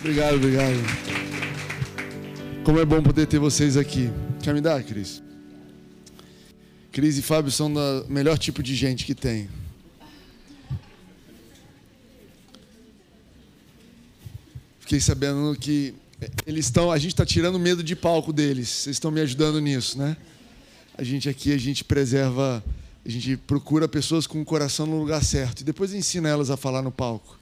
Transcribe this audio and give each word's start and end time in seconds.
Obrigado, 0.00 0.36
obrigado. 0.36 0.76
Como 2.64 2.80
é 2.80 2.86
bom 2.86 3.02
poder 3.02 3.26
ter 3.26 3.38
vocês 3.38 3.76
aqui. 3.76 4.10
Quer 4.42 4.54
me 4.54 4.60
dar, 4.62 4.82
Cris? 4.82 5.22
Cris 6.90 7.18
e 7.18 7.22
Fábio 7.22 7.52
são 7.52 7.70
o 7.70 8.10
melhor 8.10 8.38
tipo 8.38 8.62
de 8.62 8.74
gente 8.74 9.04
que 9.04 9.14
tem. 9.14 9.50
Fiquei 14.78 15.00
sabendo 15.00 15.54
que 15.60 15.94
eles 16.46 16.64
estão, 16.64 16.90
a 16.90 16.96
gente 16.96 17.12
está 17.12 17.26
tirando 17.26 17.58
medo 17.58 17.82
de 17.82 17.94
palco 17.94 18.32
deles. 18.32 18.70
Vocês 18.70 18.96
estão 18.96 19.10
me 19.10 19.20
ajudando 19.20 19.60
nisso, 19.60 19.98
né? 19.98 20.16
A 20.96 21.04
gente 21.04 21.28
aqui, 21.28 21.52
a 21.52 21.58
gente 21.58 21.84
preserva, 21.84 22.64
a 23.04 23.08
gente 23.08 23.36
procura 23.36 23.86
pessoas 23.86 24.26
com 24.26 24.40
o 24.40 24.44
coração 24.46 24.86
no 24.86 24.98
lugar 24.98 25.22
certo 25.22 25.60
e 25.60 25.64
depois 25.64 25.92
ensina 25.92 26.26
elas 26.30 26.48
a 26.48 26.56
falar 26.56 26.80
no 26.80 26.90
palco. 26.90 27.39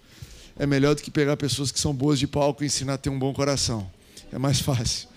É 0.58 0.66
melhor 0.66 0.94
do 0.94 1.02
que 1.02 1.10
pegar 1.10 1.36
pessoas 1.36 1.70
que 1.70 1.78
são 1.78 1.94
boas 1.94 2.18
de 2.18 2.26
palco 2.26 2.62
e 2.62 2.66
ensinar 2.66 2.94
a 2.94 2.98
ter 2.98 3.10
um 3.10 3.18
bom 3.18 3.32
coração. 3.32 3.90
É 4.32 4.38
mais 4.38 4.60
fácil. 4.60 5.08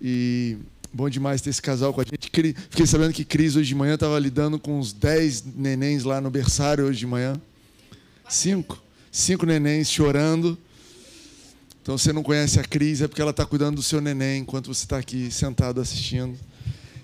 E 0.00 0.56
bom 0.92 1.08
demais 1.08 1.40
ter 1.40 1.50
esse 1.50 1.62
casal 1.62 1.92
com 1.92 2.00
a 2.00 2.04
gente. 2.04 2.30
Fiquei 2.70 2.86
sabendo 2.86 3.12
que 3.12 3.24
Cris 3.24 3.56
hoje 3.56 3.68
de 3.68 3.74
manhã 3.74 3.94
estava 3.94 4.18
lidando 4.18 4.58
com 4.58 4.78
uns 4.78 4.92
10 4.92 5.44
nenéns 5.54 6.04
lá 6.04 6.20
no 6.20 6.30
berçário 6.30 6.86
hoje 6.86 7.00
de 7.00 7.06
manhã. 7.06 7.34
Cinco. 8.28 8.82
Cinco 9.12 9.44
nenéns 9.46 9.90
chorando 9.90 10.58
então, 11.84 11.98
você 11.98 12.14
não 12.14 12.22
conhece 12.22 12.58
a 12.58 12.64
Cris, 12.64 13.02
é 13.02 13.06
porque 13.06 13.20
ela 13.20 13.30
está 13.30 13.44
cuidando 13.44 13.76
do 13.76 13.82
seu 13.82 14.00
neném 14.00 14.40
enquanto 14.40 14.68
você 14.72 14.86
está 14.86 14.96
aqui 14.96 15.30
sentado 15.30 15.82
assistindo. 15.82 16.34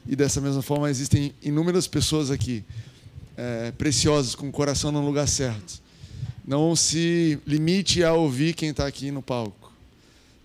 E 0.09 0.17
dessa 0.17 0.41
mesma 0.41 0.63
forma, 0.63 0.89
existem 0.89 1.35
inúmeras 1.43 1.87
pessoas 1.87 2.31
aqui, 2.31 2.65
é, 3.37 3.73
preciosas, 3.73 4.35
com 4.35 4.49
o 4.49 4.51
coração 4.51 4.91
no 4.91 5.05
lugar 5.05 5.29
certo. 5.29 5.83
Não 6.47 6.75
se 6.75 7.39
limite 7.47 8.03
a 8.03 8.13
ouvir 8.13 8.55
quem 8.55 8.71
está 8.71 8.87
aqui 8.87 9.11
no 9.11 9.23
palco. 9.23 9.73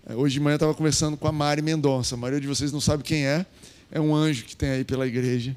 É, 0.08 0.14
hoje 0.14 0.34
de 0.34 0.40
manhã 0.40 0.54
eu 0.54 0.56
estava 0.56 0.74
conversando 0.74 1.16
com 1.16 1.26
a 1.26 1.32
Mari 1.32 1.62
Mendonça. 1.62 2.14
A 2.14 2.18
maioria 2.18 2.40
de 2.40 2.46
vocês 2.46 2.70
não 2.70 2.80
sabe 2.80 3.02
quem 3.02 3.26
é. 3.26 3.44
É 3.90 4.00
um 4.00 4.14
anjo 4.14 4.44
que 4.44 4.54
tem 4.54 4.70
aí 4.70 4.84
pela 4.84 5.06
igreja. 5.06 5.56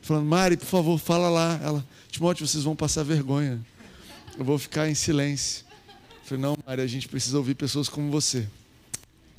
Falando, 0.00 0.26
Mari, 0.26 0.56
por 0.56 0.66
favor, 0.66 0.98
fala 0.98 1.28
lá. 1.28 1.60
Ela, 1.62 1.84
Timóteo, 2.10 2.46
vocês 2.46 2.64
vão 2.64 2.74
passar 2.74 3.02
vergonha. 3.02 3.60
Eu 4.38 4.44
vou 4.44 4.58
ficar 4.58 4.88
em 4.88 4.94
silêncio. 4.94 5.64
Falei, 6.24 6.42
não, 6.42 6.56
Maria, 6.66 6.84
a 6.84 6.88
gente 6.88 7.08
precisa 7.08 7.36
ouvir 7.36 7.54
pessoas 7.54 7.88
como 7.88 8.10
você. 8.10 8.46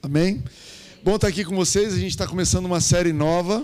Amém? 0.01 0.43
Bom 1.03 1.15
estar 1.15 1.27
aqui 1.27 1.43
com 1.43 1.55
vocês. 1.55 1.93
A 1.93 1.97
gente 1.97 2.11
está 2.11 2.27
começando 2.27 2.65
uma 2.65 2.79
série 2.79 3.11
nova 3.11 3.63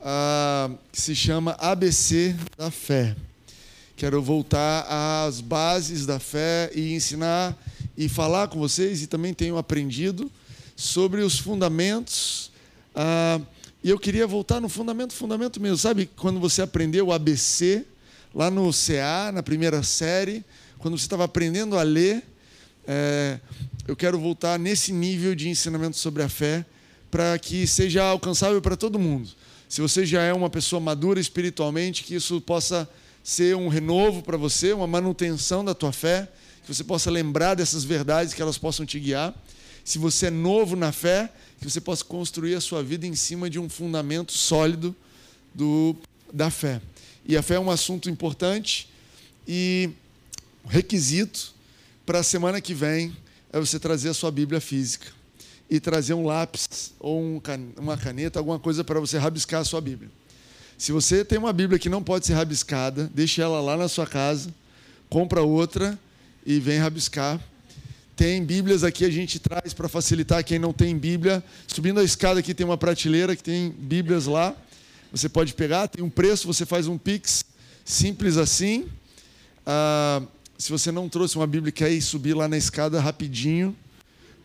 uh, 0.00 0.78
que 0.90 1.00
se 1.00 1.14
chama 1.14 1.52
ABC 1.52 2.34
da 2.58 2.70
Fé. 2.70 3.14
Quero 3.96 4.22
voltar 4.22 4.86
às 4.88 5.40
bases 5.40 6.06
da 6.06 6.18
fé 6.18 6.70
e 6.74 6.92
ensinar 6.94 7.56
e 7.96 8.08
falar 8.08 8.48
com 8.48 8.58
vocês, 8.58 9.02
e 9.02 9.06
também 9.06 9.32
tenho 9.32 9.56
aprendido 9.56 10.30
sobre 10.76 11.22
os 11.22 11.38
fundamentos. 11.38 12.52
Uh, 12.94 13.44
e 13.82 13.88
eu 13.88 13.98
queria 13.98 14.26
voltar 14.26 14.60
no 14.60 14.68
fundamento, 14.68 15.14
fundamento 15.14 15.60
mesmo. 15.60 15.78
Sabe 15.78 16.10
quando 16.16 16.38
você 16.38 16.60
aprendeu 16.60 17.06
o 17.06 17.12
ABC 17.12 17.86
lá 18.34 18.50
no 18.50 18.70
CA, 18.70 19.32
na 19.32 19.42
primeira 19.42 19.82
série? 19.82 20.44
quando 20.78 20.96
você 20.96 21.04
estava 21.04 21.24
aprendendo 21.24 21.76
a 21.76 21.82
ler, 21.82 22.22
é, 22.86 23.40
eu 23.88 23.96
quero 23.96 24.18
voltar 24.18 24.58
nesse 24.58 24.92
nível 24.92 25.34
de 25.34 25.48
ensinamento 25.48 25.96
sobre 25.96 26.22
a 26.22 26.28
fé 26.28 26.64
para 27.10 27.38
que 27.38 27.66
seja 27.66 28.04
alcançável 28.04 28.60
para 28.60 28.76
todo 28.76 28.98
mundo. 28.98 29.28
Se 29.68 29.80
você 29.80 30.06
já 30.06 30.22
é 30.22 30.32
uma 30.32 30.50
pessoa 30.50 30.78
madura 30.78 31.18
espiritualmente, 31.18 32.04
que 32.04 32.14
isso 32.14 32.40
possa 32.40 32.88
ser 33.26 33.56
um 33.56 33.66
renovo 33.66 34.22
para 34.22 34.36
você, 34.36 34.72
uma 34.72 34.86
manutenção 34.86 35.64
da 35.64 35.74
tua 35.74 35.90
fé, 35.90 36.30
que 36.62 36.72
você 36.72 36.84
possa 36.84 37.10
lembrar 37.10 37.54
dessas 37.54 37.82
verdades, 37.82 38.32
que 38.32 38.40
elas 38.40 38.56
possam 38.56 38.86
te 38.86 39.00
guiar. 39.00 39.34
Se 39.84 39.98
você 39.98 40.26
é 40.26 40.30
novo 40.30 40.76
na 40.76 40.92
fé, 40.92 41.32
que 41.60 41.68
você 41.68 41.80
possa 41.80 42.04
construir 42.04 42.54
a 42.54 42.60
sua 42.60 42.84
vida 42.84 43.04
em 43.04 43.16
cima 43.16 43.50
de 43.50 43.58
um 43.58 43.68
fundamento 43.68 44.30
sólido 44.30 44.94
do, 45.52 45.96
da 46.32 46.50
fé. 46.50 46.80
E 47.24 47.36
a 47.36 47.42
fé 47.42 47.54
é 47.54 47.58
um 47.58 47.68
assunto 47.68 48.08
importante 48.08 48.88
e 49.46 49.90
requisito 50.64 51.52
para 52.06 52.20
a 52.20 52.22
semana 52.22 52.60
que 52.60 52.74
vem 52.74 53.12
é 53.52 53.58
você 53.58 53.80
trazer 53.80 54.10
a 54.10 54.14
sua 54.14 54.30
Bíblia 54.30 54.60
física 54.60 55.08
e 55.68 55.80
trazer 55.80 56.14
um 56.14 56.24
lápis 56.24 56.92
ou 57.00 57.20
um, 57.20 57.42
uma 57.76 57.96
caneta, 57.96 58.38
alguma 58.38 58.60
coisa 58.60 58.84
para 58.84 59.00
você 59.00 59.18
rabiscar 59.18 59.62
a 59.62 59.64
sua 59.64 59.80
Bíblia. 59.80 60.12
Se 60.78 60.92
você 60.92 61.24
tem 61.24 61.38
uma 61.38 61.52
Bíblia 61.52 61.78
que 61.78 61.88
não 61.88 62.02
pode 62.02 62.26
ser 62.26 62.34
rabiscada, 62.34 63.10
deixe 63.14 63.40
ela 63.40 63.60
lá 63.60 63.76
na 63.76 63.88
sua 63.88 64.06
casa, 64.06 64.54
compra 65.08 65.40
outra 65.42 65.98
e 66.44 66.60
vem 66.60 66.78
rabiscar. 66.78 67.40
Tem 68.14 68.44
Bíblias 68.44 68.84
aqui 68.84 69.04
a 69.04 69.10
gente 69.10 69.38
traz 69.38 69.72
para 69.72 69.88
facilitar 69.88 70.44
quem 70.44 70.58
não 70.58 70.72
tem 70.72 70.96
Bíblia. 70.96 71.42
Subindo 71.66 72.00
a 72.00 72.04
escada 72.04 72.40
aqui 72.40 72.52
tem 72.52 72.64
uma 72.64 72.76
prateleira 72.76 73.34
que 73.34 73.42
tem 73.42 73.70
Bíblias 73.70 74.26
lá. 74.26 74.54
Você 75.10 75.28
pode 75.28 75.54
pegar, 75.54 75.88
tem 75.88 76.04
um 76.04 76.10
preço, 76.10 76.46
você 76.46 76.66
faz 76.66 76.86
um 76.86 76.98
Pix, 76.98 77.44
simples 77.84 78.36
assim. 78.36 78.86
Ah, 79.64 80.22
se 80.58 80.70
você 80.70 80.92
não 80.92 81.08
trouxe 81.08 81.36
uma 81.36 81.46
Bíblia 81.46 81.70
e 81.70 81.72
quer 81.72 81.90
ir 81.90 82.02
subir 82.02 82.34
lá 82.34 82.48
na 82.48 82.56
escada 82.56 83.00
rapidinho, 83.00 83.74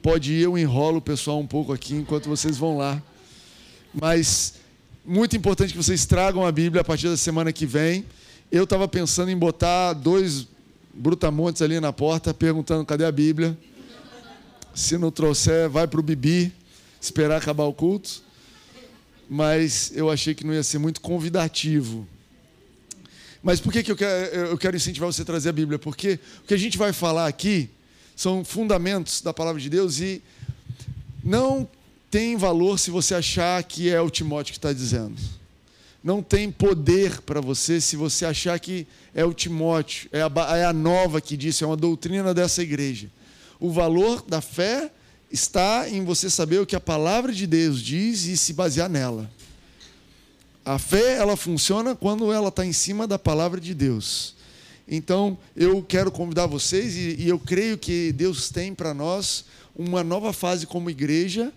pode 0.02 0.34
ir, 0.34 0.42
eu 0.42 0.58
enrolo 0.58 0.98
o 0.98 1.02
pessoal 1.02 1.40
um 1.40 1.48
pouco 1.48 1.74
aqui 1.74 1.94
enquanto 1.94 2.30
vocês 2.30 2.58
vão 2.58 2.78
lá. 2.78 3.02
Mas 3.94 4.56
muito 5.06 5.36
importante 5.36 5.72
que 5.72 5.78
vocês 5.78 6.06
tragam 6.06 6.46
a 6.46 6.52
Bíblia 6.52 6.82
a 6.82 6.84
partir 6.84 7.10
da 7.10 7.18
semana 7.18 7.52
que 7.52 7.66
vem. 7.66 8.06
Eu 8.52 8.66
estava 8.66 8.88
pensando 8.88 9.32
em 9.32 9.38
botar 9.38 9.94
dois 9.94 10.48
brutamontes 10.94 11.62
ali 11.62 11.80
na 11.80 11.92
porta, 11.92 12.34
perguntando 12.34 12.86
cadê 12.86 13.06
a 13.06 13.12
Bíblia. 13.12 13.58
Se 14.76 14.98
não 14.98 15.12
trouxer, 15.12 15.70
vai 15.70 15.88
para 15.88 16.00
o 16.00 16.04
Bibi, 16.04 16.54
esperar 17.02 17.38
acabar 17.38 17.64
o 17.64 17.74
culto. 17.74 18.22
Mas 19.30 19.92
eu 19.96 20.10
achei 20.10 20.36
que 20.36 20.46
não 20.46 20.54
ia 20.54 20.64
ser 20.64 20.78
muito 20.78 21.02
convidativo. 21.02 22.08
Mas 23.42 23.60
por 23.60 23.74
que, 23.74 23.82
que 23.82 23.92
eu, 23.92 23.96
quero, 23.96 24.36
eu 24.36 24.58
quero 24.58 24.76
incentivar 24.76 25.12
você 25.12 25.24
a 25.24 25.26
trazer 25.26 25.50
a 25.50 25.54
Bíblia? 25.54 25.80
Porque 25.80 26.20
o 26.44 26.48
que 26.48 26.54
a 26.54 26.58
gente 26.58 26.78
vai 26.78 26.94
falar 26.94 27.28
aqui 27.28 27.70
são 28.16 28.46
fundamentos 28.46 29.22
da 29.22 29.34
palavra 29.34 29.60
de 29.60 29.70
Deus 29.70 30.00
e 30.00 30.22
não 31.24 31.68
tem 32.12 32.36
valor 32.36 32.78
se 32.78 32.92
você 32.92 33.16
achar 33.16 33.64
que 33.64 33.90
é 33.90 34.02
o 34.02 34.10
Timóteo 34.10 34.52
que 34.52 34.60
está 34.60 34.74
dizendo. 34.74 35.16
Não 36.04 36.22
tem 36.22 36.52
poder 36.52 37.22
para 37.22 37.40
você 37.40 37.80
se 37.80 37.96
você 37.96 38.26
achar 38.26 38.60
que 38.60 38.86
é 39.16 39.24
o 39.24 39.34
Timóteo, 39.34 40.10
é 40.12 40.22
a, 40.22 40.58
é 40.58 40.66
a 40.66 40.74
nova 40.74 41.22
que 41.22 41.38
disse, 41.38 41.64
é 41.64 41.68
uma 41.68 41.78
doutrina 41.78 42.34
dessa 42.34 42.62
igreja. 42.62 43.10
O 43.60 43.72
valor 43.72 44.22
da 44.28 44.42
fé 44.42 44.92
está 45.32 45.88
em 45.88 46.04
você 46.04 46.30
saber 46.30 46.60
o 46.60 46.66
que 46.66 46.76
a 46.76 46.82
palavra 46.82 47.32
de 47.32 47.48
Deus 47.48 47.82
diz 47.82 48.26
e 48.26 48.36
se 48.36 48.52
basear 48.52 48.90
nela. 48.90 49.32
A 50.66 50.78
fé, 50.78 51.16
ela 51.16 51.38
funciona 51.38 51.96
quando 51.96 52.34
ela 52.34 52.50
está 52.50 52.66
em 52.66 52.74
cima 52.74 53.08
da 53.08 53.18
palavra 53.18 53.62
de 53.62 53.74
Deus. 53.74 54.36
Então, 54.88 55.38
eu 55.56 55.82
quero 55.82 56.12
convidar 56.12 56.46
vocês, 56.48 56.96
e, 56.96 57.22
e 57.22 57.30
eu 57.30 57.40
creio 57.40 57.78
que 57.78 58.12
Deus 58.12 58.50
tem 58.50 58.74
para 58.74 58.94
nós 58.94 59.46
uma 59.74 60.04
nova 60.04 60.34
fase 60.34 60.68
como 60.68 60.90
igreja, 60.90 61.54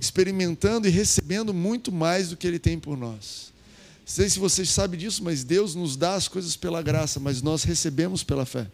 experimentando 0.00 0.88
e 0.88 0.90
recebendo 0.90 1.52
muito 1.52 1.92
mais 1.92 2.30
do 2.30 2.36
que 2.36 2.46
Ele 2.46 2.58
tem 2.58 2.78
por 2.78 2.96
nós. 2.96 3.52
Não 4.00 4.14
sei 4.14 4.28
se 4.28 4.38
vocês 4.38 4.70
sabem 4.70 4.98
disso, 4.98 5.22
mas 5.22 5.44
Deus 5.44 5.74
nos 5.74 5.96
dá 5.96 6.14
as 6.14 6.26
coisas 6.26 6.56
pela 6.56 6.82
graça, 6.82 7.20
mas 7.20 7.42
nós 7.42 7.62
recebemos 7.62 8.24
pela 8.24 8.46
fé. 8.46 8.66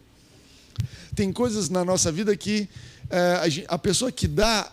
Tem 1.14 1.32
coisas 1.32 1.68
na 1.68 1.84
nossa 1.84 2.12
vida 2.12 2.34
que 2.36 2.68
é, 3.10 3.64
a, 3.68 3.78
pessoa 3.78 4.12
que 4.12 4.28
dá, 4.28 4.70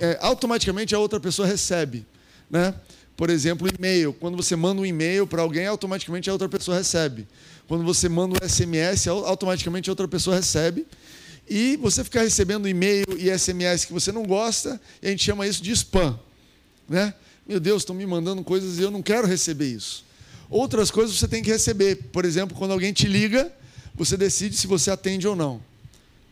é, 0.00 0.18
automaticamente 0.20 0.94
a 0.94 0.98
outra 0.98 1.20
pessoa 1.20 1.46
recebe. 1.46 2.04
Né? 2.50 2.74
por 3.18 3.30
exemplo, 3.30 3.68
e-mail. 3.68 4.12
Quando 4.12 4.36
você 4.36 4.54
manda 4.54 4.80
um 4.80 4.86
e-mail 4.86 5.26
para 5.26 5.42
alguém, 5.42 5.66
automaticamente 5.66 6.30
a 6.30 6.32
outra 6.32 6.48
pessoa 6.48 6.76
recebe. 6.76 7.26
Quando 7.66 7.82
você 7.82 8.08
manda 8.08 8.36
um 8.36 8.48
SMS, 8.48 9.08
automaticamente 9.08 9.90
a 9.90 9.92
outra 9.92 10.06
pessoa 10.06 10.36
recebe. 10.36 10.86
E 11.48 11.76
você 11.76 12.04
ficar 12.04 12.22
recebendo 12.22 12.68
e-mail 12.68 13.06
e 13.16 13.30
SMS 13.30 13.84
que 13.84 13.92
você 13.92 14.12
não 14.12 14.24
gosta, 14.24 14.80
a 15.02 15.06
gente 15.06 15.24
chama 15.24 15.46
isso 15.46 15.62
de 15.62 15.72
spam. 15.72 16.18
Né? 16.88 17.14
Meu 17.46 17.58
Deus, 17.58 17.82
estão 17.82 17.94
me 17.94 18.06
mandando 18.06 18.42
coisas 18.44 18.78
e 18.78 18.82
eu 18.82 18.90
não 18.90 19.02
quero 19.02 19.26
receber 19.26 19.68
isso. 19.68 20.04
Outras 20.50 20.90
coisas 20.90 21.16
você 21.16 21.28
tem 21.28 21.42
que 21.42 21.50
receber. 21.50 21.96
Por 22.12 22.24
exemplo, 22.24 22.56
quando 22.56 22.72
alguém 22.72 22.92
te 22.92 23.06
liga, 23.06 23.52
você 23.94 24.16
decide 24.16 24.56
se 24.56 24.66
você 24.66 24.90
atende 24.90 25.26
ou 25.26 25.34
não. 25.34 25.60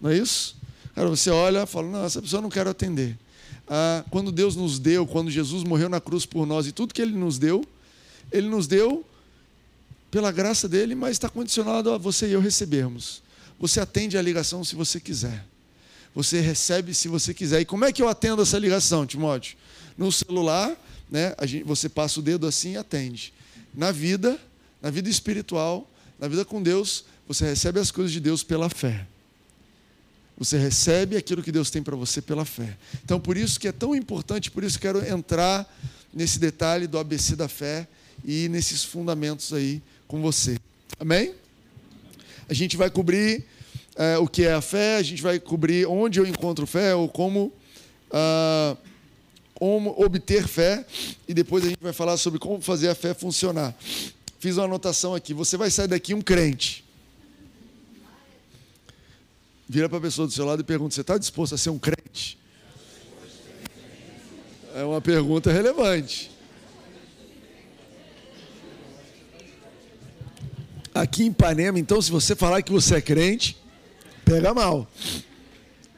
Não 0.01 0.11
é 0.11 0.17
isso? 0.17 0.57
Cara, 0.95 1.09
você 1.09 1.31
olha 1.31 1.63
e 1.63 1.67
fala, 1.67 1.89
não, 1.89 2.05
essa 2.05 2.21
pessoa 2.21 2.39
eu 2.39 2.43
não 2.43 2.51
quero 2.51 2.71
atender 2.71 3.17
ah, 3.69 4.05
quando 4.11 4.31
Deus 4.31 4.55
nos 4.55 4.79
deu, 4.79 5.07
quando 5.07 5.31
Jesus 5.31 5.65
morreu 5.65 5.89
na 5.89 6.01
cruz 6.01 6.25
por 6.25 6.47
nós 6.47 6.67
e 6.67 6.73
tudo 6.73 6.95
que 6.95 7.03
Ele 7.03 7.17
nos 7.17 7.39
deu, 7.39 7.65
Ele 8.31 8.49
nos 8.49 8.67
deu 8.67 9.05
pela 10.11 10.31
graça 10.31 10.69
dele, 10.69 10.95
mas 10.95 11.13
está 11.13 11.29
condicionado 11.29 11.91
a 11.91 11.99
você 11.99 12.29
e 12.29 12.33
eu 12.33 12.41
recebermos. 12.41 13.23
Você 13.59 13.81
atende 13.81 14.19
a 14.19 14.23
ligação 14.23 14.65
se 14.65 14.75
você 14.75 15.01
quiser. 15.01 15.45
Você 16.15 16.41
recebe 16.41 16.95
se 16.95 17.09
você 17.09 17.35
quiser. 17.35 17.61
E 17.61 17.65
como 17.65 17.85
é 17.85 17.93
que 17.93 18.03
eu 18.03 18.09
atendo 18.09 18.43
essa 18.43 18.59
ligação, 18.59 19.07
Timóteo? 19.07 19.57
No 19.97 20.11
celular, 20.11 20.75
né, 21.11 21.35
gente, 21.43 21.65
você 21.65 21.89
passa 21.89 22.21
o 22.21 22.23
dedo 22.23 22.47
assim 22.47 22.73
e 22.73 22.77
atende. 22.77 23.33
Na 23.75 23.93
vida, 23.93 24.39
na 24.81 24.91
vida 24.91 25.09
espiritual, 25.09 25.89
na 26.19 26.29
vida 26.29 26.45
com 26.45 26.63
Deus, 26.63 27.05
você 27.29 27.45
recebe 27.45 27.79
as 27.81 27.91
coisas 27.91 28.13
de 28.13 28.21
Deus 28.21 28.43
pela 28.43 28.69
fé. 28.69 29.07
Você 30.39 30.59
recebe 30.59 31.17
aquilo 31.17 31.43
que 31.43 31.51
Deus 31.51 31.71
tem 31.71 31.83
para 31.83 31.97
você 31.97 32.21
pela 32.21 32.45
fé. 32.45 32.77
Então, 33.05 33.19
por 33.19 33.37
isso 33.37 33.59
que 33.59 33.69
é 33.69 33.73
tão 33.73 33.95
importante, 33.95 34.51
por 34.51 34.65
isso 34.65 34.79
quero 34.79 35.07
entrar 35.07 35.67
nesse 36.13 36.39
detalhe 36.39 36.87
do 36.87 36.99
ABC 36.99 37.37
da 37.37 37.49
fé 37.49 37.89
e 38.25 38.49
nesses 38.49 38.85
fundamentos 38.85 39.53
aí 39.53 39.83
com 40.07 40.21
você. 40.21 40.59
Amém? 40.99 41.35
A 42.49 42.55
gente 42.55 42.77
vai 42.77 42.91
cobrir 42.91 43.45
é, 43.97 44.19
o 44.19 44.29
que 44.29 44.45
é 44.45 44.53
a 44.53 44.61
fé, 44.61 44.99
a 44.99 45.03
gente 45.03 45.23
vai 45.23 45.41
cobrir 45.41 45.87
onde 45.87 46.21
eu 46.21 46.27
encontro 46.27 46.67
fé 46.67 46.95
ou 46.95 47.09
como, 47.09 47.53
ah, 48.11 48.77
como 49.55 49.95
obter 49.97 50.47
fé 50.47 50.85
e 51.27 51.35
depois 51.35 51.65
a 51.65 51.69
gente 51.69 51.83
vai 51.83 51.93
falar 51.93 52.17
sobre 52.17 52.39
como 52.39 52.61
fazer 52.61 52.89
a 52.89 52.95
fé 52.95 53.15
funcionar. 53.15 53.75
Fiz 54.39 54.57
uma 54.59 54.67
anotação 54.67 55.15
aqui. 55.15 55.33
Você 55.35 55.57
vai 55.57 55.71
sair 55.71 55.89
daqui 55.89 56.15
um 56.15 56.21
crente. 56.21 56.85
Vira 59.69 59.89
para 59.89 59.99
a 59.99 60.01
pessoa 60.01 60.29
do 60.29 60.33
seu 60.33 60.45
lado 60.45 60.61
e 60.61 60.65
pergunta: 60.65 60.95
Você 60.95 61.01
está 61.01 61.19
disposto 61.19 61.55
a 61.55 61.59
ser 61.59 61.71
um 61.71 61.79
crente? 61.79 62.39
É 64.75 64.85
uma 64.85 65.01
pergunta 65.01 65.51
relevante. 65.51 66.31
Aqui 71.01 71.25
em 71.25 71.29
Ipanema, 71.29 71.79
então, 71.79 72.01
se 72.01 72.11
você 72.11 72.35
falar 72.35 72.63
que 72.63 72.73
você 72.73 72.97
é 72.97 73.01
crente, 73.01 73.57
pega 74.25 74.53
mal. 74.55 74.91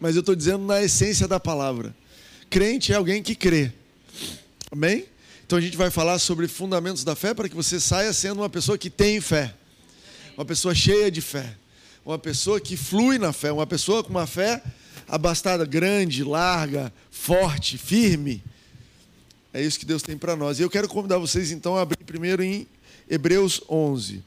Mas 0.01 0.15
eu 0.15 0.21
estou 0.21 0.35
dizendo 0.35 0.65
na 0.65 0.83
essência 0.83 1.27
da 1.27 1.41
palavra. 1.41 1.95
Crente 2.51 2.93
é 2.93 2.97
alguém 2.97 3.23
que 3.23 3.35
crê. 3.35 3.73
Amém? 4.71 5.07
Então 5.47 5.59
a 5.59 5.61
gente 5.61 5.77
vai 5.77 5.91
falar 5.91 6.19
sobre 6.19 6.47
fundamentos 6.47 7.05
da 7.05 7.15
fé 7.15 7.33
para 7.33 7.49
que 7.49 7.55
você 7.55 7.81
saia 7.81 8.13
sendo 8.13 8.41
uma 8.41 8.51
pessoa 8.51 8.77
que 8.77 8.91
tem 8.91 9.21
fé. 9.21 9.55
Uma 10.37 10.45
pessoa 10.45 10.75
cheia 10.75 11.11
de 11.11 11.21
fé 11.21 11.57
uma 12.09 12.19
pessoa 12.19 12.59
que 12.59 12.75
flui 12.75 13.19
na 13.19 13.35
fé, 13.35 13.53
uma 13.53 13.67
pessoa 13.67 14.03
com 14.03 14.09
uma 14.09 14.27
fé 14.27 14.63
abastada, 15.07 15.67
grande, 15.67 16.25
larga, 16.25 16.91
forte, 17.11 17.77
firme. 17.77 18.43
É 19.53 19.63
isso 19.63 19.79
que 19.79 19.85
Deus 19.85 20.03
tem 20.03 20.17
para 20.17 20.35
nós. 20.35 20.59
E 20.59 20.63
eu 20.63 20.71
quero 20.71 20.89
convidar 20.89 21.19
vocês 21.19 21.53
então 21.53 21.77
a 21.77 21.83
abrir 21.83 22.03
primeiro 22.05 22.43
em 22.43 22.67
Hebreus 23.11 23.61
11. 23.69 24.25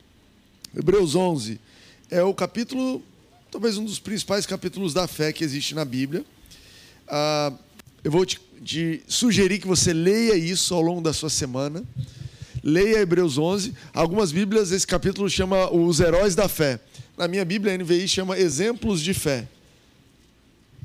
Hebreus 0.74 1.16
11 1.16 1.60
é 2.10 2.24
o 2.24 2.34
capítulo, 2.34 3.04
talvez 3.52 3.78
um 3.78 3.84
dos 3.84 4.00
principais 4.00 4.46
capítulos 4.46 4.94
da 4.94 5.06
fé 5.06 5.34
que 5.34 5.44
existe 5.44 5.76
na 5.76 5.84
Bíblia. 5.84 6.24
Ah, 7.10 7.52
eu 8.02 8.10
vou 8.10 8.26
te, 8.26 8.40
te 8.64 9.04
sugerir 9.06 9.60
que 9.60 9.68
você 9.68 9.92
leia 9.92 10.34
isso 10.36 10.74
ao 10.74 10.82
longo 10.82 11.02
da 11.02 11.12
sua 11.12 11.30
semana. 11.30 11.84
Leia 12.64 13.00
Hebreus 13.00 13.38
11. 13.38 13.74
Algumas 13.94 14.32
Bíblias 14.32 14.72
esse 14.72 14.88
capítulo 14.88 15.30
chama 15.30 15.70
os 15.74 16.00
heróis 16.00 16.36
da 16.36 16.48
fé 16.48 16.80
na 17.18 17.28
minha 17.28 17.44
Bíblia, 17.44 17.74
a 17.74 17.78
NVI 17.78 18.08
chama 18.08 18.40
exemplos 18.40 19.02
de 19.02 19.14
fé. 19.14 19.48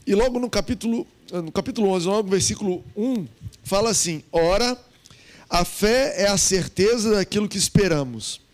E 0.04 0.16
logo 0.16 0.40
no 0.40 0.50
capítulo, 0.50 1.06
no 1.32 1.52
capítulo 1.52 1.90
11, 1.90 2.06
logo 2.08 2.22
no 2.24 2.30
versículo 2.30 2.84
1, 2.96 3.26
fala 3.62 3.90
assim: 3.90 4.24
Ora, 4.32 4.76
a 5.48 5.64
fé 5.64 6.22
é 6.22 6.26
a 6.26 6.36
certeza 6.36 7.12
daquilo 7.12 7.48
que 7.48 7.56
esperamos 7.56 8.44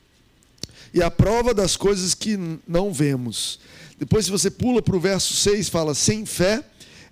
e 0.95 1.03
a 1.03 1.11
prova 1.11 1.55
das 1.55 1.77
coisas 1.77 2.15
que 2.15 2.39
não 2.67 2.93
vemos. 2.93 3.59
Depois, 3.99 4.25
se 4.25 4.31
você 4.31 4.51
pula 4.51 4.83
para 4.83 4.97
o 4.97 5.01
verso 5.01 5.35
6, 5.35 5.69
fala: 5.69 5.95
Sem 5.95 6.27
fé 6.27 6.63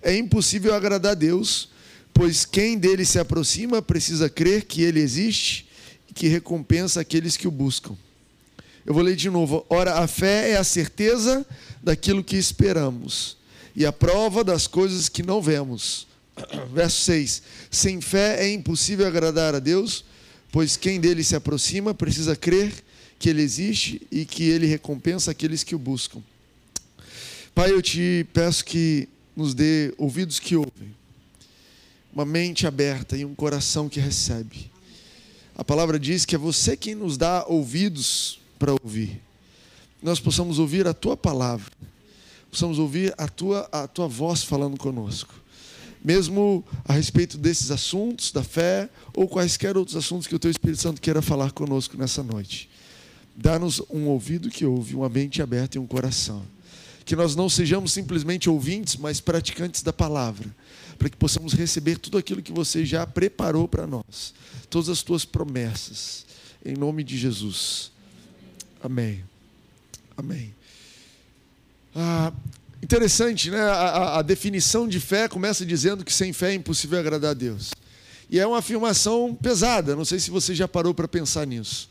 é 0.01 0.15
impossível 0.15 0.73
agradar 0.73 1.13
a 1.13 1.15
Deus, 1.15 1.69
pois 2.13 2.45
quem 2.45 2.77
dele 2.77 3.05
se 3.05 3.19
aproxima 3.19 3.81
precisa 3.81 4.29
crer 4.29 4.65
que 4.65 4.81
ele 4.81 4.99
existe 4.99 5.67
e 6.09 6.13
que 6.13 6.27
recompensa 6.27 6.99
aqueles 6.99 7.37
que 7.37 7.47
o 7.47 7.51
buscam. 7.51 7.95
Eu 8.85 8.93
vou 8.93 9.03
ler 9.03 9.15
de 9.15 9.29
novo. 9.29 9.65
Ora, 9.69 9.99
a 9.99 10.07
fé 10.07 10.51
é 10.51 10.57
a 10.57 10.63
certeza 10.63 11.45
daquilo 11.81 12.23
que 12.23 12.35
esperamos 12.35 13.37
e 13.75 13.85
a 13.85 13.91
prova 13.91 14.43
das 14.43 14.67
coisas 14.67 15.07
que 15.07 15.23
não 15.23 15.41
vemos. 15.41 16.07
Verso 16.73 17.01
6: 17.05 17.41
Sem 17.69 18.01
fé 18.01 18.43
é 18.43 18.51
impossível 18.51 19.07
agradar 19.07 19.55
a 19.55 19.59
Deus, 19.59 20.03
pois 20.51 20.75
quem 20.75 20.99
dele 20.99 21.23
se 21.23 21.35
aproxima 21.35 21.93
precisa 21.93 22.35
crer 22.35 22.73
que 23.21 23.29
ele 23.29 23.43
existe 23.43 24.01
e 24.11 24.25
que 24.25 24.49
ele 24.49 24.65
recompensa 24.65 25.29
aqueles 25.29 25.63
que 25.63 25.75
o 25.75 25.79
buscam. 25.79 26.23
Pai, 27.53 27.71
eu 27.71 27.79
te 27.79 28.25
peço 28.33 28.65
que 28.65 29.07
nos 29.35 29.53
dê 29.53 29.93
ouvidos 29.95 30.39
que 30.39 30.55
ouvem, 30.55 30.95
uma 32.11 32.25
mente 32.25 32.65
aberta 32.65 33.15
e 33.15 33.23
um 33.23 33.35
coração 33.35 33.87
que 33.87 33.99
recebe. 33.99 34.71
A 35.55 35.63
palavra 35.63 35.99
diz 35.99 36.25
que 36.25 36.33
é 36.33 36.37
você 36.37 36.75
quem 36.75 36.95
nos 36.95 37.15
dá 37.15 37.45
ouvidos 37.47 38.39
para 38.57 38.73
ouvir. 38.81 39.21
Nós 40.01 40.19
possamos 40.19 40.57
ouvir 40.57 40.87
a 40.87 40.93
tua 40.93 41.15
palavra, 41.15 41.71
possamos 42.49 42.79
ouvir 42.79 43.13
a 43.19 43.27
tua, 43.27 43.69
a 43.71 43.87
tua 43.87 44.07
voz 44.07 44.43
falando 44.43 44.77
conosco. 44.77 45.35
Mesmo 46.03 46.65
a 46.83 46.93
respeito 46.93 47.37
desses 47.37 47.69
assuntos 47.69 48.31
da 48.31 48.41
fé 48.41 48.89
ou 49.13 49.27
quaisquer 49.27 49.77
outros 49.77 49.95
assuntos 49.95 50.25
que 50.25 50.33
o 50.33 50.39
teu 50.39 50.49
Espírito 50.49 50.81
Santo 50.81 50.99
queira 50.99 51.21
falar 51.21 51.51
conosco 51.51 51.95
nessa 51.95 52.23
noite. 52.23 52.70
Dá-nos 53.35 53.81
um 53.89 54.07
ouvido 54.07 54.49
que 54.49 54.65
ouve, 54.65 54.95
uma 54.95 55.09
mente 55.09 55.41
aberta 55.41 55.77
e 55.77 55.79
um 55.79 55.87
coração. 55.87 56.43
Que 57.05 57.15
nós 57.15 57.35
não 57.35 57.49
sejamos 57.49 57.91
simplesmente 57.91 58.49
ouvintes, 58.49 58.95
mas 58.97 59.19
praticantes 59.19 59.81
da 59.81 59.91
palavra, 59.91 60.47
para 60.97 61.09
que 61.09 61.17
possamos 61.17 61.53
receber 61.53 61.97
tudo 61.97 62.17
aquilo 62.17 62.41
que 62.41 62.51
você 62.51 62.85
já 62.85 63.05
preparou 63.07 63.67
para 63.67 63.87
nós, 63.87 64.33
todas 64.69 64.89
as 64.89 65.01
tuas 65.01 65.25
promessas, 65.25 66.25
em 66.63 66.75
nome 66.75 67.03
de 67.03 67.17
Jesus. 67.17 67.91
Amém. 68.83 69.23
Amém. 70.15 70.53
Ah, 71.95 72.31
interessante, 72.81 73.49
né? 73.49 73.59
A, 73.59 74.19
a, 74.19 74.21
definição 74.21 74.87
de 74.87 74.99
fé 74.99 75.27
começa 75.27 75.65
dizendo 75.65 76.05
que 76.05 76.13
sem 76.13 76.31
fé 76.31 76.51
é 76.51 76.55
impossível 76.55 76.99
agradar 76.99 77.31
a 77.31 77.33
Deus. 77.33 77.71
E 78.29 78.39
é 78.39 78.47
uma 78.47 78.59
afirmação 78.59 79.35
pesada, 79.35 79.95
não 79.95 80.05
sei 80.05 80.19
se 80.19 80.31
você 80.31 80.55
já 80.55 80.67
parou 80.67 80.93
para 80.93 81.07
pensar 81.07 81.45
nisso. 81.45 81.89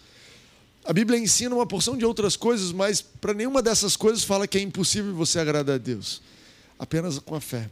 A 0.90 0.92
Bíblia 0.92 1.20
ensina 1.20 1.54
uma 1.54 1.64
porção 1.64 1.96
de 1.96 2.04
outras 2.04 2.34
coisas, 2.34 2.72
mas 2.72 3.00
para 3.00 3.32
nenhuma 3.32 3.62
dessas 3.62 3.94
coisas 3.94 4.24
fala 4.24 4.48
que 4.48 4.58
é 4.58 4.60
impossível 4.60 5.14
você 5.14 5.38
agradar 5.38 5.76
a 5.76 5.78
Deus. 5.78 6.20
Apenas 6.76 7.16
com 7.20 7.36
a 7.36 7.40
fé. 7.40 7.70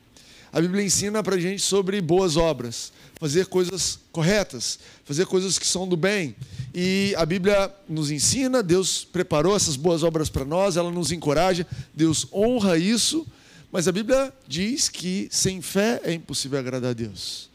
A 0.52 0.60
Bíblia 0.60 0.84
ensina 0.84 1.20
para 1.20 1.34
a 1.34 1.40
gente 1.40 1.60
sobre 1.60 2.00
boas 2.00 2.36
obras, 2.36 2.92
fazer 3.18 3.46
coisas 3.46 3.98
corretas, 4.12 4.78
fazer 5.04 5.26
coisas 5.26 5.58
que 5.58 5.66
são 5.66 5.88
do 5.88 5.96
bem. 5.96 6.36
E 6.72 7.12
a 7.16 7.26
Bíblia 7.26 7.74
nos 7.88 8.12
ensina, 8.12 8.62
Deus 8.62 9.02
preparou 9.02 9.56
essas 9.56 9.74
boas 9.74 10.04
obras 10.04 10.30
para 10.30 10.44
nós, 10.44 10.76
ela 10.76 10.92
nos 10.92 11.10
encoraja, 11.10 11.66
Deus 11.92 12.24
honra 12.32 12.78
isso, 12.78 13.26
mas 13.72 13.88
a 13.88 13.92
Bíblia 13.92 14.32
diz 14.46 14.88
que 14.88 15.26
sem 15.28 15.60
fé 15.60 16.00
é 16.04 16.12
impossível 16.12 16.56
agradar 16.56 16.92
a 16.92 16.94
Deus. 16.94 17.48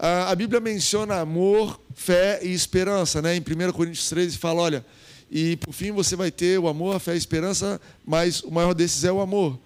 A 0.00 0.32
Bíblia 0.36 0.60
menciona 0.60 1.16
amor, 1.16 1.80
fé 1.92 2.38
e 2.44 2.52
esperança, 2.52 3.20
né? 3.20 3.34
Em 3.34 3.40
1 3.40 3.72
Coríntios 3.72 4.08
13 4.08 4.38
fala: 4.38 4.62
olha, 4.62 4.86
e 5.30 5.56
por 5.56 5.72
fim 5.72 5.92
você 5.92 6.16
vai 6.16 6.30
ter 6.30 6.58
o 6.58 6.68
amor, 6.68 6.96
a 6.96 6.98
fé 6.98 7.12
a 7.12 7.16
esperança, 7.16 7.80
mas 8.04 8.42
o 8.42 8.50
maior 8.50 8.74
desses 8.74 9.04
é 9.04 9.12
o 9.12 9.20
amor. 9.20 9.58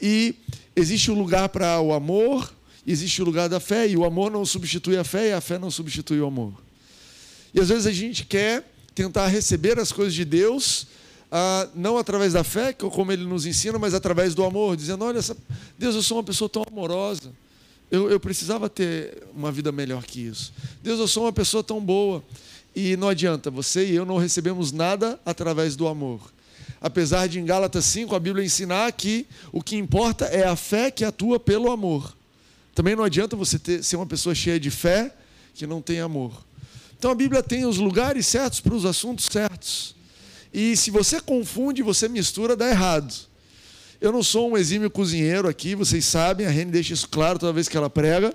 E 0.00 0.34
existe 0.74 1.10
um 1.10 1.14
lugar 1.14 1.48
para 1.48 1.80
o 1.80 1.92
amor, 1.92 2.52
existe 2.86 3.20
o 3.20 3.24
lugar 3.24 3.48
da 3.48 3.60
fé, 3.60 3.88
e 3.88 3.96
o 3.96 4.04
amor 4.04 4.30
não 4.30 4.46
substitui 4.46 4.96
a 4.96 5.04
fé, 5.04 5.28
e 5.28 5.32
a 5.32 5.40
fé 5.40 5.58
não 5.58 5.70
substitui 5.70 6.20
o 6.20 6.26
amor. 6.26 6.54
E 7.52 7.60
às 7.60 7.68
vezes 7.68 7.86
a 7.86 7.92
gente 7.92 8.24
quer 8.24 8.64
tentar 8.94 9.26
receber 9.26 9.78
as 9.78 9.90
coisas 9.92 10.14
de 10.14 10.24
Deus, 10.24 10.86
ah, 11.30 11.68
não 11.74 11.98
através 11.98 12.32
da 12.32 12.44
fé, 12.44 12.72
como 12.72 13.12
Ele 13.12 13.24
nos 13.24 13.46
ensina, 13.46 13.78
mas 13.78 13.94
através 13.94 14.34
do 14.34 14.44
amor, 14.44 14.76
dizendo: 14.76 15.04
Olha, 15.04 15.20
Deus, 15.78 15.94
eu 15.94 16.02
sou 16.02 16.18
uma 16.18 16.24
pessoa 16.24 16.48
tão 16.48 16.64
amorosa, 16.68 17.32
eu, 17.90 18.08
eu 18.10 18.20
precisava 18.20 18.68
ter 18.68 19.24
uma 19.34 19.50
vida 19.50 19.72
melhor 19.72 20.04
que 20.04 20.20
isso. 20.20 20.52
Deus, 20.82 20.98
eu 21.00 21.08
sou 21.08 21.24
uma 21.24 21.32
pessoa 21.32 21.62
tão 21.62 21.80
boa. 21.80 22.22
E 22.74 22.96
não 22.96 23.08
adianta, 23.08 23.50
você 23.50 23.86
e 23.86 23.94
eu 23.94 24.06
não 24.06 24.16
recebemos 24.16 24.72
nada 24.72 25.18
através 25.24 25.76
do 25.76 25.88
amor 25.88 26.20
apesar 26.80 27.26
de 27.26 27.38
em 27.38 27.44
Gálatas 27.44 27.84
5 27.84 28.14
a 28.14 28.18
Bíblia 28.20 28.44
ensinar 28.44 28.90
que 28.92 29.26
o 29.52 29.62
que 29.62 29.76
importa 29.76 30.24
é 30.26 30.46
a 30.46 30.56
fé 30.56 30.90
que 30.90 31.04
atua 31.04 31.38
pelo 31.38 31.70
amor. 31.70 32.16
Também 32.74 32.96
não 32.96 33.04
adianta 33.04 33.36
você 33.36 33.58
ter, 33.58 33.84
ser 33.84 33.96
uma 33.96 34.06
pessoa 34.06 34.34
cheia 34.34 34.58
de 34.58 34.70
fé 34.70 35.14
que 35.54 35.66
não 35.66 35.82
tem 35.82 36.00
amor. 36.00 36.32
Então 36.98 37.10
a 37.10 37.14
Bíblia 37.14 37.42
tem 37.42 37.66
os 37.66 37.76
lugares 37.76 38.26
certos 38.26 38.60
para 38.60 38.74
os 38.74 38.86
assuntos 38.86 39.26
certos. 39.26 39.94
E 40.52 40.76
se 40.76 40.90
você 40.90 41.20
confunde, 41.20 41.82
você 41.82 42.08
mistura, 42.08 42.56
dá 42.56 42.68
errado. 42.68 43.14
Eu 44.00 44.10
não 44.12 44.22
sou 44.22 44.50
um 44.50 44.56
exímio 44.56 44.90
cozinheiro 44.90 45.46
aqui, 45.46 45.74
vocês 45.74 46.06
sabem, 46.06 46.46
a 46.46 46.50
Rene 46.50 46.70
deixa 46.70 46.94
isso 46.94 47.08
claro 47.08 47.38
toda 47.38 47.52
vez 47.52 47.68
que 47.68 47.76
ela 47.76 47.90
prega. 47.90 48.34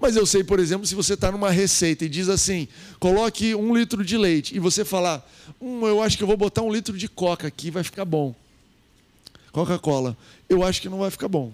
Mas 0.00 0.16
eu 0.16 0.24
sei, 0.24 0.44
por 0.44 0.60
exemplo, 0.60 0.86
se 0.86 0.94
você 0.94 1.14
está 1.14 1.32
numa 1.32 1.50
receita 1.50 2.04
e 2.04 2.08
diz 2.08 2.28
assim: 2.28 2.68
coloque 3.00 3.54
um 3.54 3.76
litro 3.76 4.04
de 4.04 4.16
leite, 4.16 4.54
e 4.54 4.58
você 4.58 4.84
falar, 4.84 5.28
hum, 5.60 5.86
eu 5.86 6.02
acho 6.02 6.16
que 6.16 6.22
eu 6.22 6.26
vou 6.26 6.36
botar 6.36 6.62
um 6.62 6.72
litro 6.72 6.96
de 6.96 7.08
coca 7.08 7.46
aqui, 7.48 7.70
vai 7.70 7.82
ficar 7.82 8.04
bom. 8.04 8.34
Coca-Cola. 9.52 10.16
Eu 10.48 10.62
acho 10.62 10.80
que 10.80 10.88
não 10.88 10.98
vai 10.98 11.10
ficar 11.10 11.28
bom. 11.28 11.52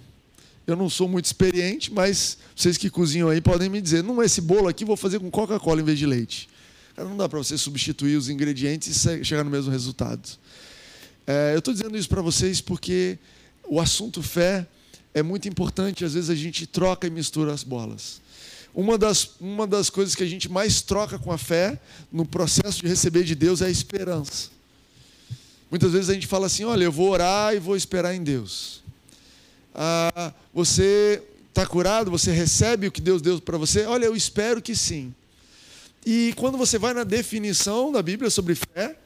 Eu 0.67 0.77
não 0.77 0.89
sou 0.89 1.09
muito 1.09 1.27
experiente, 1.27 1.93
mas 1.93 2.39
vocês 2.55 2.77
que 2.77 2.89
cozinham 2.91 3.29
aí 3.29 3.41
podem 3.41 3.69
me 3.69 3.81
dizer: 3.81 4.03
não, 4.03 4.23
esse 4.23 4.41
bolo 4.41 4.69
aqui 4.69 4.85
vou 4.85 4.97
fazer 4.97 5.19
com 5.19 5.31
Coca-Cola 5.31 5.81
em 5.81 5.85
vez 5.85 5.99
de 5.99 6.07
leite. 6.07 6.49
Não 6.97 7.17
dá 7.17 7.29
para 7.29 7.39
você 7.39 7.59
substituir 7.59 8.17
os 8.17 8.29
ingredientes 8.29 9.05
e 9.05 9.25
chegar 9.25 9.43
no 9.43 9.51
mesmo 9.51 9.71
resultado. 9.71 10.29
É, 11.27 11.55
eu 11.55 11.59
estou 11.59 11.75
dizendo 11.75 11.97
isso 11.97 12.09
para 12.09 12.23
vocês 12.23 12.61
porque 12.61 13.19
o 13.67 13.81
assunto 13.81 14.23
fé 14.23 14.67
é 15.13 15.23
muito 15.23 15.49
importante, 15.49 16.05
às 16.05 16.15
vezes 16.15 16.31
a 16.31 16.35
gente 16.35 16.67
troca 16.67 17.07
e 17.07 17.11
mistura 17.11 17.53
as 17.53 17.65
bolas. 17.65 18.21
Uma 18.75 18.99
das, 18.99 19.31
uma 19.41 19.67
das 19.67 19.89
coisas 19.89 20.17
que 20.17 20.23
a 20.23 20.27
gente 20.27 20.51
mais 20.51 20.83
troca 20.83 21.17
com 21.19 21.31
a 21.31 21.39
fé 21.39 21.79
no 22.11 22.27
processo 22.27 22.81
de 22.81 22.89
receber 22.89 23.23
de 23.23 23.35
Deus 23.37 23.63
é 23.63 23.67
a 23.67 23.71
esperança. 23.71 24.49
Muitas 25.71 25.93
vezes 25.93 26.11
a 26.11 26.15
gente 26.15 26.27
fala 26.27 26.47
assim: 26.47 26.65
olha, 26.65 26.85
eu 26.85 26.93
vou 26.93 27.09
orar 27.11 27.55
e 27.55 27.61
vou 27.61 27.77
esperar 27.77 28.15
em 28.15 28.23
Deus. 28.23 28.83
Ah, 29.73 30.33
você 30.53 31.23
está 31.49 31.65
curado? 31.65 32.11
Você 32.11 32.33
recebe 32.33 32.89
o 32.89 32.93
que 32.93 33.01
Deus 33.01 33.23
deu 33.23 33.41
para 33.41 33.57
você? 33.57 33.85
Olha, 33.87 34.07
eu 34.07 34.17
espero 34.17 34.61
que 34.61 34.75
sim. 34.75 35.15
E 36.05 36.35
quando 36.37 36.59
você 36.59 36.79
vai 36.79 36.93
na 36.93 37.05
definição 37.05 37.93
da 37.93 38.03
Bíblia 38.03 38.29
sobre 38.29 38.55
fé, 38.55 38.97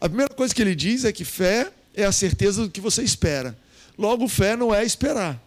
a 0.00 0.08
primeira 0.08 0.32
coisa 0.32 0.54
que 0.54 0.62
ele 0.62 0.74
diz 0.74 1.04
é 1.04 1.12
que 1.12 1.24
fé 1.24 1.72
é 1.94 2.04
a 2.04 2.12
certeza 2.12 2.62
do 2.62 2.70
que 2.70 2.80
você 2.80 3.02
espera. 3.02 3.58
Logo, 3.98 4.28
fé 4.28 4.56
não 4.56 4.72
é 4.72 4.84
esperar. 4.84 5.42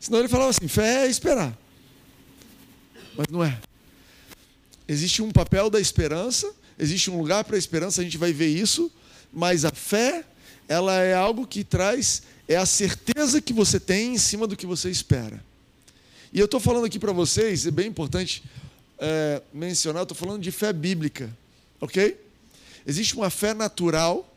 Senão 0.00 0.18
ele 0.18 0.28
falava 0.28 0.50
assim: 0.50 0.66
fé 0.66 1.04
é 1.04 1.08
esperar. 1.08 1.56
Mas 3.16 3.26
não 3.30 3.42
é. 3.42 3.58
Existe 4.88 5.22
um 5.22 5.30
papel 5.30 5.68
da 5.68 5.80
esperança, 5.80 6.52
existe 6.78 7.10
um 7.10 7.18
lugar 7.18 7.44
para 7.44 7.56
a 7.56 7.58
esperança, 7.58 8.00
a 8.00 8.04
gente 8.04 8.18
vai 8.18 8.32
ver 8.32 8.48
isso, 8.48 8.90
mas 9.32 9.64
a 9.64 9.70
fé, 9.70 10.24
ela 10.68 11.00
é 11.00 11.14
algo 11.14 11.46
que 11.46 11.64
traz, 11.64 12.22
é 12.46 12.56
a 12.56 12.66
certeza 12.66 13.40
que 13.40 13.52
você 13.52 13.80
tem 13.80 14.14
em 14.14 14.18
cima 14.18 14.46
do 14.46 14.56
que 14.56 14.66
você 14.66 14.90
espera. 14.90 15.42
E 16.32 16.38
eu 16.38 16.44
estou 16.44 16.60
falando 16.60 16.84
aqui 16.84 16.98
para 16.98 17.12
vocês, 17.12 17.66
é 17.66 17.70
bem 17.70 17.88
importante 17.88 18.44
é, 18.98 19.42
mencionar, 19.52 20.02
estou 20.02 20.16
falando 20.16 20.40
de 20.40 20.50
fé 20.50 20.72
bíblica, 20.72 21.30
ok? 21.80 22.16
Existe 22.86 23.16
uma 23.16 23.30
fé 23.30 23.52
natural, 23.52 24.32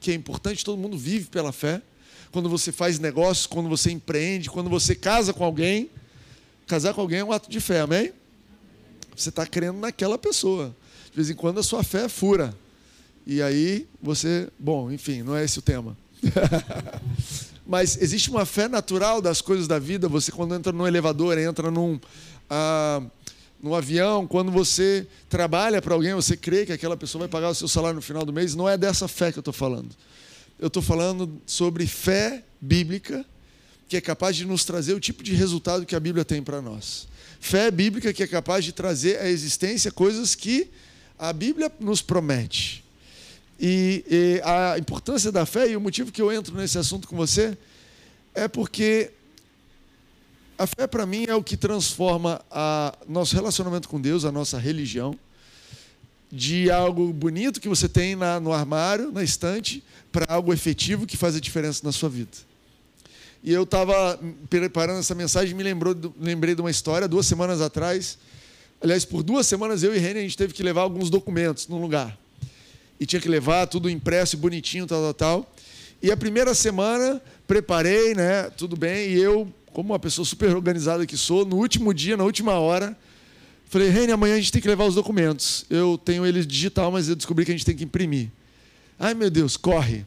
que 0.00 0.10
é 0.10 0.14
importante, 0.14 0.64
todo 0.64 0.78
mundo 0.78 0.96
vive 0.96 1.26
pela 1.26 1.52
fé. 1.52 1.82
Quando 2.30 2.48
você 2.48 2.72
faz 2.72 2.98
negócios, 2.98 3.46
quando 3.46 3.68
você 3.68 3.90
empreende, 3.90 4.48
quando 4.48 4.70
você 4.70 4.94
casa 4.94 5.34
com 5.34 5.44
alguém, 5.44 5.90
casar 6.72 6.94
com 6.94 7.02
alguém 7.02 7.18
é 7.18 7.24
um 7.24 7.30
ato 7.30 7.50
de 7.50 7.60
fé, 7.60 7.80
amém? 7.80 8.14
Você 9.14 9.28
está 9.28 9.44
crendo 9.44 9.78
naquela 9.78 10.16
pessoa. 10.16 10.74
De 11.10 11.16
vez 11.16 11.28
em 11.28 11.34
quando 11.34 11.60
a 11.60 11.62
sua 11.62 11.84
fé 11.84 12.08
fura. 12.08 12.54
E 13.26 13.42
aí 13.42 13.86
você. 14.00 14.48
Bom, 14.58 14.90
enfim, 14.90 15.22
não 15.22 15.36
é 15.36 15.44
esse 15.44 15.58
o 15.58 15.62
tema. 15.62 15.94
Mas 17.66 18.00
existe 18.00 18.30
uma 18.30 18.46
fé 18.46 18.68
natural 18.68 19.20
das 19.20 19.42
coisas 19.42 19.68
da 19.68 19.78
vida. 19.78 20.08
Você, 20.08 20.32
quando 20.32 20.54
entra 20.54 20.72
no 20.72 20.88
elevador, 20.88 21.36
entra 21.36 21.70
num. 21.70 22.00
Ah, 22.48 23.02
no 23.62 23.74
avião, 23.74 24.26
quando 24.26 24.50
você 24.50 25.06
trabalha 25.28 25.82
para 25.82 25.92
alguém, 25.92 26.14
você 26.14 26.38
crê 26.38 26.64
que 26.64 26.72
aquela 26.72 26.96
pessoa 26.96 27.20
vai 27.20 27.28
pagar 27.28 27.50
o 27.50 27.54
seu 27.54 27.68
salário 27.68 27.96
no 27.96 28.02
final 28.02 28.24
do 28.24 28.32
mês. 28.32 28.54
Não 28.54 28.66
é 28.66 28.78
dessa 28.78 29.06
fé 29.06 29.30
que 29.30 29.38
eu 29.38 29.42
estou 29.42 29.52
falando. 29.52 29.94
Eu 30.58 30.68
estou 30.68 30.82
falando 30.82 31.38
sobre 31.44 31.86
fé 31.86 32.42
bíblica, 32.58 33.26
que 33.92 33.96
é 33.98 34.00
capaz 34.00 34.34
de 34.34 34.46
nos 34.46 34.64
trazer 34.64 34.94
o 34.94 35.00
tipo 35.00 35.22
de 35.22 35.34
resultado 35.34 35.84
que 35.84 35.94
a 35.94 36.00
Bíblia 36.00 36.24
tem 36.24 36.42
para 36.42 36.62
nós. 36.62 37.06
Fé 37.38 37.70
bíblica 37.70 38.10
que 38.10 38.22
é 38.22 38.26
capaz 38.26 38.64
de 38.64 38.72
trazer 38.72 39.18
à 39.18 39.28
existência 39.28 39.92
coisas 39.92 40.34
que 40.34 40.70
a 41.18 41.30
Bíblia 41.30 41.70
nos 41.78 42.00
promete. 42.00 42.82
E, 43.60 44.02
e 44.08 44.40
a 44.42 44.78
importância 44.78 45.30
da 45.30 45.44
fé, 45.44 45.68
e 45.68 45.76
o 45.76 45.80
motivo 45.80 46.10
que 46.10 46.22
eu 46.22 46.32
entro 46.32 46.56
nesse 46.56 46.78
assunto 46.78 47.06
com 47.06 47.14
você, 47.14 47.54
é 48.34 48.48
porque 48.48 49.10
a 50.56 50.66
fé, 50.66 50.86
para 50.86 51.04
mim, 51.04 51.26
é 51.28 51.34
o 51.34 51.42
que 51.42 51.54
transforma 51.54 52.40
a 52.50 52.96
nosso 53.06 53.36
relacionamento 53.36 53.90
com 53.90 54.00
Deus, 54.00 54.24
a 54.24 54.32
nossa 54.32 54.58
religião, 54.58 55.14
de 56.30 56.70
algo 56.70 57.12
bonito 57.12 57.60
que 57.60 57.68
você 57.68 57.90
tem 57.90 58.16
na, 58.16 58.40
no 58.40 58.54
armário, 58.54 59.12
na 59.12 59.22
estante, 59.22 59.84
para 60.10 60.24
algo 60.32 60.50
efetivo 60.50 61.06
que 61.06 61.18
faz 61.18 61.36
a 61.36 61.40
diferença 61.40 61.82
na 61.84 61.92
sua 61.92 62.08
vida. 62.08 62.51
E 63.42 63.52
eu 63.52 63.64
estava 63.64 64.18
preparando 64.48 65.00
essa 65.00 65.14
mensagem, 65.14 65.54
me 65.54 65.62
lembrou, 65.62 65.96
lembrei 66.20 66.54
de 66.54 66.60
uma 66.60 66.70
história, 66.70 67.08
duas 67.08 67.26
semanas 67.26 67.60
atrás. 67.60 68.18
Aliás, 68.80 69.04
por 69.04 69.22
duas 69.22 69.46
semanas 69.46 69.82
eu 69.82 69.94
e 69.94 69.98
Reni, 69.98 70.20
a 70.20 70.22
gente 70.22 70.36
teve 70.36 70.52
que 70.52 70.62
levar 70.62 70.82
alguns 70.82 71.10
documentos 71.10 71.66
num 71.66 71.80
lugar. 71.80 72.16
E 73.00 73.06
tinha 73.06 73.20
que 73.20 73.28
levar 73.28 73.66
tudo 73.66 73.90
impresso, 73.90 74.36
bonitinho, 74.36 74.86
tal, 74.86 75.02
tal, 75.02 75.14
tal. 75.14 75.54
E 76.00 76.10
a 76.10 76.16
primeira 76.16 76.54
semana, 76.54 77.20
preparei, 77.46 78.14
né, 78.14 78.50
tudo 78.50 78.76
bem, 78.76 79.10
e 79.10 79.20
eu 79.20 79.52
como 79.72 79.92
uma 79.92 79.98
pessoa 79.98 80.24
super 80.24 80.54
organizada 80.54 81.06
que 81.06 81.16
sou, 81.16 81.44
no 81.44 81.56
último 81.56 81.94
dia, 81.94 82.16
na 82.16 82.24
última 82.24 82.52
hora, 82.58 82.96
falei, 83.68 83.88
Reni, 83.88 84.12
amanhã 84.12 84.34
a 84.34 84.38
gente 84.38 84.52
tem 84.52 84.60
que 84.60 84.68
levar 84.68 84.84
os 84.84 84.94
documentos. 84.94 85.64
Eu 85.70 85.98
tenho 85.98 86.26
eles 86.26 86.46
digital, 86.46 86.92
mas 86.92 87.08
eu 87.08 87.16
descobri 87.16 87.44
que 87.44 87.50
a 87.50 87.54
gente 87.54 87.64
tem 87.64 87.74
que 87.74 87.84
imprimir. 87.84 88.30
Ai, 88.98 89.14
meu 89.14 89.30
Deus, 89.30 89.56
corre. 89.56 90.04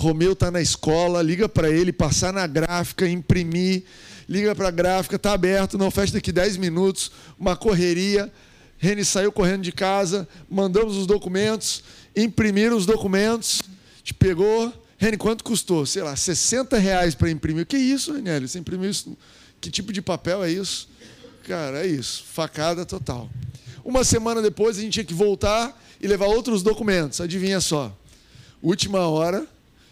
Romeu 0.00 0.32
está 0.32 0.50
na 0.50 0.62
escola, 0.62 1.20
liga 1.20 1.46
para 1.46 1.68
ele, 1.68 1.92
passar 1.92 2.32
na 2.32 2.46
gráfica, 2.46 3.06
imprimir, 3.06 3.84
liga 4.26 4.54
para 4.54 4.68
a 4.68 4.70
gráfica, 4.70 5.16
está 5.16 5.34
aberto, 5.34 5.76
não 5.76 5.90
fecha 5.90 6.14
daqui 6.14 6.32
10 6.32 6.56
minutos, 6.56 7.12
uma 7.38 7.54
correria. 7.54 8.32
Reni 8.78 9.04
saiu 9.04 9.30
correndo 9.30 9.62
de 9.62 9.72
casa, 9.72 10.26
mandamos 10.48 10.96
os 10.96 11.06
documentos, 11.06 11.84
imprimiram 12.16 12.78
os 12.78 12.86
documentos, 12.86 13.60
te 14.02 14.14
pegou, 14.14 14.72
Reni, 14.96 15.18
quanto 15.18 15.44
custou? 15.44 15.84
Sei 15.84 16.02
lá, 16.02 16.16
60 16.16 16.78
reais 16.78 17.14
para 17.14 17.30
imprimir. 17.30 17.66
Que 17.66 17.76
é 17.76 17.78
isso, 17.78 18.14
Reniel? 18.14 18.48
Você 18.48 18.58
imprimiu 18.58 18.88
isso? 18.88 19.14
Que 19.60 19.70
tipo 19.70 19.92
de 19.92 20.00
papel 20.00 20.42
é 20.42 20.50
isso? 20.50 20.88
Cara, 21.44 21.84
é 21.84 21.86
isso. 21.86 22.24
Facada 22.32 22.86
total. 22.86 23.28
Uma 23.84 24.02
semana 24.02 24.40
depois, 24.40 24.78
a 24.78 24.80
gente 24.80 24.94
tinha 24.94 25.04
que 25.04 25.12
voltar 25.12 25.78
e 26.00 26.06
levar 26.06 26.26
outros 26.26 26.62
documentos. 26.62 27.20
Adivinha 27.20 27.60
só. 27.60 27.94
Última 28.62 29.00
hora, 29.08 29.46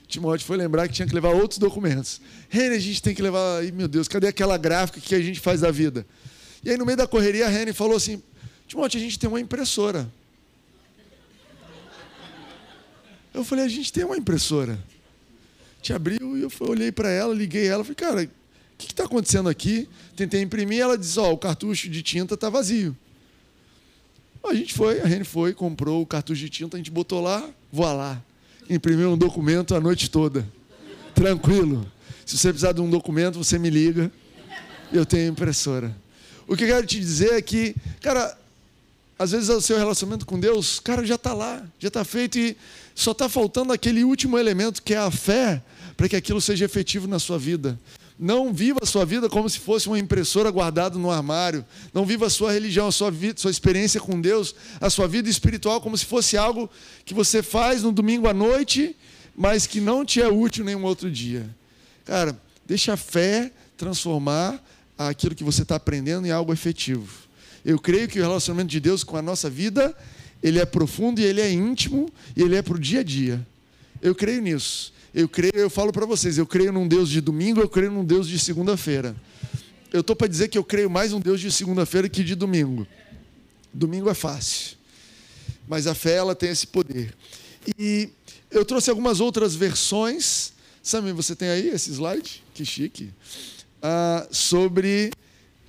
Timóteo 0.08 0.46
foi 0.46 0.56
lembrar 0.56 0.88
que 0.88 0.94
tinha 0.94 1.06
que 1.06 1.14
levar 1.14 1.30
outros 1.30 1.58
documentos. 1.58 2.20
Reni, 2.48 2.74
a 2.74 2.80
gente 2.80 3.02
tem 3.02 3.14
que 3.14 3.22
levar. 3.22 3.58
Ai, 3.58 3.70
meu 3.70 3.86
Deus, 3.86 4.08
cadê 4.08 4.26
aquela 4.26 4.56
gráfica 4.56 5.00
que 5.00 5.14
a 5.14 5.20
gente 5.20 5.38
faz 5.38 5.60
da 5.60 5.70
vida? 5.70 6.06
E 6.64 6.70
aí, 6.70 6.76
no 6.76 6.86
meio 6.86 6.96
da 6.96 7.06
correria, 7.06 7.46
a 7.46 7.48
Reni 7.48 7.72
falou 7.72 7.96
assim: 7.96 8.22
Timóteo, 8.66 8.98
a 8.98 9.02
gente 9.02 9.18
tem 9.18 9.28
uma 9.28 9.40
impressora. 9.40 10.10
Eu 13.34 13.44
falei: 13.44 13.64
a 13.64 13.68
gente 13.68 13.92
tem 13.92 14.04
uma 14.04 14.16
impressora 14.16 14.78
te 15.80 15.92
abriu 15.92 16.36
e 16.36 16.42
eu 16.42 16.50
olhei 16.60 16.92
para 16.92 17.10
ela, 17.10 17.34
liguei 17.34 17.66
ela, 17.66 17.84
falei, 17.84 17.94
cara, 17.94 18.22
o 18.24 18.28
que 18.76 18.86
está 18.86 19.04
acontecendo 19.04 19.48
aqui? 19.48 19.88
Tentei 20.16 20.42
imprimir, 20.42 20.80
ela 20.80 20.98
disse, 20.98 21.18
ó, 21.18 21.30
oh, 21.30 21.32
o 21.32 21.38
cartucho 21.38 21.88
de 21.88 22.02
tinta 22.02 22.34
está 22.34 22.50
vazio. 22.50 22.96
A 24.44 24.54
gente 24.54 24.72
foi, 24.72 25.00
a 25.00 25.06
Rene 25.06 25.24
foi, 25.24 25.52
comprou 25.52 26.02
o 26.02 26.06
cartucho 26.06 26.40
de 26.40 26.48
tinta, 26.48 26.76
a 26.76 26.78
gente 26.78 26.90
botou 26.90 27.20
lá, 27.20 27.48
voa 27.72 27.92
lá. 27.92 28.24
Imprimiu 28.68 29.10
um 29.10 29.16
documento 29.16 29.74
a 29.74 29.80
noite 29.80 30.10
toda. 30.10 30.46
Tranquilo. 31.14 31.90
Se 32.26 32.36
você 32.36 32.48
precisar 32.48 32.72
de 32.72 32.80
um 32.80 32.90
documento, 32.90 33.38
você 33.38 33.58
me 33.58 33.70
liga. 33.70 34.12
Eu 34.92 35.06
tenho 35.06 35.30
impressora. 35.30 35.94
O 36.46 36.56
que 36.56 36.64
eu 36.64 36.68
quero 36.68 36.86
te 36.86 36.98
dizer 36.98 37.32
é 37.32 37.42
que, 37.42 37.74
cara, 38.00 38.36
às 39.18 39.32
vezes 39.32 39.48
o 39.48 39.60
seu 39.60 39.76
relacionamento 39.76 40.24
com 40.24 40.38
Deus, 40.38 40.78
cara, 40.80 41.04
já 41.04 41.16
está 41.16 41.32
lá, 41.32 41.62
já 41.78 41.88
está 41.88 42.04
feito 42.04 42.38
e 42.38 42.56
só 42.94 43.12
está 43.12 43.28
faltando 43.28 43.72
aquele 43.72 44.04
último 44.04 44.38
elemento 44.38 44.82
que 44.82 44.94
é 44.94 44.98
a 44.98 45.10
fé 45.10 45.62
para 45.96 46.08
que 46.08 46.16
aquilo 46.16 46.40
seja 46.40 46.64
efetivo 46.64 47.08
na 47.08 47.18
sua 47.18 47.38
vida. 47.38 47.78
Não 48.18 48.52
viva 48.52 48.80
a 48.82 48.86
sua 48.86 49.04
vida 49.04 49.28
como 49.28 49.48
se 49.48 49.60
fosse 49.60 49.86
uma 49.86 49.98
impressora 49.98 50.50
guardada 50.50 50.98
no 50.98 51.10
armário. 51.10 51.64
Não 51.94 52.04
viva 52.04 52.26
a 52.26 52.30
sua 52.30 52.52
religião, 52.52 52.88
a 52.88 52.92
sua, 52.92 53.10
vida, 53.10 53.38
sua 53.38 53.50
experiência 53.50 54.00
com 54.00 54.20
Deus, 54.20 54.54
a 54.80 54.90
sua 54.90 55.06
vida 55.06 55.28
espiritual 55.28 55.80
como 55.80 55.96
se 55.96 56.04
fosse 56.04 56.36
algo 56.36 56.68
que 57.04 57.14
você 57.14 57.42
faz 57.42 57.82
no 57.82 57.92
domingo 57.92 58.26
à 58.26 58.34
noite, 58.34 58.96
mas 59.36 59.66
que 59.66 59.80
não 59.80 60.04
te 60.04 60.20
é 60.20 60.28
útil 60.28 60.64
nenhum 60.64 60.82
outro 60.82 61.08
dia. 61.08 61.48
Cara, 62.04 62.36
deixa 62.66 62.94
a 62.94 62.96
fé 62.96 63.52
transformar 63.76 64.60
aquilo 64.98 65.34
que 65.34 65.44
você 65.44 65.62
está 65.62 65.76
aprendendo 65.76 66.26
em 66.26 66.32
algo 66.32 66.52
efetivo. 66.52 67.28
Eu 67.64 67.78
creio 67.78 68.08
que 68.08 68.18
o 68.18 68.22
relacionamento 68.22 68.70
de 68.70 68.80
Deus 68.80 69.04
com 69.04 69.16
a 69.16 69.22
nossa 69.22 69.48
vida, 69.48 69.94
ele 70.42 70.58
é 70.58 70.66
profundo 70.66 71.20
e 71.20 71.24
ele 71.24 71.40
é 71.40 71.52
íntimo 71.52 72.10
e 72.36 72.42
ele 72.42 72.56
é 72.56 72.62
para 72.62 72.74
o 72.74 72.80
dia 72.80 73.00
a 73.00 73.02
dia. 73.04 73.46
Eu 74.02 74.14
creio 74.14 74.42
nisso. 74.42 74.92
Eu 75.18 75.28
creio, 75.28 75.52
eu 75.52 75.68
falo 75.68 75.92
para 75.92 76.06
vocês, 76.06 76.38
eu 76.38 76.46
creio 76.46 76.70
num 76.72 76.86
Deus 76.86 77.08
de 77.08 77.20
domingo, 77.20 77.60
eu 77.60 77.68
creio 77.68 77.90
num 77.90 78.04
Deus 78.04 78.28
de 78.28 78.38
segunda-feira. 78.38 79.16
Eu 79.92 80.00
estou 80.00 80.14
para 80.14 80.28
dizer 80.28 80.46
que 80.46 80.56
eu 80.56 80.62
creio 80.62 80.88
mais 80.88 81.10
num 81.10 81.18
Deus 81.18 81.40
de 81.40 81.50
segunda-feira 81.50 82.08
que 82.08 82.22
de 82.22 82.36
domingo. 82.36 82.86
Domingo 83.74 84.08
é 84.08 84.14
fácil, 84.14 84.76
mas 85.66 85.88
a 85.88 85.94
fé 85.94 86.14
ela 86.14 86.36
tem 86.36 86.50
esse 86.50 86.68
poder. 86.68 87.12
E 87.76 88.10
eu 88.48 88.64
trouxe 88.64 88.90
algumas 88.90 89.18
outras 89.18 89.56
versões. 89.56 90.52
Sammy, 90.84 91.10
você 91.10 91.34
tem 91.34 91.48
aí 91.48 91.68
esse 91.68 91.90
slide? 91.90 92.44
Que 92.54 92.64
chique. 92.64 93.10
Ah, 93.82 94.24
sobre 94.30 95.10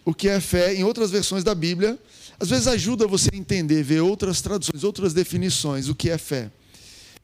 o 0.05 0.13
que 0.13 0.29
é 0.29 0.39
fé 0.39 0.75
em 0.75 0.83
outras 0.83 1.09
versões 1.09 1.43
da 1.43 1.55
Bíblia. 1.55 1.97
Às 2.39 2.51
vezes 2.51 2.67
ajuda 2.67 3.07
você 3.07 3.31
a 3.33 3.35
entender, 3.35 3.81
ver 3.81 4.01
outras 4.01 4.41
traduções, 4.41 4.83
outras 4.83 5.11
definições, 5.11 5.89
o 5.89 5.95
que 5.95 6.11
é 6.11 6.19
fé. 6.19 6.51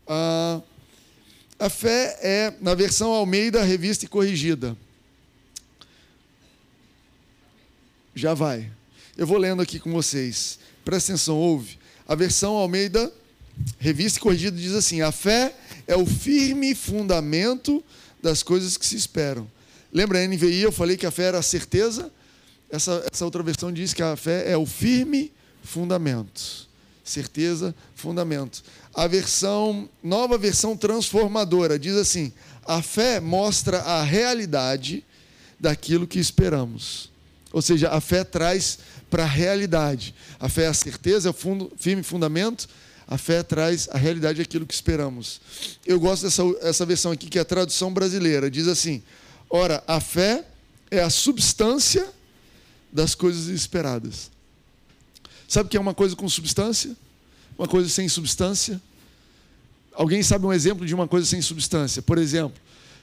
Ah, 0.08 0.60
a 1.60 1.70
fé 1.70 2.18
é, 2.22 2.54
na 2.62 2.74
versão 2.74 3.12
Almeida, 3.12 3.64
revista 3.64 4.06
e 4.06 4.08
corrigida. 4.08 4.76
Já 8.14 8.34
vai. 8.34 8.72
Eu 9.18 9.26
vou 9.26 9.38
lendo 9.38 9.62
aqui 9.62 9.80
com 9.80 9.92
vocês. 9.92 10.60
Presta 10.84 11.14
atenção, 11.14 11.38
ouve. 11.38 11.78
A 12.08 12.16
versão 12.16 12.56
Almeida, 12.56 13.12
revista 13.80 14.20
e 14.20 14.22
corrigida, 14.22 14.58
diz 14.58 14.74
assim: 14.74 15.02
A 15.02 15.12
fé 15.12 15.56
é 15.88 15.96
o 15.96 16.06
firme 16.06 16.76
fundamento 16.76 17.84
das 18.22 18.44
coisas 18.44 18.78
que 18.78 18.86
se 18.86 18.96
esperam. 18.96 19.50
Lembra 19.92 20.20
a 20.20 20.28
NVI? 20.28 20.62
Eu 20.62 20.72
falei 20.72 20.98
que 20.98 21.06
a 21.06 21.12
fé 21.12 21.24
era 21.24 21.40
a 21.40 21.44
certeza. 21.44 22.12
Essa, 22.70 23.06
essa 23.12 23.24
outra 23.24 23.42
versão 23.42 23.72
diz 23.72 23.94
que 23.94 24.04
a 24.04 24.16
fé 24.18 24.52
é 24.52 24.58
o 24.58 24.66
firme 24.66 25.32
fundamento. 25.64 26.68
Certeza, 27.04 27.74
fundamento. 27.96 28.64
A 28.96 29.08
versão, 29.08 29.90
nova 30.02 30.38
versão 30.38 30.78
transformadora, 30.78 31.78
diz 31.78 31.96
assim: 31.96 32.32
a 32.66 32.82
fé 32.82 33.20
mostra 33.20 33.80
a 33.80 34.04
realidade 34.04 35.04
daquilo 35.60 36.08
que 36.08 36.20
esperamos. 36.20 37.12
Ou 37.52 37.62
seja, 37.62 37.90
a 37.90 38.02
fé 38.02 38.24
traz 38.24 38.80
para 39.10 39.24
a 39.24 39.28
realidade. 39.28 40.16
A 40.40 40.50
fé 40.50 40.64
é 40.64 40.68
a 40.68 40.74
certeza, 40.74 41.30
é 41.30 41.32
o 41.32 41.34
fundo, 41.34 41.72
firme 41.78 42.04
fundamento. 42.04 42.68
A 43.08 43.18
fé 43.18 43.44
traz 43.44 43.88
a 43.92 43.98
realidade 43.98 44.40
daquilo 44.40 44.66
que 44.66 44.74
esperamos. 44.74 45.40
Eu 45.86 46.00
gosto 46.00 46.24
dessa 46.24 46.42
essa 46.62 46.86
versão 46.86 47.12
aqui, 47.12 47.28
que 47.28 47.38
é 47.38 47.42
a 47.42 47.46
tradução 47.46 47.94
brasileira. 47.94 48.50
Diz 48.50 48.68
assim: 48.68 49.04
Ora, 49.50 49.84
a 49.88 50.00
fé 50.00 50.46
é 50.90 51.00
a 51.00 51.10
substância 51.10 52.10
das 52.92 53.14
coisas 53.14 53.48
esperadas. 53.48 54.32
Sabe 55.48 55.68
o 55.68 55.70
que 55.70 55.78
é 55.78 55.80
uma 55.80 55.94
coisa 55.94 56.16
com 56.16 56.28
substância? 56.28 56.96
Uma 57.58 57.68
coisa 57.68 57.88
sem 57.90 58.08
substância? 58.10 58.82
Alguém 59.94 60.22
sabe 60.22 60.46
um 60.46 60.52
exemplo 60.52 60.86
de 60.86 60.94
uma 60.94 61.08
coisa 61.08 61.26
sem 61.26 61.42
substância? 61.42 62.02
Por 62.02 62.18
exemplo, 62.18 62.60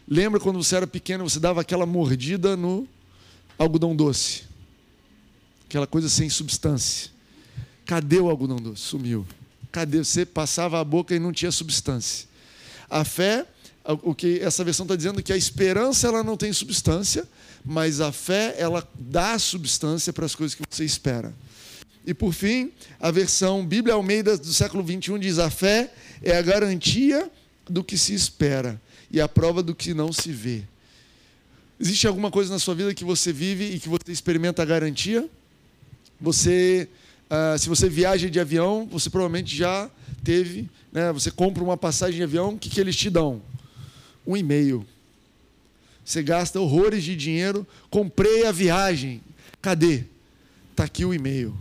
lembra 0.06 0.38
quando 0.38 0.62
você 0.62 0.76
era 0.76 0.86
pequeno, 0.86 1.28
você 1.28 1.40
dava 1.40 1.62
aquela 1.62 1.86
mordida 1.86 2.56
no 2.56 2.86
algodão 3.58 3.96
doce? 3.96 4.42
Aquela 5.66 5.86
coisa 5.86 6.08
sem 6.08 6.28
substância. 6.28 7.10
Cadê 7.86 8.20
o 8.20 8.28
algodão 8.28 8.56
doce? 8.56 8.82
Sumiu. 8.82 9.26
Cadê? 9.70 10.04
Você 10.04 10.26
passava 10.26 10.78
a 10.78 10.84
boca 10.84 11.14
e 11.14 11.18
não 11.18 11.32
tinha 11.32 11.50
substância. 11.50 12.28
A 12.90 13.04
fé, 13.04 13.46
o 14.02 14.14
que 14.14 14.38
essa 14.40 14.62
versão 14.62 14.84
está 14.84 14.94
dizendo 14.94 15.20
é 15.20 15.22
que 15.22 15.32
a 15.32 15.36
esperança 15.36 16.08
ela 16.08 16.22
não 16.22 16.36
tem 16.36 16.52
substância, 16.52 17.26
mas 17.64 18.02
a 18.02 18.12
fé 18.12 18.54
ela 18.58 18.86
dá 18.94 19.38
substância 19.38 20.12
para 20.12 20.26
as 20.26 20.34
coisas 20.34 20.54
que 20.54 20.62
você 20.68 20.84
espera. 20.84 21.32
E 22.06 22.12
por 22.12 22.32
fim, 22.32 22.72
a 22.98 23.10
versão 23.10 23.64
Bíblia 23.64 23.94
Almeida 23.94 24.36
do 24.36 24.52
século 24.52 24.82
21 24.82 25.18
diz: 25.18 25.38
a 25.38 25.50
fé 25.50 25.92
é 26.22 26.36
a 26.36 26.42
garantia 26.42 27.30
do 27.68 27.84
que 27.84 27.96
se 27.96 28.12
espera 28.12 28.80
e 29.10 29.20
a 29.20 29.28
prova 29.28 29.62
do 29.62 29.74
que 29.74 29.94
não 29.94 30.12
se 30.12 30.32
vê. 30.32 30.62
Existe 31.78 32.06
alguma 32.06 32.30
coisa 32.30 32.52
na 32.52 32.58
sua 32.58 32.74
vida 32.74 32.94
que 32.94 33.04
você 33.04 33.32
vive 33.32 33.64
e 33.64 33.78
que 33.78 33.88
você 33.88 34.10
experimenta 34.10 34.62
a 34.62 34.64
garantia? 34.64 35.28
Você, 36.20 36.88
ah, 37.28 37.56
se 37.58 37.68
você 37.68 37.88
viaja 37.88 38.30
de 38.30 38.38
avião, 38.38 38.88
você 38.90 39.10
provavelmente 39.10 39.54
já 39.54 39.90
teve, 40.22 40.68
né, 40.92 41.12
você 41.12 41.30
compra 41.30 41.62
uma 41.62 41.76
passagem 41.76 42.16
de 42.16 42.22
avião, 42.22 42.54
o 42.54 42.58
que, 42.58 42.68
que 42.68 42.80
eles 42.80 42.94
te 42.94 43.10
dão? 43.10 43.42
Um 44.26 44.36
e-mail. 44.36 44.86
Você 46.04 46.22
gasta 46.22 46.60
horrores 46.60 47.02
de 47.02 47.16
dinheiro, 47.16 47.66
comprei 47.90 48.46
a 48.46 48.52
viagem. 48.52 49.20
Cadê? 49.60 50.04
Está 50.70 50.84
aqui 50.84 51.04
o 51.04 51.12
e-mail. 51.12 51.56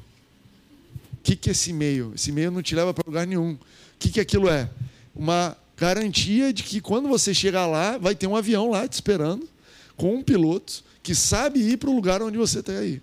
O 1.22 1.24
que, 1.24 1.36
que 1.36 1.50
é 1.50 1.52
esse 1.52 1.70
e-mail? 1.70 2.12
Esse 2.16 2.32
e-mail 2.32 2.52
não 2.52 2.62
te 2.62 2.76
leva 2.76 2.94
para 2.94 3.04
lugar 3.08 3.26
nenhum 3.26 3.58
que, 4.02 4.10
que 4.10 4.20
aquilo 4.20 4.50
é? 4.50 4.68
Uma 5.16 5.56
garantia 5.78 6.52
de 6.52 6.64
que 6.64 6.82
quando 6.82 7.08
você 7.08 7.34
chegar 7.34 7.68
lá, 7.68 7.98
vai 7.98 8.16
ter 8.16 8.28
um 8.28 8.36
avião 8.36 8.72
lá 8.72 8.88
te 8.88 8.94
esperando, 8.94 9.48
com 9.96 10.16
um 10.16 10.24
piloto 10.24 10.84
que 11.04 11.14
sabe 11.14 11.60
ir 11.60 11.78
para 11.78 11.90
o 11.90 11.96
lugar 11.96 12.22
onde 12.22 12.38
você 12.38 12.60
está 12.60 12.74
aí. 12.74 13.02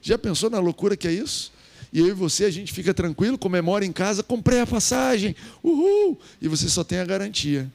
Já 0.00 0.18
pensou 0.18 0.48
na 0.48 0.58
loucura 0.58 0.96
que 0.96 1.06
é 1.06 1.12
isso? 1.12 1.52
E 1.92 2.00
eu 2.00 2.08
e 2.08 2.12
você, 2.12 2.44
a 2.44 2.50
gente 2.50 2.72
fica 2.72 2.92
tranquilo, 2.92 3.38
comemora 3.38 3.84
em 3.84 3.92
casa, 3.92 4.22
comprei 4.22 4.60
a 4.60 4.66
passagem, 4.66 5.36
uhul! 5.62 6.18
E 6.40 6.48
você 6.48 6.68
só 6.68 6.82
tem 6.82 6.98
a 6.98 7.04
garantia. 7.04 7.70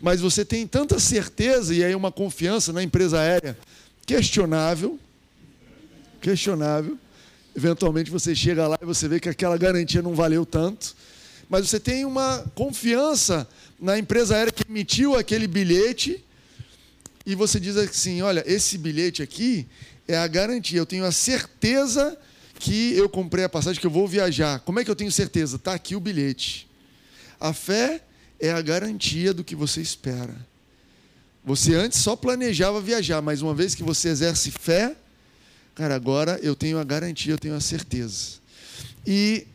Mas 0.00 0.20
você 0.20 0.44
tem 0.44 0.66
tanta 0.66 0.98
certeza 0.98 1.74
e 1.74 1.82
aí 1.82 1.94
uma 1.94 2.12
confiança 2.12 2.72
na 2.72 2.82
empresa 2.82 3.18
aérea 3.18 3.58
questionável, 4.06 4.98
questionável. 6.20 6.98
Eventualmente 7.54 8.10
você 8.10 8.34
chega 8.34 8.66
lá 8.66 8.78
e 8.80 8.84
você 8.84 9.08
vê 9.08 9.20
que 9.20 9.28
aquela 9.28 9.56
garantia 9.56 10.02
não 10.02 10.14
valeu 10.14 10.44
tanto 10.44 10.94
mas 11.48 11.68
você 11.68 11.78
tem 11.78 12.04
uma 12.04 12.44
confiança 12.54 13.48
na 13.80 13.98
empresa 13.98 14.36
aérea 14.36 14.52
que 14.52 14.64
emitiu 14.68 15.14
aquele 15.14 15.46
bilhete 15.46 16.22
e 17.26 17.34
você 17.34 17.60
diz 17.60 17.76
assim: 17.76 18.22
olha, 18.22 18.42
esse 18.46 18.78
bilhete 18.78 19.22
aqui 19.22 19.66
é 20.06 20.16
a 20.16 20.26
garantia, 20.26 20.78
eu 20.78 20.86
tenho 20.86 21.04
a 21.04 21.12
certeza 21.12 22.18
que 22.58 22.94
eu 22.94 23.08
comprei 23.08 23.44
a 23.44 23.48
passagem, 23.48 23.80
que 23.80 23.86
eu 23.86 23.90
vou 23.90 24.06
viajar. 24.06 24.60
Como 24.60 24.80
é 24.80 24.84
que 24.84 24.90
eu 24.90 24.96
tenho 24.96 25.10
certeza? 25.10 25.56
Está 25.56 25.74
aqui 25.74 25.96
o 25.96 26.00
bilhete. 26.00 26.68
A 27.40 27.52
fé 27.52 28.02
é 28.40 28.50
a 28.50 28.60
garantia 28.62 29.34
do 29.34 29.44
que 29.44 29.54
você 29.54 29.80
espera. 29.80 30.34
Você 31.44 31.74
antes 31.74 31.98
só 31.98 32.16
planejava 32.16 32.80
viajar, 32.80 33.20
mas 33.20 33.42
uma 33.42 33.54
vez 33.54 33.74
que 33.74 33.82
você 33.82 34.08
exerce 34.08 34.50
fé, 34.50 34.96
cara, 35.74 35.94
agora 35.94 36.38
eu 36.42 36.54
tenho 36.54 36.78
a 36.78 36.84
garantia, 36.84 37.32
eu 37.32 37.38
tenho 37.38 37.54
a 37.54 37.60
certeza. 37.60 38.38
E 39.06 39.46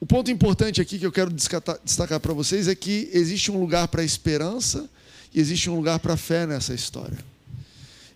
o 0.00 0.06
ponto 0.06 0.30
importante 0.30 0.80
aqui 0.80 0.98
que 0.98 1.06
eu 1.06 1.12
quero 1.12 1.30
destacar 1.30 2.20
para 2.20 2.32
vocês 2.32 2.68
é 2.68 2.74
que 2.74 3.08
existe 3.12 3.50
um 3.50 3.58
lugar 3.58 3.88
para 3.88 4.04
esperança 4.04 4.88
e 5.34 5.40
existe 5.40 5.68
um 5.68 5.76
lugar 5.76 5.98
para 5.98 6.16
fé 6.16 6.46
nessa 6.46 6.72
história. 6.72 7.18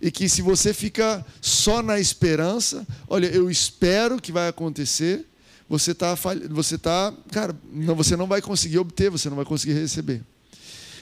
E 0.00 0.10
que 0.10 0.28
se 0.28 0.40
você 0.40 0.72
fica 0.72 1.24
só 1.40 1.82
na 1.82 1.98
esperança, 1.98 2.86
olha, 3.08 3.26
eu 3.26 3.50
espero 3.50 4.20
que 4.20 4.30
vai 4.30 4.48
acontecer, 4.48 5.26
você 5.68 5.90
está, 5.90 6.14
você 6.50 6.78
tá, 6.78 7.12
cara, 7.32 7.54
não, 7.72 7.96
você 7.96 8.16
não 8.16 8.26
vai 8.26 8.40
conseguir 8.40 8.78
obter, 8.78 9.10
você 9.10 9.28
não 9.28 9.36
vai 9.36 9.44
conseguir 9.44 9.74
receber. 9.74 10.22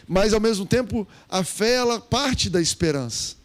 Mas 0.09 0.33
ao 0.33 0.41
mesmo 0.41 0.65
tempo, 0.65 1.07
a 1.29 1.45
fé 1.45 1.75
ela 1.75 2.01
parte 2.01 2.49
da 2.49 2.61
esperança. 2.61 3.36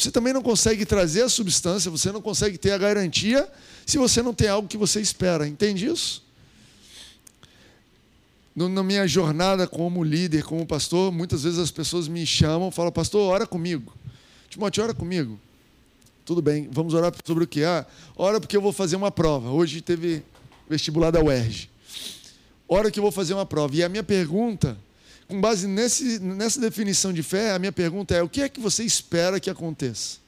Você 0.00 0.10
também 0.10 0.32
não 0.32 0.40
consegue 0.40 0.86
trazer 0.86 1.22
a 1.22 1.28
substância, 1.28 1.90
você 1.90 2.10
não 2.10 2.22
consegue 2.22 2.56
ter 2.56 2.70
a 2.70 2.78
garantia 2.78 3.46
se 3.84 3.98
você 3.98 4.22
não 4.22 4.32
tem 4.32 4.48
algo 4.48 4.66
que 4.66 4.78
você 4.78 4.98
espera. 4.98 5.46
Entende 5.46 5.86
isso? 5.86 6.24
na 8.56 8.82
minha 8.82 9.06
jornada 9.06 9.66
como 9.66 10.02
líder, 10.02 10.42
como 10.42 10.66
pastor, 10.66 11.12
muitas 11.12 11.44
vezes 11.44 11.58
as 11.58 11.70
pessoas 11.70 12.08
me 12.08 12.26
chamam 12.26 12.70
falam, 12.70 12.90
pastor, 12.90 13.30
ora 13.30 13.46
comigo. 13.46 13.92
Timóteo, 14.48 14.82
ora 14.82 14.92
comigo. 14.92 15.38
Tudo 16.24 16.42
bem, 16.42 16.68
vamos 16.70 16.92
orar 16.92 17.12
sobre 17.24 17.44
o 17.44 17.46
que? 17.46 17.62
Ah, 17.62 17.86
ora 18.16 18.40
porque 18.40 18.56
eu 18.56 18.60
vou 18.60 18.72
fazer 18.72 18.96
uma 18.96 19.10
prova. 19.10 19.50
Hoje 19.50 19.80
teve 19.80 20.22
vestibular 20.68 21.10
da 21.10 21.22
UERJ. 21.22 21.70
Ora 22.68 22.90
que 22.90 22.98
eu 22.98 23.02
vou 23.02 23.12
fazer 23.12 23.34
uma 23.34 23.46
prova. 23.46 23.74
E 23.76 23.82
a 23.82 23.88
minha 23.88 24.02
pergunta, 24.02 24.76
com 25.30 25.40
base 25.40 25.66
nesse, 25.66 26.18
nessa 26.18 26.60
definição 26.60 27.12
de 27.12 27.22
fé, 27.22 27.52
a 27.52 27.58
minha 27.58 27.72
pergunta 27.72 28.14
é: 28.14 28.22
o 28.22 28.28
que 28.28 28.42
é 28.42 28.48
que 28.48 28.60
você 28.60 28.84
espera 28.84 29.40
que 29.40 29.48
aconteça? 29.48 30.18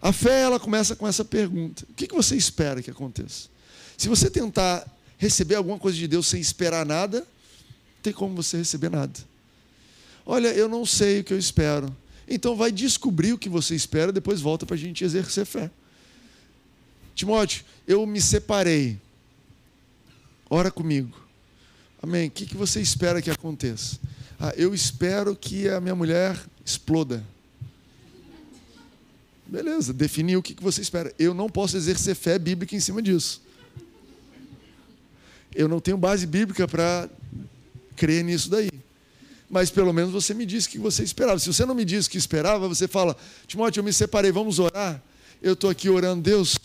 A 0.00 0.12
fé, 0.12 0.42
ela 0.42 0.60
começa 0.60 0.96
com 0.96 1.06
essa 1.06 1.24
pergunta: 1.24 1.84
o 1.90 1.94
que, 1.94 2.06
que 2.06 2.14
você 2.14 2.36
espera 2.36 2.80
que 2.80 2.90
aconteça? 2.90 3.48
Se 3.96 4.08
você 4.08 4.30
tentar 4.30 4.86
receber 5.18 5.56
alguma 5.56 5.78
coisa 5.78 5.98
de 5.98 6.06
Deus 6.06 6.28
sem 6.28 6.40
esperar 6.40 6.86
nada, 6.86 7.18
não 7.18 8.02
tem 8.02 8.12
como 8.12 8.34
você 8.36 8.56
receber 8.56 8.88
nada. 8.88 9.12
Olha, 10.24 10.48
eu 10.48 10.68
não 10.68 10.86
sei 10.86 11.20
o 11.20 11.24
que 11.24 11.34
eu 11.34 11.38
espero. 11.38 11.94
Então 12.28 12.54
vai 12.54 12.70
descobrir 12.70 13.32
o 13.32 13.38
que 13.38 13.48
você 13.48 13.74
espera, 13.74 14.12
depois 14.12 14.40
volta 14.40 14.64
para 14.64 14.76
a 14.76 14.78
gente 14.78 15.02
exercer 15.02 15.44
fé. 15.44 15.70
Timóteo, 17.14 17.64
eu 17.86 18.06
me 18.06 18.20
separei. 18.20 19.00
Ora 20.48 20.70
comigo. 20.70 21.27
Amém. 22.02 22.28
O 22.28 22.30
que 22.30 22.56
você 22.56 22.80
espera 22.80 23.20
que 23.20 23.30
aconteça? 23.30 23.98
Ah, 24.38 24.52
eu 24.56 24.74
espero 24.74 25.34
que 25.34 25.68
a 25.68 25.80
minha 25.80 25.94
mulher 25.94 26.38
exploda. 26.64 27.24
Beleza, 29.46 29.92
definiu 29.92 30.40
o 30.40 30.42
que 30.42 30.54
você 30.62 30.80
espera. 30.80 31.12
Eu 31.18 31.34
não 31.34 31.48
posso 31.48 31.76
exercer 31.76 32.14
fé 32.14 32.38
bíblica 32.38 32.76
em 32.76 32.80
cima 32.80 33.02
disso 33.02 33.42
eu 35.58 35.66
não 35.66 35.80
tenho 35.80 35.96
base 35.96 36.24
bíblica 36.24 36.68
para 36.68 37.08
crer 37.96 38.22
nisso 38.22 38.48
daí. 38.48 38.70
Mas 39.50 39.70
pelo 39.70 39.92
menos 39.92 40.12
você 40.12 40.32
me 40.32 40.46
disse 40.46 40.68
que 40.68 40.78
você 40.78 41.02
esperava. 41.02 41.38
Se 41.40 41.52
você 41.52 41.66
não 41.66 41.74
me 41.74 41.84
disse 41.84 42.08
que 42.08 42.16
esperava, 42.16 42.68
você 42.68 42.86
fala: 42.86 43.16
Timóteo, 43.46 43.80
eu 43.80 43.84
me 43.84 43.92
separei, 43.92 44.30
vamos 44.30 44.60
orar. 44.60 45.02
Eu 45.42 45.54
estou 45.54 45.68
aqui 45.68 45.88
orando, 45.88 46.22
Deus, 46.22 46.56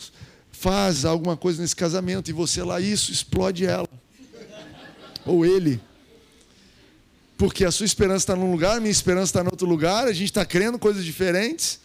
faz 0.52 1.04
alguma 1.04 1.36
coisa 1.36 1.60
nesse 1.60 1.74
casamento. 1.74 2.30
E 2.30 2.32
você 2.32 2.62
lá, 2.62 2.80
isso, 2.80 3.10
explode 3.10 3.66
ela. 3.66 3.88
Ou 5.24 5.44
ele. 5.44 5.80
Porque 7.36 7.64
a 7.64 7.70
sua 7.70 7.86
esperança 7.86 8.24
está 8.24 8.36
num 8.36 8.50
lugar, 8.50 8.76
a 8.76 8.80
minha 8.80 8.90
esperança 8.90 9.26
está 9.26 9.42
em 9.42 9.46
outro 9.46 9.66
lugar, 9.66 10.06
a 10.06 10.12
gente 10.12 10.30
está 10.30 10.44
crendo 10.44 10.78
coisas 10.78 11.04
diferentes. 11.04 11.80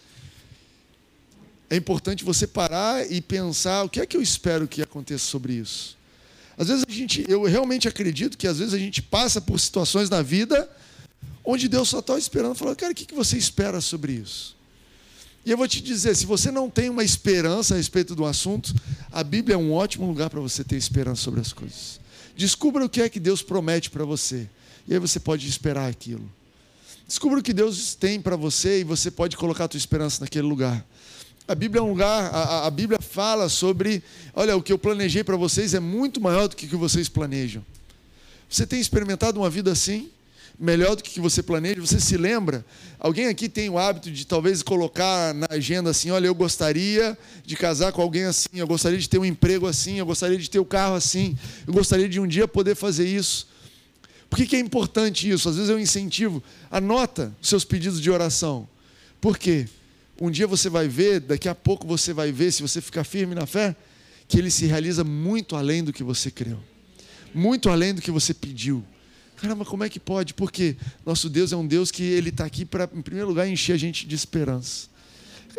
É 1.70 1.76
importante 1.76 2.24
você 2.24 2.46
parar 2.46 3.10
e 3.10 3.22
pensar: 3.22 3.84
o 3.84 3.90
que 3.90 4.00
é 4.00 4.06
que 4.06 4.18
eu 4.18 4.22
espero 4.22 4.68
que 4.68 4.82
aconteça 4.82 5.26
sobre 5.26 5.54
isso? 5.54 5.98
Às 6.58 6.68
vezes 6.68 6.86
a 6.88 6.92
gente, 6.92 7.26
eu 7.30 7.44
realmente 7.44 7.88
acredito 7.88 8.38
que 8.38 8.48
às 8.48 8.60
vezes 8.60 8.74
a 8.74 8.78
gente 8.78 9.02
passa 9.02 9.40
por 9.40 9.60
situações 9.60 10.10
na 10.10 10.22
vida 10.22 10.70
onde 11.44 11.68
Deus 11.68 11.90
só 11.90 12.00
está 12.00 12.18
esperando, 12.18 12.54
falando, 12.54 12.76
cara, 12.76 12.92
o 12.92 12.96
que 12.96 13.14
você 13.14 13.38
espera 13.38 13.82
sobre 13.82 14.14
isso? 14.14 14.56
E 15.46 15.52
eu 15.52 15.58
vou 15.58 15.68
te 15.68 15.82
dizer, 15.82 16.16
se 16.16 16.26
você 16.26 16.52
não 16.52 16.70
tem 16.70 16.90
uma 16.90 17.04
esperança 17.04 17.74
a 17.74 17.78
respeito 17.78 18.14
do 18.14 18.26
assunto, 18.26 18.74
a 19.12 19.24
Bíblia 19.24 19.56
é 19.56 19.58
um 19.58 19.72
ótimo 19.74 20.06
lugar 20.06 20.30
para 20.30 20.40
você 20.40 20.64
ter 20.64 20.76
esperança 20.76 21.22
sobre 21.22 21.40
as 21.40 21.54
coisas. 21.54 22.00
Descubra 22.40 22.86
o 22.86 22.88
que 22.88 23.02
é 23.02 23.10
que 23.10 23.20
Deus 23.20 23.42
promete 23.42 23.90
para 23.90 24.06
você. 24.06 24.48
E 24.88 24.94
aí 24.94 25.00
você 25.00 25.20
pode 25.20 25.46
esperar 25.46 25.90
aquilo. 25.90 26.24
Descubra 27.06 27.40
o 27.40 27.44
que 27.44 27.52
Deus 27.52 27.96
tem 27.96 28.22
para 28.22 28.38
você 28.38 28.80
e 28.80 28.84
você 28.86 29.12
pode 29.12 29.36
colocar 29.36 29.66
a 29.66 29.68
tua 29.68 29.78
esperança 29.78 30.22
naquele 30.22 30.48
lugar. 30.48 30.86
A 31.46 31.54
Bíblia 31.54 31.82
é 31.82 31.84
um 31.84 31.90
lugar, 31.90 32.34
a, 32.34 32.66
a 32.66 32.72
Bíblia 32.72 32.98
fala 33.02 33.50
sobre, 33.50 34.02
olha, 34.34 34.56
o 34.56 34.64
que 34.64 34.72
eu 34.72 34.80
planejei 34.80 35.22
para 35.22 35.36
vocês 35.36 35.74
é 35.74 35.82
muito 35.82 36.22
maior 36.22 36.48
do 36.48 36.56
que 36.56 36.66
o 36.66 36.70
que 36.70 36.78
vocês 36.78 37.10
planejam. 37.10 37.62
Você 38.50 38.66
tem 38.66 38.80
experimentado 38.80 39.38
uma 39.38 39.50
vida 39.50 39.74
assim? 39.74 40.10
Melhor 40.58 40.96
do 40.96 41.04
que, 41.04 41.20
você 41.20 41.44
planeja? 41.44 41.80
Você 41.82 42.00
se 42.00 42.18
lembra? 42.18 42.66
Alguém 43.00 43.28
aqui 43.28 43.48
tem 43.48 43.70
o 43.70 43.78
hábito 43.78 44.12
de 44.12 44.26
talvez 44.26 44.62
colocar 44.62 45.34
na 45.34 45.48
agenda 45.50 45.90
assim: 45.90 46.12
olha, 46.12 46.28
eu 46.28 46.36
gostaria 46.36 47.18
de 47.46 47.56
casar 47.56 47.92
com 47.92 48.02
alguém 48.02 48.26
assim, 48.26 48.50
eu 48.54 48.68
gostaria 48.68 48.98
de 48.98 49.08
ter 49.08 49.18
um 49.18 49.26
emprego 49.26 49.68
assim, 49.68 50.00
eu 50.00 50.06
gostaria 50.06 50.38
de 50.38 50.50
ter 50.50 50.60
o 50.60 50.64
um 50.64 50.66
carro 50.66 50.96
assim, 50.96 51.38
eu 51.68 51.74
gostaria 51.74 52.10
de 52.10 52.20
um 52.20 52.28
dia 52.28 52.48
poder 52.48 52.76
fazer 52.76 53.08
isso. 53.08 53.48
Por 54.30 54.38
que, 54.38 54.46
que 54.46 54.56
é 54.56 54.60
importante 54.60 55.30
isso? 55.30 55.50
Às 55.50 55.56
vezes 55.56 55.70
eu 55.70 55.80
incentivo, 55.80 56.44
anota 56.70 57.34
seus 57.42 57.66
pedidos 57.66 58.00
de 58.00 58.12
oração. 58.12 58.68
Por 59.20 59.38
quê? 59.38 59.68
Um 60.22 60.30
dia 60.30 60.46
você 60.46 60.70
vai 60.70 60.88
ver, 60.88 61.22
daqui 61.22 61.48
a 61.48 61.56
pouco 61.56 61.88
você 61.88 62.14
vai 62.14 62.32
ver, 62.32 62.52
se 62.52 62.62
você 62.62 62.82
ficar 62.82 63.04
firme 63.04 63.34
na 63.34 63.46
fé, 63.46 63.76
que 64.28 64.38
ele 64.38 64.52
se 64.52 64.66
realiza 64.66 65.04
muito 65.04 65.56
além 65.56 65.84
do 65.84 65.92
que 65.92 66.04
você 66.04 66.30
creu, 66.30 66.60
muito 67.34 67.70
além 67.70 67.94
do 67.94 68.02
que 68.02 68.12
você 68.12 68.34
pediu. 68.34 68.84
Caramba, 69.42 69.64
como 69.66 69.84
é 69.84 69.90
que 69.90 70.00
pode? 70.00 70.34
Porque 70.34 70.76
nosso 71.06 71.30
Deus 71.30 71.52
é 71.52 71.56
um 71.56 71.66
Deus 71.66 71.92
que 71.92 72.04
ele 72.04 72.30
está 72.30 72.46
aqui 72.46 72.66
para, 72.66 72.90
em 72.94 73.02
primeiro 73.02 73.30
lugar, 73.30 73.48
encher 73.48 73.74
a 73.74 73.78
gente 73.78 74.06
de 74.06 74.16
esperança 74.16 74.90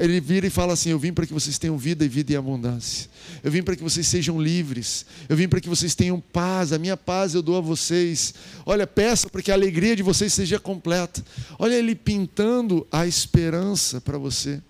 ele 0.01 0.19
vira 0.19 0.47
e 0.47 0.51
fala 0.51 0.73
assim: 0.73 0.91
Eu 0.91 0.99
vim 0.99 1.13
para 1.13 1.27
que 1.27 1.33
vocês 1.33 1.59
tenham 1.59 1.77
vida 1.77 2.05
e 2.05 2.09
vida 2.09 2.33
em 2.33 2.37
abundância. 2.37 3.09
Eu 3.45 3.51
vim 3.51 3.63
para 3.63 3.77
que 3.77 3.83
vocês 3.83 4.07
sejam 4.07 4.41
livres. 4.41 5.05
Eu 5.29 5.37
vim 5.37 5.47
para 5.47 5.61
que 5.61 5.69
vocês 5.69 5.95
tenham 5.95 6.19
paz. 6.19 6.73
A 6.73 6.79
minha 6.79 6.97
paz 6.97 7.35
eu 7.35 7.43
dou 7.43 7.59
a 7.59 7.61
vocês. 7.61 8.35
Olha, 8.65 8.87
peça 8.87 9.29
para 9.29 9.43
que 9.43 9.51
a 9.51 9.55
alegria 9.55 9.95
de 9.95 10.03
vocês 10.03 10.33
seja 10.33 10.59
completa. 10.59 11.23
Olha 11.59 11.75
ele 11.75 11.95
pintando 11.95 12.87
a 12.91 13.07
esperança 13.07 14.01
para 14.01 14.17
você. 14.17 14.63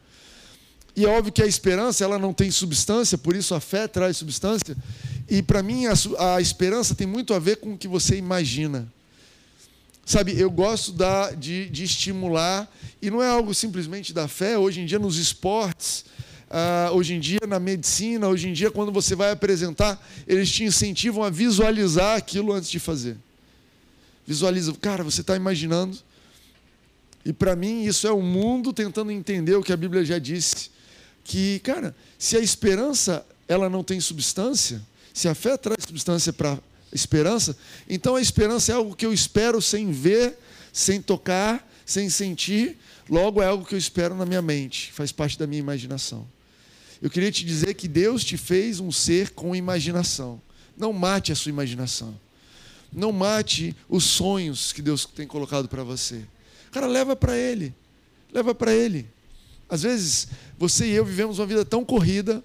E 0.97 1.05
é 1.05 1.09
óbvio 1.09 1.33
que 1.33 1.43
a 1.43 1.47
esperança 1.47 2.03
ela 2.03 2.19
não 2.19 2.35
tem 2.35 2.51
substância, 2.51 3.17
por 3.17 3.37
isso 3.37 3.55
a 3.55 3.61
fé 3.61 3.87
traz 3.87 4.17
substância. 4.17 4.77
E 5.29 5.41
para 5.41 5.63
mim 5.63 5.87
a, 5.87 6.35
a 6.35 6.41
esperança 6.41 6.95
tem 6.95 7.07
muito 7.07 7.33
a 7.33 7.39
ver 7.39 7.59
com 7.59 7.75
o 7.75 7.79
que 7.79 7.87
você 7.87 8.17
imagina. 8.17 8.93
Sabe, 10.11 10.37
eu 10.37 10.51
gosto 10.51 10.91
da, 10.91 11.31
de, 11.31 11.69
de, 11.69 11.85
estimular, 11.85 12.69
e 13.01 13.09
não 13.13 13.23
é 13.23 13.29
algo 13.29 13.55
simplesmente 13.55 14.13
da 14.13 14.27
fé, 14.27 14.59
hoje 14.59 14.81
em 14.81 14.85
dia 14.85 14.99
nos 14.99 15.17
esportes, 15.19 16.05
uh, 16.51 16.93
hoje 16.97 17.15
em 17.15 17.21
dia 17.21 17.39
na 17.47 17.61
medicina, 17.61 18.27
hoje 18.27 18.49
em 18.49 18.53
dia 18.53 18.73
quando 18.73 18.91
você 18.91 19.15
vai 19.15 19.31
apresentar, 19.31 20.05
eles 20.27 20.51
te 20.51 20.65
incentivam 20.65 21.23
a 21.23 21.31
visualizar 21.31 22.17
aquilo 22.17 22.53
antes 22.53 22.69
de 22.69 22.81
fazer. 22.81 23.17
Visualiza, 24.27 24.75
cara, 24.81 25.05
você 25.05 25.21
está 25.21 25.37
imaginando. 25.37 25.97
E 27.25 27.33
para 27.33 27.55
mim 27.55 27.85
isso 27.85 28.05
é 28.05 28.11
o 28.11 28.21
mundo 28.21 28.73
tentando 28.73 29.13
entender 29.13 29.55
o 29.55 29.63
que 29.63 29.73
a 29.73 29.77
Bíblia 29.77 30.05
já 30.05 30.19
disse. 30.19 30.73
Que, 31.23 31.61
cara, 31.61 31.95
se 32.19 32.37
a 32.37 32.41
esperança 32.41 33.25
ela 33.47 33.71
não 33.71 33.85
tem 33.85 34.01
substância, 34.01 34.83
se 35.15 35.29
a 35.29 35.37
fé 35.37 35.57
traz 35.57 35.85
substância 35.85 36.33
para 36.33 36.59
esperança, 36.93 37.57
então 37.89 38.17
a 38.17 38.21
esperança 38.21 38.73
é 38.73 38.75
algo 38.75 38.97
que 38.97 39.07
eu 39.07 39.13
espero 39.13 39.61
sem 39.63 39.91
ver, 39.93 40.37
sem 40.73 41.01
tocar, 41.01 41.69
sem 41.87 42.09
sentir, 42.11 42.79
logo 43.09 43.43
é 43.43 43.47
algo 43.47 43.65
que 43.65 43.75
eu 43.75 43.79
espero 43.79 44.15
na 44.15 44.27
minha 44.27 44.43
mente, 44.43 44.93
faz 44.93 45.13
parte 45.13 45.39
da 45.39 45.47
minha 45.47 45.61
imaginação. 45.61 46.27
Eu 47.03 47.09
queria 47.09 47.33
te 47.33 47.45
dizer 47.45 47.75
que 47.75 47.89
Deus 47.89 48.23
te 48.23 48.37
fez 48.37 48.79
um 48.79 48.93
ser 48.93 49.31
com 49.31 49.57
imaginação. 49.57 50.41
Não 50.77 50.93
mate 50.93 51.33
a 51.33 51.35
sua 51.35 51.49
imaginação. 51.49 52.15
Não 52.93 53.11
mate 53.11 53.75
os 53.89 54.05
sonhos 54.05 54.73
que 54.73 54.83
Deus 54.83 55.07
tem 55.07 55.27
colocado 55.27 55.69
para 55.69 55.83
você. 55.83 56.23
Cara, 56.71 56.87
leva 56.87 57.17
para 57.17 57.37
Ele. 57.37 57.75
Leva 58.33 58.55
para 58.55 58.75
Ele. 58.75 59.07
Às 59.69 59.83
vezes, 59.83 60.29
você 60.59 60.87
e 60.87 60.93
eu 60.93 61.05
vivemos 61.05 61.39
uma 61.39 61.47
vida 61.47 61.65
tão 61.65 61.85
corrida, 61.85 62.43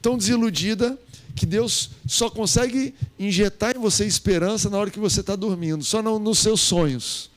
tão 0.00 0.16
desiludida, 0.16 0.96
que 1.36 1.44
Deus 1.44 1.90
só 2.06 2.30
consegue 2.30 2.94
injetar 3.18 3.76
em 3.76 3.78
você 3.78 4.06
esperança 4.06 4.70
na 4.70 4.78
hora 4.78 4.90
que 4.90 4.98
você 4.98 5.20
está 5.20 5.36
dormindo, 5.36 5.84
só 5.84 6.02
não 6.02 6.18
nos 6.18 6.38
seus 6.38 6.62
sonhos. 6.62 7.30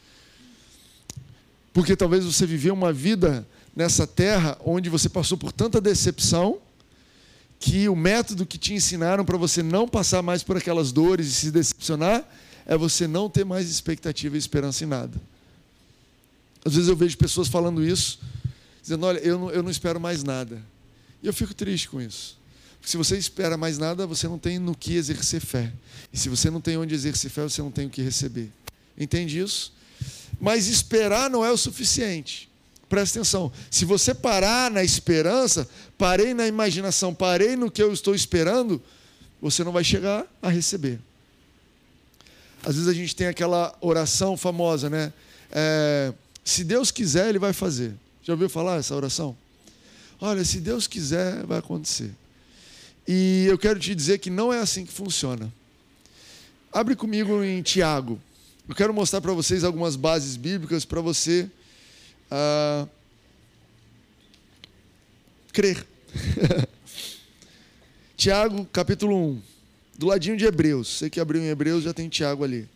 Porque 1.73 1.97
talvez 1.97 2.23
você 2.23 2.45
viveu 2.45 2.73
uma 2.73 2.93
vida 2.93 3.45
nessa 3.75 4.07
terra 4.07 4.57
onde 4.65 4.89
você 4.89 5.09
passou 5.09 5.37
por 5.37 5.51
tanta 5.51 5.81
decepção 5.81 6.59
que 7.59 7.89
o 7.89 7.95
método 7.95 8.45
que 8.45 8.57
te 8.57 8.73
ensinaram 8.73 9.25
para 9.25 9.37
você 9.37 9.61
não 9.61 9.85
passar 9.85 10.21
mais 10.21 10.43
por 10.43 10.55
aquelas 10.55 10.93
dores 10.93 11.27
e 11.27 11.31
se 11.31 11.51
decepcionar 11.51 12.25
é 12.65 12.77
você 12.77 13.05
não 13.05 13.29
ter 13.29 13.43
mais 13.43 13.69
expectativa 13.69 14.37
e 14.37 14.39
esperança 14.39 14.85
em 14.85 14.87
nada. 14.87 15.19
Às 16.63 16.75
vezes 16.75 16.87
eu 16.87 16.95
vejo 16.95 17.17
pessoas 17.17 17.49
falando 17.49 17.85
isso, 17.85 18.19
dizendo: 18.81 19.05
Olha, 19.05 19.19
eu 19.19 19.37
não, 19.37 19.51
eu 19.51 19.61
não 19.61 19.69
espero 19.69 19.99
mais 19.99 20.23
nada. 20.23 20.61
E 21.21 21.27
eu 21.27 21.33
fico 21.33 21.53
triste 21.53 21.89
com 21.89 22.01
isso. 22.01 22.38
Se 22.81 22.97
você 22.97 23.17
espera 23.17 23.57
mais 23.57 23.77
nada, 23.77 24.07
você 24.07 24.27
não 24.27 24.39
tem 24.39 24.57
no 24.57 24.75
que 24.75 24.95
exercer 24.95 25.41
fé. 25.41 25.71
E 26.11 26.17
se 26.17 26.29
você 26.29 26.49
não 26.49 26.61
tem 26.61 26.77
onde 26.77 26.95
exercer 26.95 27.29
fé, 27.29 27.43
você 27.43 27.61
não 27.61 27.71
tem 27.71 27.87
o 27.87 27.89
que 27.89 28.01
receber. 28.01 28.49
Entende 28.97 29.39
isso? 29.39 29.73
Mas 30.39 30.67
esperar 30.67 31.29
não 31.29 31.45
é 31.45 31.51
o 31.51 31.57
suficiente. 31.57 32.49
Presta 32.87 33.19
atenção. 33.19 33.51
Se 33.69 33.85
você 33.85 34.15
parar 34.15 34.71
na 34.71 34.83
esperança, 34.83 35.69
parei 35.97 36.33
na 36.33 36.47
imaginação, 36.47 37.13
parei 37.13 37.55
no 37.55 37.69
que 37.69 37.83
eu 37.83 37.93
estou 37.93 38.15
esperando, 38.15 38.81
você 39.39 39.63
não 39.63 39.71
vai 39.71 39.83
chegar 39.83 40.25
a 40.41 40.49
receber. 40.49 40.99
Às 42.63 42.75
vezes 42.75 42.89
a 42.89 42.93
gente 42.93 43.15
tem 43.15 43.27
aquela 43.27 43.75
oração 43.79 44.35
famosa, 44.35 44.89
né? 44.89 45.13
É, 45.51 46.13
se 46.43 46.63
Deus 46.63 46.91
quiser, 46.91 47.29
Ele 47.29 47.39
vai 47.39 47.53
fazer. 47.53 47.93
Já 48.23 48.33
ouviu 48.33 48.49
falar 48.49 48.77
essa 48.77 48.95
oração? 48.95 49.37
Olha, 50.19 50.43
se 50.43 50.59
Deus 50.59 50.87
quiser, 50.87 51.45
vai 51.45 51.59
acontecer. 51.59 52.11
E 53.11 53.47
eu 53.47 53.57
quero 53.57 53.79
te 53.79 53.95
dizer 53.95 54.19
que 54.19 54.29
não 54.29 54.53
é 54.53 54.59
assim 54.59 54.85
que 54.85 54.93
funciona. 54.93 55.51
Abre 56.71 56.95
comigo 56.95 57.43
em 57.43 57.59
Tiago. 57.63 58.21
Eu 58.67 58.75
quero 58.75 58.93
mostrar 58.93 59.19
para 59.19 59.33
vocês 59.33 59.63
algumas 59.63 59.95
bases 59.95 60.35
bíblicas 60.35 60.85
para 60.85 61.01
você 61.01 61.49
uh, 62.31 62.87
crer. 65.51 65.83
Tiago, 68.15 68.63
capítulo 68.65 69.31
1. 69.31 69.41
Do 69.97 70.05
ladinho 70.05 70.37
de 70.37 70.45
Hebreus. 70.45 70.89
Você 70.89 71.09
que 71.09 71.19
abriu 71.19 71.41
em 71.41 71.47
Hebreus 71.47 71.83
já 71.83 71.95
tem 71.95 72.07
Tiago 72.07 72.43
ali. 72.43 72.69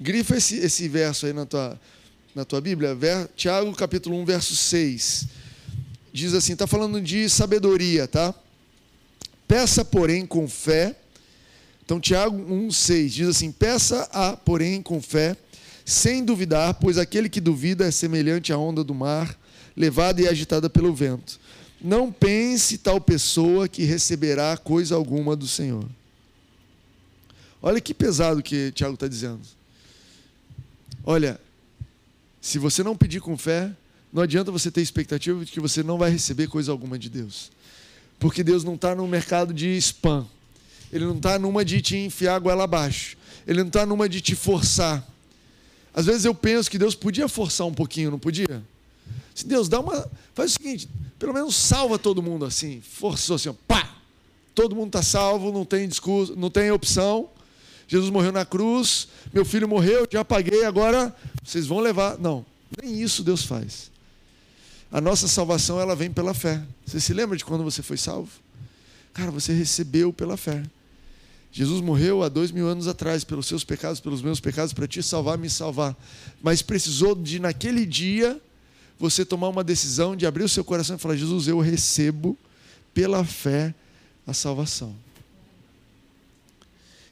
Grifa 0.00 0.36
esse, 0.36 0.56
esse 0.56 0.88
verso 0.88 1.26
aí 1.26 1.32
na 1.32 1.46
tua, 1.46 1.80
na 2.34 2.44
tua 2.44 2.60
Bíblia. 2.60 2.92
Ver, 2.92 3.28
Tiago, 3.36 3.72
capítulo 3.76 4.16
1, 4.22 4.24
verso 4.24 4.56
6. 4.56 5.28
Diz 6.12 6.34
assim: 6.34 6.54
está 6.54 6.66
falando 6.66 7.00
de 7.00 7.28
sabedoria, 7.28 8.08
tá? 8.08 8.34
Peça, 9.52 9.84
porém, 9.84 10.24
com 10.24 10.48
fé. 10.48 10.96
Então, 11.84 12.00
Tiago 12.00 12.38
1,6 12.38 13.08
diz 13.08 13.28
assim: 13.28 13.52
Peça, 13.52 14.08
a, 14.10 14.34
porém, 14.34 14.80
com 14.80 14.98
fé, 14.98 15.36
sem 15.84 16.24
duvidar, 16.24 16.72
pois 16.72 16.96
aquele 16.96 17.28
que 17.28 17.38
duvida 17.38 17.84
é 17.84 17.90
semelhante 17.90 18.50
à 18.50 18.56
onda 18.56 18.82
do 18.82 18.94
mar, 18.94 19.38
levada 19.76 20.22
e 20.22 20.26
agitada 20.26 20.70
pelo 20.70 20.94
vento. 20.94 21.38
Não 21.78 22.10
pense 22.10 22.78
tal 22.78 22.98
pessoa 22.98 23.68
que 23.68 23.84
receberá 23.84 24.56
coisa 24.56 24.94
alguma 24.94 25.36
do 25.36 25.46
Senhor. 25.46 25.84
Olha 27.60 27.78
que 27.78 27.92
pesado 27.92 28.42
que 28.42 28.72
Tiago 28.72 28.94
está 28.94 29.06
dizendo. 29.06 29.42
Olha, 31.04 31.38
se 32.40 32.58
você 32.58 32.82
não 32.82 32.96
pedir 32.96 33.20
com 33.20 33.36
fé, 33.36 33.70
não 34.10 34.22
adianta 34.22 34.50
você 34.50 34.70
ter 34.70 34.80
expectativa 34.80 35.44
de 35.44 35.52
que 35.52 35.60
você 35.60 35.82
não 35.82 35.98
vai 35.98 36.10
receber 36.10 36.46
coisa 36.46 36.72
alguma 36.72 36.98
de 36.98 37.10
Deus. 37.10 37.50
Porque 38.22 38.44
Deus 38.44 38.62
não 38.62 38.76
está 38.76 38.94
no 38.94 39.04
mercado 39.08 39.52
de 39.52 39.76
spam. 39.78 40.24
Ele 40.92 41.04
não 41.04 41.16
está 41.16 41.40
numa 41.40 41.64
de 41.64 41.82
te 41.82 41.96
enfiar 41.96 42.36
a 42.36 42.38
goela 42.38 42.62
abaixo. 42.62 43.16
Ele 43.44 43.58
não 43.58 43.66
está 43.66 43.84
numa 43.84 44.08
de 44.08 44.20
te 44.20 44.36
forçar. 44.36 45.04
Às 45.92 46.06
vezes 46.06 46.24
eu 46.24 46.32
penso 46.32 46.70
que 46.70 46.78
Deus 46.78 46.94
podia 46.94 47.26
forçar 47.26 47.66
um 47.66 47.74
pouquinho, 47.74 48.12
não 48.12 48.20
podia? 48.20 48.62
Se 49.34 49.44
Deus 49.44 49.68
dá 49.68 49.80
uma. 49.80 50.08
Faz 50.36 50.52
o 50.52 50.54
seguinte, 50.54 50.88
pelo 51.18 51.34
menos 51.34 51.56
salva 51.56 51.98
todo 51.98 52.22
mundo 52.22 52.44
assim. 52.44 52.80
Forçou 52.80 53.34
assim, 53.34 53.52
pá! 53.66 53.92
Todo 54.54 54.76
mundo 54.76 54.86
está 54.86 55.02
salvo, 55.02 55.50
não 55.50 55.64
tem 55.64 55.88
discurso, 55.88 56.36
não 56.36 56.48
tem 56.48 56.70
opção. 56.70 57.28
Jesus 57.88 58.08
morreu 58.08 58.30
na 58.30 58.44
cruz, 58.44 59.08
meu 59.32 59.44
filho 59.44 59.66
morreu, 59.66 60.06
já 60.08 60.24
paguei, 60.24 60.64
agora 60.64 61.12
vocês 61.42 61.66
vão 61.66 61.80
levar. 61.80 62.16
Não, 62.18 62.46
nem 62.80 63.02
isso 63.02 63.24
Deus 63.24 63.42
faz. 63.42 63.91
A 64.92 65.00
nossa 65.00 65.26
salvação 65.26 65.80
ela 65.80 65.96
vem 65.96 66.12
pela 66.12 66.34
fé. 66.34 66.62
Você 66.84 67.00
se 67.00 67.14
lembra 67.14 67.34
de 67.34 67.44
quando 67.46 67.64
você 67.64 67.82
foi 67.82 67.96
salvo? 67.96 68.30
Cara, 69.14 69.30
você 69.30 69.54
recebeu 69.54 70.12
pela 70.12 70.36
fé. 70.36 70.62
Jesus 71.50 71.80
morreu 71.80 72.22
há 72.22 72.28
dois 72.28 72.50
mil 72.50 72.66
anos 72.66 72.86
atrás 72.86 73.24
pelos 73.24 73.46
seus 73.46 73.64
pecados, 73.64 74.00
pelos 74.00 74.20
meus 74.20 74.38
pecados, 74.38 74.74
para 74.74 74.86
te 74.86 75.02
salvar, 75.02 75.38
me 75.38 75.48
salvar. 75.48 75.96
Mas 76.42 76.60
precisou 76.60 77.14
de, 77.14 77.38
naquele 77.38 77.86
dia, 77.86 78.38
você 78.98 79.24
tomar 79.24 79.48
uma 79.48 79.64
decisão 79.64 80.14
de 80.14 80.26
abrir 80.26 80.44
o 80.44 80.48
seu 80.48 80.64
coração 80.64 80.96
e 80.96 80.98
falar: 80.98 81.16
Jesus, 81.16 81.48
eu 81.48 81.58
recebo 81.58 82.36
pela 82.92 83.24
fé 83.24 83.74
a 84.26 84.34
salvação. 84.34 84.94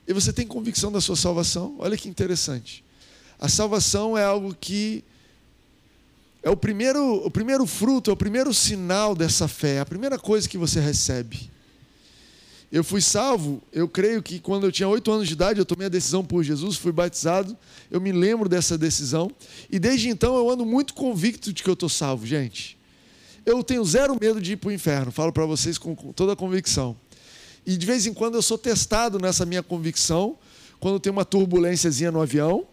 E 0.06 0.12
você 0.12 0.32
tem 0.32 0.46
convicção 0.46 0.92
da 0.92 1.00
sua 1.00 1.16
salvação? 1.16 1.76
Olha 1.78 1.96
que 1.96 2.08
interessante. 2.08 2.84
A 3.38 3.48
salvação 3.48 4.18
é 4.18 4.24
algo 4.24 4.54
que 4.58 5.02
é 6.42 6.50
o 6.50 6.56
primeiro, 6.56 7.24
o 7.24 7.30
primeiro 7.30 7.66
fruto, 7.66 8.10
é 8.10 8.14
o 8.14 8.16
primeiro 8.16 8.52
sinal 8.54 9.14
dessa 9.14 9.46
fé, 9.46 9.76
é 9.76 9.80
a 9.80 9.86
primeira 9.86 10.18
coisa 10.18 10.48
que 10.48 10.58
você 10.58 10.80
recebe. 10.80 11.50
Eu 12.72 12.84
fui 12.84 13.00
salvo, 13.00 13.60
eu 13.72 13.88
creio 13.88 14.22
que 14.22 14.38
quando 14.38 14.64
eu 14.64 14.72
tinha 14.72 14.88
oito 14.88 15.10
anos 15.10 15.26
de 15.26 15.34
idade, 15.34 15.58
eu 15.58 15.64
tomei 15.64 15.86
a 15.86 15.90
decisão 15.90 16.24
por 16.24 16.44
Jesus, 16.44 16.76
fui 16.76 16.92
batizado, 16.92 17.56
eu 17.90 18.00
me 18.00 18.12
lembro 18.12 18.48
dessa 18.48 18.78
decisão, 18.78 19.30
e 19.68 19.78
desde 19.78 20.08
então 20.08 20.36
eu 20.36 20.48
ando 20.48 20.64
muito 20.64 20.94
convicto 20.94 21.52
de 21.52 21.62
que 21.62 21.68
eu 21.68 21.74
estou 21.74 21.88
salvo, 21.88 22.26
gente. 22.26 22.78
Eu 23.44 23.64
tenho 23.64 23.84
zero 23.84 24.16
medo 24.20 24.40
de 24.40 24.52
ir 24.52 24.56
para 24.56 24.68
o 24.68 24.72
inferno, 24.72 25.10
falo 25.10 25.32
para 25.32 25.44
vocês 25.46 25.78
com 25.78 25.94
toda 26.12 26.34
a 26.34 26.36
convicção. 26.36 26.96
E 27.66 27.76
de 27.76 27.84
vez 27.84 28.06
em 28.06 28.14
quando 28.14 28.36
eu 28.36 28.42
sou 28.42 28.56
testado 28.56 29.18
nessa 29.18 29.44
minha 29.44 29.62
convicção, 29.62 30.38
quando 30.80 30.98
tem 30.98 31.12
uma 31.12 31.24
turbulênciazinha 31.24 32.10
no 32.10 32.20
avião. 32.20 32.66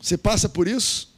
Você 0.00 0.18
passa 0.18 0.48
por 0.48 0.66
isso? 0.66 1.08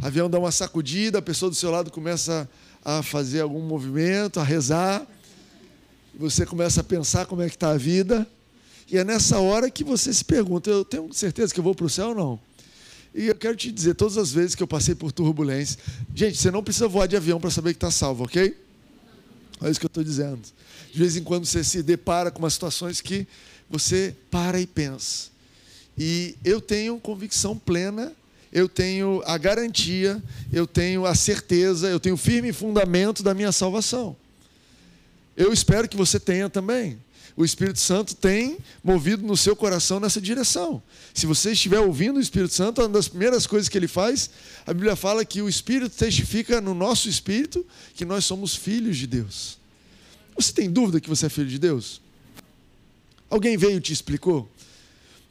Avião 0.00 0.30
dá 0.30 0.38
uma 0.38 0.52
sacudida, 0.52 1.18
a 1.18 1.22
pessoa 1.22 1.50
do 1.50 1.56
seu 1.56 1.70
lado 1.70 1.90
começa 1.90 2.48
a 2.84 3.02
fazer 3.02 3.40
algum 3.40 3.60
movimento, 3.60 4.38
a 4.38 4.44
rezar. 4.44 5.06
Você 6.14 6.46
começa 6.46 6.80
a 6.80 6.84
pensar 6.84 7.26
como 7.26 7.42
é 7.42 7.48
que 7.48 7.56
está 7.56 7.70
a 7.70 7.76
vida. 7.76 8.26
E 8.90 8.96
é 8.96 9.04
nessa 9.04 9.38
hora 9.40 9.70
que 9.70 9.82
você 9.82 10.12
se 10.12 10.24
pergunta: 10.24 10.70
eu 10.70 10.84
tenho 10.84 11.12
certeza 11.12 11.52
que 11.52 11.60
eu 11.60 11.64
vou 11.64 11.74
para 11.74 11.86
o 11.86 11.90
céu 11.90 12.08
ou 12.08 12.14
não? 12.14 12.40
E 13.14 13.26
eu 13.26 13.34
quero 13.34 13.56
te 13.56 13.72
dizer, 13.72 13.94
todas 13.94 14.16
as 14.16 14.30
vezes 14.30 14.54
que 14.54 14.62
eu 14.62 14.66
passei 14.66 14.94
por 14.94 15.10
turbulência, 15.10 15.78
gente, 16.14 16.38
você 16.38 16.50
não 16.50 16.62
precisa 16.62 16.86
voar 16.86 17.06
de 17.06 17.16
avião 17.16 17.40
para 17.40 17.50
saber 17.50 17.70
que 17.70 17.78
está 17.78 17.90
salvo, 17.90 18.24
ok? 18.24 18.56
É 19.60 19.70
isso 19.70 19.80
que 19.80 19.86
eu 19.86 19.88
estou 19.88 20.04
dizendo. 20.04 20.40
De 20.92 20.98
vez 20.98 21.16
em 21.16 21.24
quando 21.24 21.44
você 21.44 21.64
se 21.64 21.82
depara 21.82 22.30
com 22.30 22.38
umas 22.38 22.52
situações 22.52 23.00
que 23.00 23.26
você 23.68 24.14
para 24.30 24.60
e 24.60 24.66
pensa. 24.66 25.30
E 25.96 26.36
eu 26.44 26.60
tenho 26.60 26.98
convicção 27.00 27.58
plena, 27.58 28.12
eu 28.52 28.68
tenho 28.68 29.22
a 29.26 29.36
garantia, 29.38 30.22
eu 30.52 30.66
tenho 30.66 31.04
a 31.04 31.14
certeza, 31.14 31.88
eu 31.88 32.00
tenho 32.00 32.16
firme 32.16 32.52
fundamento 32.52 33.22
da 33.22 33.34
minha 33.34 33.52
salvação. 33.52 34.16
Eu 35.36 35.52
espero 35.52 35.88
que 35.88 35.96
você 35.96 36.18
tenha 36.18 36.48
também 36.48 36.98
o 37.38 37.44
Espírito 37.44 37.78
Santo 37.78 38.16
tem 38.16 38.58
movido 38.82 39.24
no 39.24 39.36
seu 39.36 39.54
coração 39.54 40.00
nessa 40.00 40.20
direção. 40.20 40.82
Se 41.14 41.24
você 41.24 41.52
estiver 41.52 41.78
ouvindo 41.78 42.16
o 42.16 42.20
Espírito 42.20 42.52
Santo, 42.52 42.80
uma 42.80 42.88
das 42.88 43.06
primeiras 43.06 43.46
coisas 43.46 43.68
que 43.68 43.78
ele 43.78 43.86
faz, 43.86 44.28
a 44.66 44.74
Bíblia 44.74 44.96
fala 44.96 45.24
que 45.24 45.40
o 45.40 45.48
Espírito 45.48 45.96
testifica 45.96 46.60
no 46.60 46.74
nosso 46.74 47.08
espírito 47.08 47.64
que 47.94 48.04
nós 48.04 48.24
somos 48.24 48.56
filhos 48.56 48.96
de 48.96 49.06
Deus. 49.06 49.56
Você 50.34 50.52
tem 50.52 50.68
dúvida 50.68 51.00
que 51.00 51.08
você 51.08 51.26
é 51.26 51.28
filho 51.28 51.46
de 51.46 51.60
Deus? 51.60 52.00
Alguém 53.30 53.56
veio 53.56 53.76
e 53.76 53.80
te 53.80 53.92
explicou? 53.92 54.50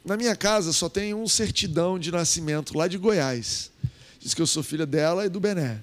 Na 0.08 0.16
minha 0.16 0.34
casa 0.34 0.72
só 0.72 0.88
tem 0.88 1.12
um 1.12 1.28
certidão 1.28 1.98
de 1.98 2.10
nascimento 2.10 2.78
lá 2.78 2.88
de 2.88 2.96
Goiás. 2.96 3.70
Diz 4.18 4.32
que 4.32 4.40
eu 4.40 4.46
sou 4.46 4.62
filha 4.62 4.86
dela 4.86 5.26
e 5.26 5.28
do 5.28 5.38
Bené. 5.38 5.82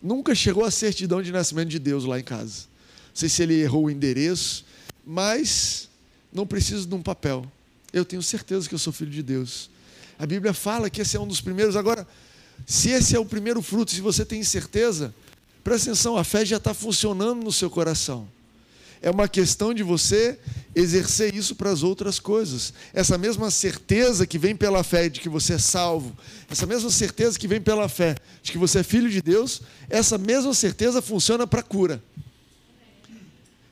Nunca 0.00 0.36
chegou 0.36 0.64
a 0.64 0.70
certidão 0.70 1.20
de 1.20 1.32
nascimento 1.32 1.68
de 1.68 1.80
Deus 1.80 2.04
lá 2.04 2.20
em 2.20 2.22
casa. 2.22 2.66
Não 3.08 3.12
sei 3.12 3.28
se 3.28 3.42
ele 3.42 3.60
errou 3.60 3.86
o 3.86 3.90
endereço, 3.90 4.64
mas 5.04 5.88
não 6.32 6.46
preciso 6.46 6.86
de 6.86 6.94
um 6.94 7.02
papel. 7.02 7.44
Eu 7.92 8.04
tenho 8.04 8.22
certeza 8.22 8.68
que 8.68 8.74
eu 8.76 8.78
sou 8.78 8.92
filho 8.92 9.10
de 9.10 9.20
Deus. 9.20 9.68
A 10.16 10.26
Bíblia 10.26 10.54
fala 10.54 10.88
que 10.88 11.00
esse 11.00 11.16
é 11.16 11.20
um 11.20 11.26
dos 11.26 11.40
primeiros. 11.40 11.74
Agora, 11.74 12.06
se 12.64 12.90
esse 12.90 13.16
é 13.16 13.18
o 13.18 13.26
primeiro 13.26 13.60
fruto, 13.60 13.90
se 13.90 14.00
você 14.00 14.24
tem 14.24 14.44
certeza, 14.44 15.12
presta 15.64 15.90
atenção, 15.90 16.16
a 16.16 16.22
fé 16.22 16.46
já 16.46 16.58
está 16.58 16.72
funcionando 16.72 17.42
no 17.42 17.50
seu 17.50 17.68
coração. 17.68 18.28
É 19.02 19.10
uma 19.10 19.28
questão 19.28 19.72
de 19.72 19.82
você 19.82 20.38
exercer 20.74 21.34
isso 21.34 21.54
para 21.54 21.70
as 21.70 21.82
outras 21.82 22.18
coisas. 22.18 22.74
Essa 22.92 23.16
mesma 23.16 23.50
certeza 23.50 24.26
que 24.26 24.38
vem 24.38 24.54
pela 24.54 24.84
fé 24.84 25.08
de 25.08 25.20
que 25.20 25.28
você 25.28 25.54
é 25.54 25.58
salvo, 25.58 26.16
essa 26.50 26.66
mesma 26.66 26.90
certeza 26.90 27.38
que 27.38 27.48
vem 27.48 27.60
pela 27.60 27.88
fé 27.88 28.16
de 28.42 28.52
que 28.52 28.58
você 28.58 28.80
é 28.80 28.82
filho 28.82 29.08
de 29.08 29.22
Deus, 29.22 29.62
essa 29.88 30.18
mesma 30.18 30.52
certeza 30.52 31.00
funciona 31.00 31.46
para 31.46 31.60
a 31.60 31.62
cura. 31.62 32.02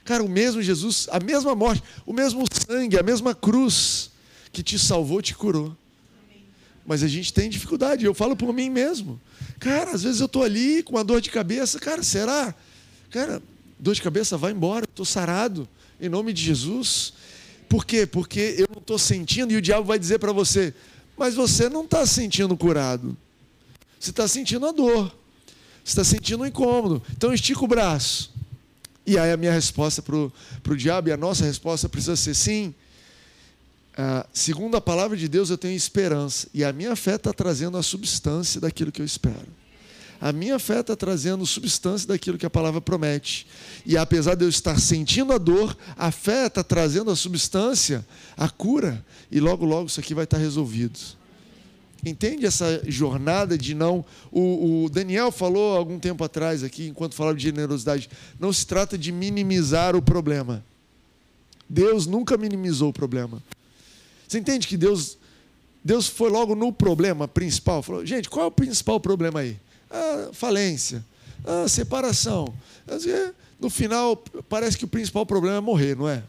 Cara, 0.02 0.24
o 0.24 0.28
mesmo 0.28 0.62
Jesus, 0.62 1.06
a 1.10 1.20
mesma 1.20 1.54
morte, 1.54 1.82
o 2.06 2.14
mesmo 2.14 2.44
sangue, 2.50 2.98
a 2.98 3.02
mesma 3.02 3.34
cruz 3.34 4.10
que 4.50 4.62
te 4.62 4.78
salvou, 4.78 5.20
te 5.20 5.34
curou. 5.34 5.76
Mas 6.86 7.02
a 7.02 7.06
gente 7.06 7.34
tem 7.34 7.50
dificuldade, 7.50 8.06
eu 8.06 8.14
falo 8.14 8.34
por 8.34 8.50
mim 8.54 8.70
mesmo. 8.70 9.20
Cara, 9.60 9.90
às 9.90 10.04
vezes 10.04 10.20
eu 10.20 10.26
estou 10.26 10.42
ali 10.42 10.82
com 10.82 10.94
uma 10.94 11.04
dor 11.04 11.20
de 11.20 11.28
cabeça, 11.28 11.78
cara, 11.78 12.02
será? 12.02 12.54
Cara, 13.10 13.42
dor 13.78 13.94
de 13.94 14.02
cabeça, 14.02 14.36
vai 14.36 14.52
embora, 14.52 14.84
estou 14.84 15.04
sarado, 15.04 15.68
em 16.00 16.08
nome 16.08 16.32
de 16.32 16.42
Jesus. 16.42 17.12
Por 17.68 17.84
quê? 17.84 18.06
Porque 18.06 18.56
eu 18.58 18.68
não 18.72 18.80
estou 18.80 18.98
sentindo, 18.98 19.52
e 19.52 19.56
o 19.56 19.62
diabo 19.62 19.86
vai 19.86 19.98
dizer 19.98 20.18
para 20.18 20.32
você, 20.32 20.74
mas 21.16 21.34
você 21.34 21.68
não 21.68 21.84
está 21.84 22.06
sentindo 22.06 22.56
curado. 22.56 23.16
Você 23.98 24.10
está 24.10 24.26
sentindo 24.28 24.66
a 24.66 24.72
dor. 24.72 25.12
Você 25.84 25.92
está 25.92 26.04
sentindo 26.04 26.42
um 26.42 26.46
incômodo. 26.46 27.02
Então 27.16 27.32
estica 27.32 27.64
o 27.64 27.66
braço. 27.66 28.32
E 29.06 29.18
aí 29.18 29.32
a 29.32 29.36
minha 29.36 29.52
resposta 29.52 30.02
para 30.02 30.14
o 30.16 30.76
diabo, 30.76 31.08
e 31.08 31.12
a 31.12 31.16
nossa 31.16 31.44
resposta 31.44 31.88
precisa 31.88 32.14
ser 32.14 32.34
sim. 32.34 32.74
Ah, 33.96 34.24
segundo 34.32 34.76
a 34.76 34.80
palavra 34.80 35.16
de 35.16 35.26
Deus, 35.28 35.50
eu 35.50 35.58
tenho 35.58 35.74
esperança. 35.74 36.46
E 36.54 36.62
a 36.62 36.72
minha 36.72 36.94
fé 36.94 37.16
está 37.16 37.32
trazendo 37.32 37.76
a 37.76 37.82
substância 37.82 38.60
daquilo 38.60 38.92
que 38.92 39.02
eu 39.02 39.06
espero. 39.06 39.57
A 40.20 40.32
minha 40.32 40.58
fé 40.58 40.80
está 40.80 40.96
trazendo 40.96 41.46
substância 41.46 42.08
daquilo 42.08 42.36
que 42.36 42.46
a 42.46 42.50
palavra 42.50 42.80
promete. 42.80 43.46
E 43.86 43.96
apesar 43.96 44.34
de 44.34 44.44
eu 44.44 44.48
estar 44.48 44.78
sentindo 44.80 45.32
a 45.32 45.38
dor, 45.38 45.76
a 45.96 46.10
fé 46.10 46.46
está 46.46 46.64
trazendo 46.64 47.10
a 47.10 47.16
substância, 47.16 48.04
a 48.36 48.48
cura. 48.48 49.04
E 49.30 49.38
logo, 49.38 49.64
logo 49.64 49.86
isso 49.86 50.00
aqui 50.00 50.14
vai 50.14 50.24
estar 50.24 50.38
resolvido. 50.38 50.98
Entende 52.04 52.46
essa 52.46 52.82
jornada 52.86 53.56
de 53.56 53.74
não. 53.74 54.04
O, 54.30 54.84
o, 54.84 54.90
Daniel 54.90 55.30
falou 55.30 55.76
algum 55.76 55.98
tempo 55.98 56.24
atrás 56.24 56.64
aqui, 56.64 56.88
enquanto 56.88 57.14
falava 57.14 57.36
de 57.36 57.42
generosidade, 57.42 58.10
não 58.40 58.52
se 58.52 58.66
trata 58.66 58.98
de 58.98 59.12
minimizar 59.12 59.94
o 59.94 60.02
problema. 60.02 60.64
Deus 61.68 62.06
nunca 62.06 62.36
minimizou 62.36 62.90
o 62.90 62.92
problema. 62.92 63.42
Você 64.26 64.38
entende 64.38 64.66
que 64.66 64.76
Deus, 64.76 65.16
Deus 65.84 66.08
foi 66.08 66.30
logo 66.30 66.54
no 66.54 66.72
problema 66.72 67.28
principal? 67.28 67.82
Falou, 67.82 68.04
gente, 68.04 68.28
qual 68.28 68.46
é 68.46 68.48
o 68.48 68.52
principal 68.52 68.98
problema 68.98 69.40
aí? 69.40 69.56
Ah, 69.90 70.30
falência, 70.32 71.04
ah, 71.44 71.66
separação. 71.68 72.54
No 73.60 73.68
final, 73.68 74.16
parece 74.48 74.76
que 74.76 74.84
o 74.84 74.88
principal 74.88 75.26
problema 75.26 75.56
é 75.56 75.60
morrer, 75.60 75.96
não 75.96 76.08
é? 76.08 76.22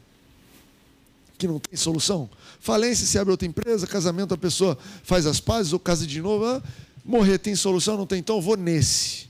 Que 1.38 1.48
não 1.48 1.60
tem 1.60 1.78
solução. 1.78 2.30
Falência, 2.60 3.06
se 3.06 3.18
abre 3.18 3.32
outra 3.32 3.48
empresa, 3.48 3.86
casamento, 3.86 4.34
a 4.34 4.38
pessoa 4.38 4.78
faz 5.04 5.26
as 5.26 5.40
pazes 5.40 5.74
ou 5.74 5.80
casa 5.80 6.06
de 6.08 6.22
novo. 6.22 6.46
Ah, 6.46 6.62
morrer 7.06 7.38
tem 7.38 7.56
solução? 7.56 7.98
Não 7.98 8.06
tem, 8.06 8.20
então 8.20 8.42
vou 8.42 8.58
nesse. 8.58 9.30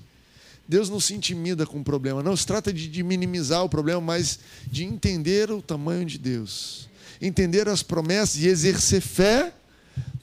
Deus 0.68 0.88
não 0.88 1.00
se 1.00 1.16
intimida 1.16 1.66
com 1.66 1.80
o 1.80 1.84
problema. 1.84 2.22
Não 2.22 2.38
se 2.38 2.46
trata 2.46 2.72
de 2.72 3.02
minimizar 3.02 3.64
o 3.64 3.70
problema, 3.70 4.00
mas 4.00 4.40
de 4.68 4.84
entender 4.84 5.50
o 5.50 5.64
tamanho 5.64 6.06
de 6.06 6.20
Deus. 6.20 6.88
Entender 7.20 7.68
as 7.68 7.82
promessas 7.82 8.38
e 8.38 8.48
exercer 8.48 9.02
fé 9.02 9.52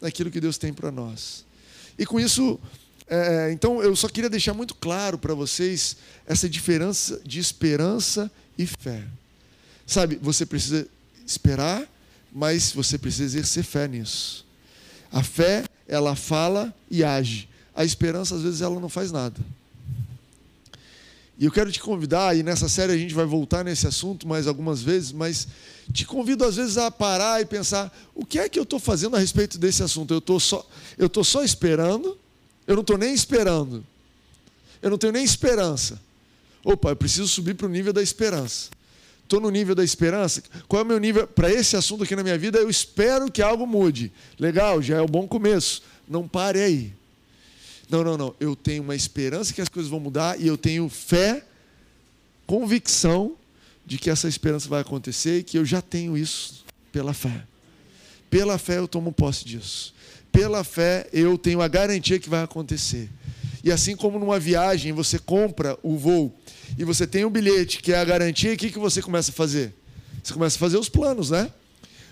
naquilo 0.01 0.31
que 0.31 0.41
Deus 0.41 0.57
tem 0.57 0.73
para 0.73 0.93
nós. 0.93 1.45
E 1.99 2.07
com 2.07 2.21
isso, 2.21 2.61
é, 3.09 3.51
então 3.53 3.83
eu 3.83 3.95
só 3.95 4.09
queria 4.09 4.31
deixar 4.31 4.55
muito 4.55 4.75
claro 4.75 5.19
para 5.19 5.35
vocês 5.35 5.97
essa 6.27 6.49
diferença 6.49 7.21
de 7.25 7.39
esperança 7.39 8.31
e 8.59 8.67
fé. 8.67 9.05
Sabe, 9.87 10.19
você 10.21 10.45
precisa 10.45 10.89
esperar 11.25 11.87
mas 12.37 12.71
você 12.71 12.99
precisa 12.99 13.25
exercer 13.25 13.65
fé 13.65 13.89
nisso. 13.89 14.45
A 15.11 15.23
fé, 15.23 15.65
ela 15.89 16.15
fala 16.15 16.75
e 16.91 17.03
age. 17.03 17.49
A 17.75 17.83
esperança, 17.83 18.35
às 18.35 18.43
vezes, 18.43 18.61
ela 18.61 18.79
não 18.79 18.91
faz 18.91 19.11
nada. 19.11 19.41
E 21.39 21.47
eu 21.47 21.51
quero 21.51 21.73
te 21.73 21.81
convidar, 21.81 22.37
e 22.37 22.43
nessa 22.43 22.69
série 22.69 22.93
a 22.93 22.97
gente 22.97 23.15
vai 23.15 23.25
voltar 23.25 23.65
nesse 23.65 23.87
assunto 23.87 24.29
mais 24.29 24.47
algumas 24.47 24.83
vezes, 24.83 25.13
mas 25.13 25.49
te 25.91 26.05
convido 26.05 26.45
às 26.45 26.57
vezes 26.57 26.77
a 26.77 26.91
parar 26.91 27.41
e 27.41 27.47
pensar: 27.47 27.91
o 28.15 28.25
que 28.25 28.39
é 28.39 28.51
que 28.51 28.59
eu 28.59 28.65
estou 28.65 28.79
fazendo 28.79 29.17
a 29.17 29.19
respeito 29.19 29.57
desse 29.57 29.83
assunto? 29.83 30.13
Eu 30.13 30.19
estou 30.19 30.39
só, 30.39 30.67
eu 30.99 31.25
só 31.25 31.43
esperando, 31.43 32.19
eu 32.67 32.75
não 32.75 32.83
estou 32.83 32.99
nem 32.99 33.15
esperando, 33.15 33.85
eu 34.83 34.91
não 34.91 34.99
tenho 34.99 35.13
nem 35.13 35.25
esperança. 35.25 36.01
Opa, 36.65 36.91
eu 36.91 36.97
preciso 36.97 37.29
subir 37.29 37.55
para 37.55 37.67
o 37.67 37.71
nível 37.71 37.93
da 37.93 38.03
esperança. 38.03 38.71
Estou 39.23 39.41
no 39.41 39.51
nível 39.51 39.75
da 39.75 39.83
esperança. 39.83 40.43
Qual 40.69 40.81
é 40.81 40.85
o 40.85 40.87
meu 40.87 40.99
nível 40.99 41.27
para 41.27 41.51
esse 41.51 41.77
assunto 41.77 42.05
aqui 42.05 42.15
na 42.15 42.23
minha 42.23 42.39
vida? 42.39 42.59
Eu 42.59 42.71
espero 42.71 43.31
que 43.31 43.43
algo 43.43 43.67
mude. 43.67 44.13
Legal, 44.39 44.81
já 44.81 44.99
é 44.99 45.03
um 45.03 45.07
bom 45.07 45.27
começo. 45.27 45.83
Não 46.09 46.29
pare 46.29 46.61
aí. 46.61 46.93
Não, 47.89 48.05
não, 48.05 48.17
não. 48.17 48.35
Eu 48.39 48.55
tenho 48.55 48.83
uma 48.83 48.95
esperança 48.95 49.53
que 49.53 49.61
as 49.61 49.69
coisas 49.69 49.91
vão 49.91 49.99
mudar 49.99 50.41
e 50.41 50.47
eu 50.47 50.57
tenho 50.57 50.89
fé, 50.89 51.45
convicção 52.47 53.37
de 53.85 53.99
que 53.99 54.11
essa 54.11 54.29
esperança 54.29 54.69
vai 54.69 54.81
acontecer 54.81 55.39
e 55.39 55.43
que 55.43 55.59
eu 55.59 55.65
já 55.65 55.83
tenho 55.83 56.17
isso 56.17 56.65
pela 56.93 57.13
fé. 57.13 57.45
Pela 58.31 58.59
fé 58.59 58.79
eu 58.79 58.89
tomo 58.89 59.13
posse 59.13 59.45
disso. 59.45 59.95
Pela 60.37 60.63
fé 60.63 61.09
eu 61.15 61.39
tenho 61.39 61.63
a 61.63 61.67
garantia 61.67 62.19
que 62.19 62.29
vai 62.29 62.43
acontecer. 62.43 63.09
E 63.65 63.73
assim 63.73 63.97
como 63.97 64.19
numa 64.19 64.39
viagem 64.39 64.93
você 64.93 65.19
compra 65.19 65.79
o 65.83 65.97
voo 65.97 66.31
e 66.77 66.85
você 66.85 67.07
tem 67.07 67.25
um 67.25 67.31
bilhete 67.31 67.81
que 67.81 67.91
é 67.91 67.99
a 67.99 68.05
garantia, 68.05 68.53
o 68.53 68.57
que, 68.59 68.71
que 68.71 68.79
você 68.79 69.01
começa 69.01 69.31
a 69.31 69.35
fazer? 69.35 69.73
Você 70.23 70.35
começa 70.35 70.57
a 70.57 70.59
fazer 70.59 70.77
os 70.77 70.91
planos, 70.91 71.31
né? 71.31 71.51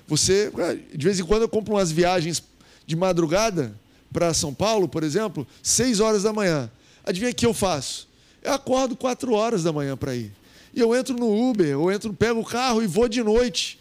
Você, 0.08 0.50
de 0.94 1.04
vez 1.04 1.20
em 1.20 1.22
quando 1.22 1.42
eu 1.42 1.50
compro 1.50 1.74
umas 1.74 1.92
viagens 1.92 2.42
de 2.86 2.96
madrugada 2.96 3.78
para 4.10 4.32
São 4.32 4.54
Paulo, 4.54 4.88
por 4.88 5.02
exemplo, 5.02 5.46
seis 5.62 6.00
horas 6.00 6.22
da 6.22 6.32
manhã. 6.32 6.70
Adivinha 7.04 7.30
o 7.30 7.34
que 7.34 7.44
eu 7.44 7.52
faço? 7.52 8.08
Eu 8.42 8.54
acordo 8.54 8.96
quatro 8.96 9.34
horas 9.34 9.62
da 9.62 9.70
manhã 9.70 9.98
para 9.98 10.16
ir. 10.16 10.32
E 10.72 10.80
eu 10.80 10.96
entro 10.96 11.14
no 11.14 11.50
Uber, 11.50 11.78
ou 11.78 11.92
entro, 11.92 12.10
pego 12.14 12.40
o 12.40 12.44
carro 12.44 12.82
e 12.82 12.86
vou 12.86 13.06
de 13.06 13.22
noite. 13.22 13.78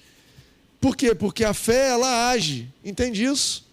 Por 0.82 0.98
quê? 0.98 1.16
Porque 1.16 1.46
a 1.46 1.54
fé, 1.54 1.92
ela 1.92 2.30
age. 2.30 2.68
Entende 2.84 3.24
isso? 3.24 3.64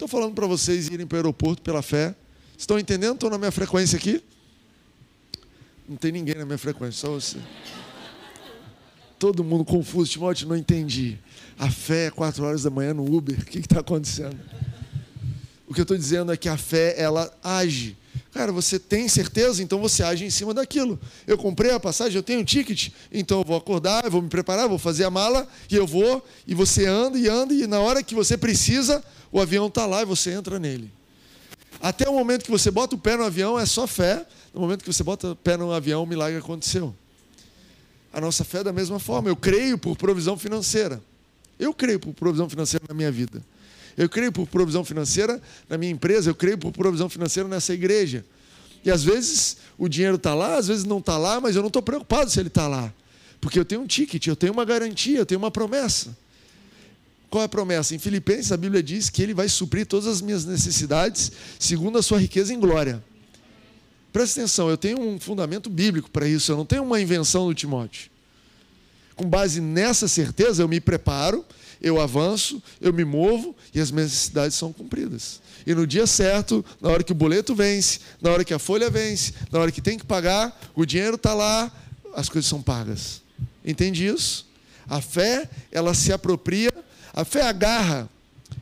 Estou 0.00 0.08
falando 0.08 0.34
para 0.34 0.46
vocês 0.46 0.88
irem 0.88 1.06
para 1.06 1.16
o 1.16 1.18
aeroporto 1.18 1.60
pela 1.60 1.82
fé. 1.82 2.14
Estão 2.56 2.78
entendendo? 2.78 3.16
Estão 3.16 3.28
na 3.28 3.36
minha 3.36 3.50
frequência 3.50 3.98
aqui? 3.98 4.24
Não 5.86 5.94
tem 5.94 6.10
ninguém 6.10 6.36
na 6.36 6.46
minha 6.46 6.56
frequência, 6.56 7.02
só 7.02 7.12
você. 7.12 7.36
Todo 9.18 9.44
mundo 9.44 9.62
confuso. 9.62 10.10
Timóteo, 10.10 10.48
não 10.48 10.56
entendi. 10.56 11.18
A 11.58 11.70
fé 11.70 12.06
é 12.06 12.10
quatro 12.10 12.42
horas 12.46 12.62
da 12.62 12.70
manhã 12.70 12.94
no 12.94 13.14
Uber. 13.14 13.38
O 13.40 13.44
que 13.44 13.58
está 13.58 13.80
acontecendo? 13.80 14.40
O 15.68 15.74
que 15.74 15.80
eu 15.80 15.82
estou 15.82 15.98
dizendo 15.98 16.32
é 16.32 16.36
que 16.38 16.48
a 16.48 16.56
fé, 16.56 16.94
ela 16.96 17.30
age. 17.44 17.94
Cara, 18.32 18.52
você 18.52 18.78
tem 18.78 19.06
certeza, 19.06 19.62
então 19.62 19.80
você 19.80 20.02
age 20.02 20.24
em 20.24 20.30
cima 20.30 20.54
daquilo. 20.54 20.98
Eu 21.26 21.36
comprei 21.36 21.72
a 21.72 21.80
passagem, 21.80 22.16
eu 22.16 22.22
tenho 22.22 22.40
um 22.40 22.44
ticket, 22.44 22.88
então 23.12 23.40
eu 23.40 23.44
vou 23.44 23.56
acordar, 23.56 24.04
eu 24.04 24.10
vou 24.10 24.22
me 24.22 24.30
preparar, 24.30 24.66
vou 24.66 24.78
fazer 24.78 25.04
a 25.04 25.10
mala 25.10 25.46
e 25.68 25.74
eu 25.74 25.86
vou, 25.86 26.24
e 26.46 26.54
você 26.54 26.86
anda 26.86 27.18
e 27.18 27.28
anda, 27.28 27.52
e 27.52 27.66
na 27.66 27.80
hora 27.80 28.02
que 28.02 28.14
você 28.14 28.38
precisa, 28.38 29.04
o 29.32 29.40
avião 29.40 29.66
está 29.66 29.86
lá 29.86 30.02
e 30.02 30.04
você 30.04 30.32
entra 30.32 30.58
nele. 30.58 30.90
Até 31.80 32.08
o 32.08 32.12
momento 32.12 32.44
que 32.44 32.50
você 32.50 32.70
bota 32.70 32.94
o 32.94 32.98
pé 32.98 33.16
no 33.16 33.24
avião 33.24 33.58
é 33.58 33.64
só 33.64 33.86
fé, 33.86 34.26
no 34.52 34.60
momento 34.60 34.84
que 34.84 34.92
você 34.92 35.02
bota 35.02 35.32
o 35.32 35.36
pé 35.36 35.56
no 35.56 35.72
avião, 35.72 36.02
o 36.02 36.06
milagre 36.06 36.38
aconteceu. 36.38 36.94
A 38.12 38.20
nossa 38.20 38.44
fé 38.44 38.58
é 38.58 38.64
da 38.64 38.72
mesma 38.72 38.98
forma, 38.98 39.28
eu 39.28 39.36
creio 39.36 39.78
por 39.78 39.96
provisão 39.96 40.36
financeira. 40.36 41.00
Eu 41.58 41.72
creio 41.72 42.00
por 42.00 42.12
provisão 42.12 42.48
financeira 42.48 42.84
na 42.88 42.94
minha 42.94 43.12
vida. 43.12 43.42
Eu 43.96 44.08
creio 44.08 44.32
por 44.32 44.46
provisão 44.46 44.84
financeira 44.84 45.40
na 45.68 45.78
minha 45.78 45.92
empresa, 45.92 46.30
eu 46.30 46.34
creio 46.34 46.58
por 46.58 46.72
provisão 46.72 47.08
financeira 47.08 47.48
nessa 47.48 47.72
igreja. 47.72 48.24
E 48.84 48.90
às 48.90 49.04
vezes 49.04 49.58
o 49.78 49.88
dinheiro 49.88 50.16
está 50.16 50.34
lá, 50.34 50.56
às 50.56 50.68
vezes 50.68 50.84
não 50.84 50.98
está 50.98 51.18
lá, 51.18 51.40
mas 51.40 51.54
eu 51.54 51.62
não 51.62 51.68
estou 51.68 51.82
preocupado 51.82 52.30
se 52.30 52.40
ele 52.40 52.48
está 52.48 52.66
lá. 52.66 52.92
Porque 53.40 53.58
eu 53.58 53.64
tenho 53.64 53.82
um 53.82 53.86
ticket, 53.86 54.26
eu 54.26 54.36
tenho 54.36 54.52
uma 54.52 54.64
garantia, 54.64 55.18
eu 55.18 55.26
tenho 55.26 55.38
uma 55.38 55.50
promessa. 55.50 56.16
Qual 57.30 57.42
é 57.42 57.44
a 57.44 57.48
promessa? 57.48 57.94
Em 57.94 57.98
Filipenses, 57.98 58.50
a 58.50 58.56
Bíblia 58.56 58.82
diz 58.82 59.08
que 59.08 59.22
ele 59.22 59.32
vai 59.32 59.48
suprir 59.48 59.86
todas 59.86 60.08
as 60.08 60.20
minhas 60.20 60.44
necessidades 60.44 61.30
segundo 61.60 61.96
a 61.96 62.02
sua 62.02 62.18
riqueza 62.18 62.52
em 62.52 62.58
glória. 62.58 63.02
Presta 64.12 64.40
atenção, 64.40 64.68
eu 64.68 64.76
tenho 64.76 65.00
um 65.00 65.20
fundamento 65.20 65.70
bíblico 65.70 66.10
para 66.10 66.26
isso, 66.26 66.50
eu 66.50 66.56
não 66.56 66.66
tenho 66.66 66.82
uma 66.82 67.00
invenção 67.00 67.46
do 67.46 67.54
Timóteo. 67.54 68.10
Com 69.14 69.28
base 69.28 69.60
nessa 69.60 70.08
certeza, 70.08 70.62
eu 70.62 70.68
me 70.68 70.80
preparo, 70.80 71.44
eu 71.80 72.00
avanço, 72.00 72.60
eu 72.80 72.92
me 72.92 73.04
movo 73.04 73.54
e 73.72 73.80
as 73.80 73.92
minhas 73.92 74.10
necessidades 74.10 74.56
são 74.56 74.72
cumpridas. 74.72 75.40
E 75.64 75.72
no 75.72 75.86
dia 75.86 76.08
certo, 76.08 76.64
na 76.80 76.88
hora 76.88 77.04
que 77.04 77.12
o 77.12 77.14
boleto 77.14 77.54
vence, 77.54 78.00
na 78.20 78.30
hora 78.30 78.44
que 78.44 78.52
a 78.52 78.58
folha 78.58 78.90
vence, 78.90 79.34
na 79.52 79.60
hora 79.60 79.70
que 79.70 79.80
tem 79.80 79.96
que 79.96 80.04
pagar, 80.04 80.58
o 80.74 80.84
dinheiro 80.84 81.14
está 81.14 81.32
lá, 81.32 81.70
as 82.14 82.28
coisas 82.28 82.48
são 82.48 82.60
pagas. 82.60 83.22
Entende 83.64 84.06
isso? 84.06 84.48
A 84.88 85.00
fé, 85.00 85.48
ela 85.70 85.94
se 85.94 86.12
apropria, 86.12 86.72
a 87.12 87.24
fé 87.24 87.42
agarra. 87.42 88.08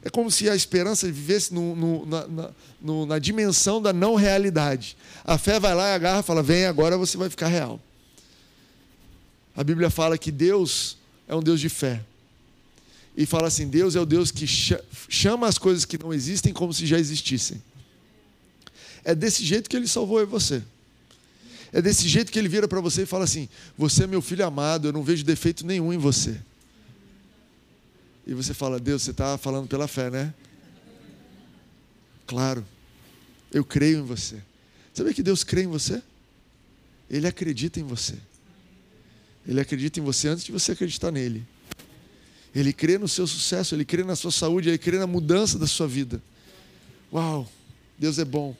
É 0.02 0.10
como 0.10 0.30
se 0.30 0.48
a 0.48 0.54
esperança 0.54 1.06
vivesse 1.06 1.52
no, 1.52 1.74
no, 1.74 2.06
na, 2.06 2.28
na, 2.28 2.50
no, 2.80 3.06
na 3.06 3.18
dimensão 3.18 3.80
da 3.80 3.92
não 3.92 4.14
realidade. 4.14 4.96
A 5.24 5.38
fé 5.38 5.58
vai 5.58 5.74
lá 5.74 5.88
e 5.90 5.94
agarra 5.94 6.20
e 6.20 6.22
fala: 6.22 6.42
Vem, 6.42 6.66
agora 6.66 6.96
você 6.96 7.16
vai 7.16 7.28
ficar 7.28 7.48
real. 7.48 7.80
A 9.56 9.64
Bíblia 9.64 9.90
fala 9.90 10.16
que 10.16 10.30
Deus 10.30 10.98
é 11.26 11.34
um 11.34 11.42
Deus 11.42 11.60
de 11.60 11.68
fé 11.68 12.02
e 13.16 13.26
fala 13.26 13.48
assim: 13.48 13.66
Deus 13.66 13.96
é 13.96 14.00
o 14.00 14.06
Deus 14.06 14.30
que 14.30 14.46
chama 14.46 15.48
as 15.48 15.58
coisas 15.58 15.84
que 15.84 15.98
não 15.98 16.14
existem 16.14 16.52
como 16.52 16.72
se 16.72 16.86
já 16.86 16.98
existissem. 16.98 17.60
É 19.04 19.12
desse 19.14 19.44
jeito 19.44 19.68
que 19.68 19.76
ele 19.76 19.88
salvou 19.88 20.24
você. 20.24 20.62
É 21.72 21.82
desse 21.82 22.08
jeito 22.08 22.30
que 22.30 22.38
ele 22.38 22.48
vira 22.48 22.68
para 22.68 22.80
você 22.80 23.02
e 23.02 23.06
fala 23.06 23.24
assim: 23.24 23.48
Você 23.76 24.04
é 24.04 24.06
meu 24.06 24.22
filho 24.22 24.46
amado, 24.46 24.86
eu 24.86 24.92
não 24.92 25.02
vejo 25.02 25.24
defeito 25.24 25.66
nenhum 25.66 25.92
em 25.92 25.98
você. 25.98 26.40
E 28.28 28.34
você 28.34 28.52
fala: 28.52 28.78
Deus, 28.78 29.02
você 29.02 29.10
está 29.10 29.38
falando 29.38 29.66
pela 29.66 29.88
fé, 29.88 30.10
né? 30.10 30.34
Claro, 32.26 32.64
eu 33.50 33.64
creio 33.64 34.00
em 34.00 34.02
você. 34.02 34.36
Sabe 34.92 35.14
que 35.14 35.22
Deus 35.22 35.42
crê 35.42 35.62
em 35.62 35.66
você? 35.66 36.02
Ele 37.08 37.26
acredita 37.26 37.80
em 37.80 37.84
você. 37.84 38.16
Ele 39.46 39.58
acredita 39.58 39.98
em 39.98 40.02
você 40.02 40.28
antes 40.28 40.44
de 40.44 40.52
você 40.52 40.72
acreditar 40.72 41.10
nele. 41.10 41.42
Ele 42.54 42.70
crê 42.70 42.98
no 42.98 43.08
seu 43.08 43.26
sucesso, 43.26 43.74
ele 43.74 43.84
crê 43.84 44.04
na 44.04 44.14
sua 44.14 44.30
saúde, 44.30 44.68
ele 44.68 44.76
crê 44.76 44.98
na 44.98 45.06
mudança 45.06 45.58
da 45.58 45.66
sua 45.66 45.88
vida. 45.88 46.22
Uau, 47.10 47.50
Deus 47.98 48.18
é 48.18 48.26
bom. 48.26 48.54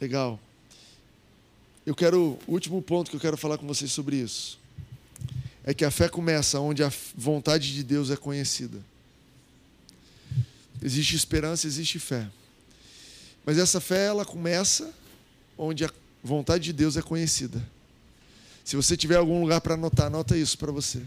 Legal. 0.00 0.40
Eu 1.86 1.94
quero, 1.94 2.38
o 2.46 2.52
último 2.52 2.80
ponto 2.82 3.10
que 3.10 3.16
eu 3.16 3.20
quero 3.20 3.36
falar 3.36 3.58
com 3.58 3.66
vocês 3.66 3.90
sobre 3.90 4.16
isso 4.16 4.58
é 5.64 5.74
que 5.74 5.84
a 5.84 5.90
fé 5.90 6.08
começa 6.08 6.58
onde 6.60 6.82
a 6.82 6.92
vontade 7.14 7.72
de 7.72 7.82
Deus 7.82 8.10
é 8.10 8.16
conhecida. 8.16 8.78
Existe 10.82 11.14
esperança, 11.14 11.66
existe 11.66 11.98
fé. 11.98 12.26
Mas 13.44 13.58
essa 13.58 13.80
fé 13.80 14.06
ela 14.06 14.24
começa 14.24 14.90
onde 15.56 15.84
a 15.84 15.90
vontade 16.22 16.64
de 16.64 16.72
Deus 16.72 16.96
é 16.96 17.02
conhecida. 17.02 17.62
Se 18.64 18.76
você 18.76 18.96
tiver 18.96 19.16
algum 19.16 19.40
lugar 19.40 19.60
para 19.60 19.74
anotar, 19.74 20.06
anota 20.06 20.36
isso 20.36 20.56
para 20.56 20.72
você. 20.72 21.02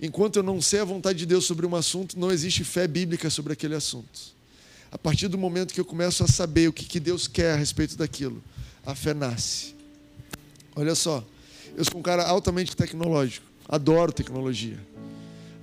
Enquanto 0.00 0.36
eu 0.36 0.42
não 0.42 0.60
sei 0.62 0.80
a 0.80 0.84
vontade 0.84 1.18
de 1.18 1.26
Deus 1.26 1.44
sobre 1.44 1.66
um 1.66 1.74
assunto, 1.74 2.18
não 2.18 2.30
existe 2.30 2.64
fé 2.64 2.86
bíblica 2.86 3.28
sobre 3.30 3.52
aquele 3.52 3.74
assunto. 3.74 4.36
A 4.90 4.96
partir 4.96 5.28
do 5.28 5.36
momento 5.36 5.74
que 5.74 5.80
eu 5.80 5.84
começo 5.84 6.24
a 6.24 6.28
saber 6.28 6.68
o 6.68 6.72
que, 6.72 6.98
Deus 6.98 7.28
quer 7.28 7.52
a 7.52 7.56
respeito 7.56 7.96
daquilo, 7.96 8.42
a 8.86 8.94
fé 8.94 9.12
nasce. 9.12 9.77
Olha 10.78 10.94
só, 10.94 11.24
eu 11.76 11.84
sou 11.84 11.98
um 11.98 12.02
cara 12.02 12.24
altamente 12.24 12.76
tecnológico, 12.76 13.44
adoro 13.68 14.12
tecnologia, 14.12 14.78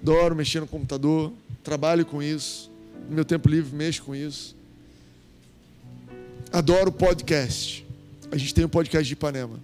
adoro 0.01 0.35
mexer 0.35 0.59
no 0.59 0.67
computador, 0.67 1.31
trabalho 1.63 2.05
com 2.05 2.21
isso, 2.21 2.69
no 3.07 3.15
meu 3.15 3.23
tempo 3.23 3.47
livre 3.47 3.73
mexo 3.73 4.03
com 4.03 4.13
isso. 4.13 4.53
Adoro 6.51 6.91
podcast. 6.91 7.85
A 8.29 8.35
gente 8.35 8.53
tem 8.53 8.65
um 8.65 8.69
podcast 8.69 9.07
de 9.07 9.13
Ipanema. 9.13 9.57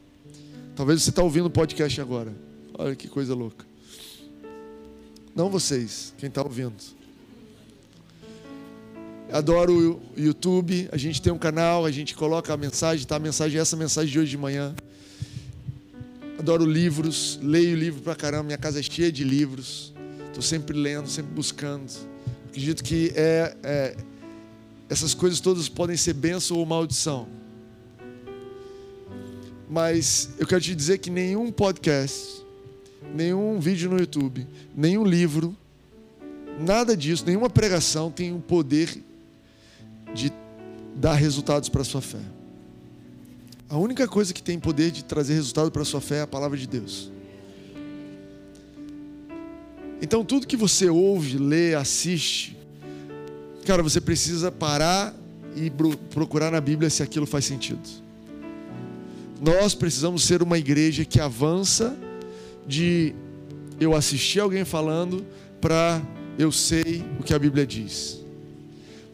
Talvez 0.73 1.03
você 1.03 1.09
está 1.09 1.21
ouvindo 1.21 1.47
o 1.47 1.49
podcast 1.49 1.99
agora. 1.99 2.33
Olha 2.73 2.95
que 2.95 3.09
coisa 3.09 3.35
louca. 3.35 3.65
Não 5.35 5.49
vocês, 5.49 6.13
quem 6.17 6.29
está 6.29 6.41
ouvindo. 6.41 6.81
Adoro 9.29 10.01
o 10.15 10.19
YouTube. 10.19 10.87
A 10.93 10.97
gente 10.97 11.21
tem 11.21 11.33
um 11.33 11.37
canal, 11.37 11.85
a 11.85 11.91
gente 11.91 12.15
coloca 12.15 12.53
a 12.53 12.57
mensagem, 12.57 13.05
tá? 13.05 13.17
A 13.17 13.19
mensagem 13.19 13.59
é 13.59 13.61
essa 13.61 13.75
mensagem 13.75 14.09
de 14.09 14.17
hoje 14.17 14.29
de 14.29 14.37
manhã. 14.37 14.73
Adoro 16.41 16.65
livros, 16.65 17.39
leio 17.39 17.77
livro 17.77 18.01
pra 18.01 18.15
caramba. 18.15 18.45
Minha 18.45 18.57
casa 18.57 18.79
é 18.79 18.81
cheia 18.81 19.11
de 19.11 19.23
livros. 19.23 19.93
Estou 20.25 20.41
sempre 20.41 20.75
lendo, 20.75 21.07
sempre 21.07 21.31
buscando. 21.31 21.91
Acredito 22.47 22.83
que 22.83 23.13
é, 23.15 23.55
é, 23.61 23.97
essas 24.89 25.13
coisas 25.13 25.39
todas 25.39 25.69
podem 25.69 25.95
ser 25.95 26.13
bênção 26.13 26.57
ou 26.57 26.65
maldição. 26.65 27.27
Mas 29.69 30.31
eu 30.39 30.47
quero 30.47 30.59
te 30.59 30.73
dizer 30.73 30.97
que 30.97 31.11
nenhum 31.11 31.51
podcast, 31.51 32.43
nenhum 33.13 33.59
vídeo 33.59 33.91
no 33.91 33.99
YouTube, 33.99 34.47
nenhum 34.75 35.05
livro, 35.05 35.55
nada 36.59 36.97
disso, 36.97 37.23
nenhuma 37.23 37.51
pregação 37.51 38.09
tem 38.09 38.33
o 38.33 38.39
poder 38.39 38.99
de 40.11 40.33
dar 40.95 41.13
resultados 41.13 41.69
para 41.69 41.83
a 41.83 41.85
sua 41.85 42.01
fé. 42.01 42.30
A 43.71 43.77
única 43.77 44.05
coisa 44.05 44.33
que 44.33 44.43
tem 44.43 44.59
poder 44.59 44.91
de 44.91 45.01
trazer 45.01 45.33
resultado 45.33 45.71
para 45.71 45.81
a 45.81 45.85
sua 45.85 46.01
fé 46.01 46.17
é 46.17 46.21
a 46.23 46.27
palavra 46.27 46.57
de 46.57 46.67
Deus. 46.67 47.09
Então, 50.01 50.25
tudo 50.25 50.45
que 50.45 50.57
você 50.57 50.89
ouve, 50.89 51.37
lê, 51.37 51.73
assiste, 51.73 52.57
cara, 53.65 53.81
você 53.81 54.01
precisa 54.01 54.51
parar 54.51 55.15
e 55.55 55.71
procurar 56.09 56.51
na 56.51 56.59
Bíblia 56.59 56.89
se 56.89 57.01
aquilo 57.01 57.25
faz 57.25 57.45
sentido. 57.45 57.79
Nós 59.39 59.73
precisamos 59.73 60.23
ser 60.23 60.43
uma 60.43 60.57
igreja 60.57 61.05
que 61.05 61.21
avança 61.21 61.97
de 62.67 63.15
eu 63.79 63.95
assistir 63.95 64.41
alguém 64.41 64.65
falando 64.65 65.25
para 65.61 66.01
eu 66.37 66.51
sei 66.51 67.05
o 67.17 67.23
que 67.23 67.33
a 67.33 67.39
Bíblia 67.39 67.65
diz. 67.65 68.19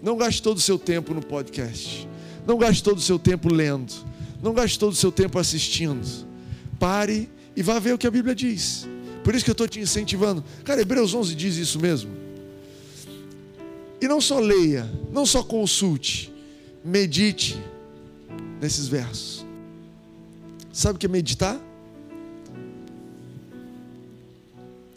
Não 0.02 0.18
gaste 0.18 0.42
todo 0.42 0.58
o 0.58 0.62
seu 0.62 0.80
tempo 0.80 1.14
no 1.14 1.22
podcast. 1.22 2.10
Não 2.48 2.58
gaste 2.58 2.82
todo 2.82 2.98
o 2.98 3.02
seu 3.02 3.20
tempo 3.20 3.54
lendo. 3.54 4.17
Não 4.42 4.54
gaste 4.54 4.78
todo 4.78 4.92
o 4.94 4.96
seu 4.96 5.12
tempo 5.12 5.40
assistindo. 5.40 6.06
Pare 6.80 7.30
e 7.56 7.64
vá 7.64 7.80
ver 7.80 7.94
o 7.94 7.98
que 7.98 8.08
a 8.08 8.12
Bíblia 8.12 8.36
diz. 8.36 8.88
Por 9.24 9.36
isso 9.36 9.44
que 9.44 9.52
eu 9.52 9.54
estou 9.54 9.68
te 9.68 9.80
incentivando. 9.80 10.44
Cara, 10.64 10.82
Hebreus 10.82 11.14
11 11.14 11.36
diz 11.36 11.56
isso 11.58 11.80
mesmo. 11.80 12.12
E 14.00 14.08
não 14.08 14.22
só 14.22 14.40
leia, 14.40 14.90
não 15.12 15.26
só 15.26 15.42
consulte, 15.44 16.32
medite 16.86 17.60
nesses 18.62 18.88
versos. 18.88 19.46
Sabe 20.72 20.98
o 20.98 21.00
que 21.00 21.08
é 21.08 21.10
meditar? 21.10 21.60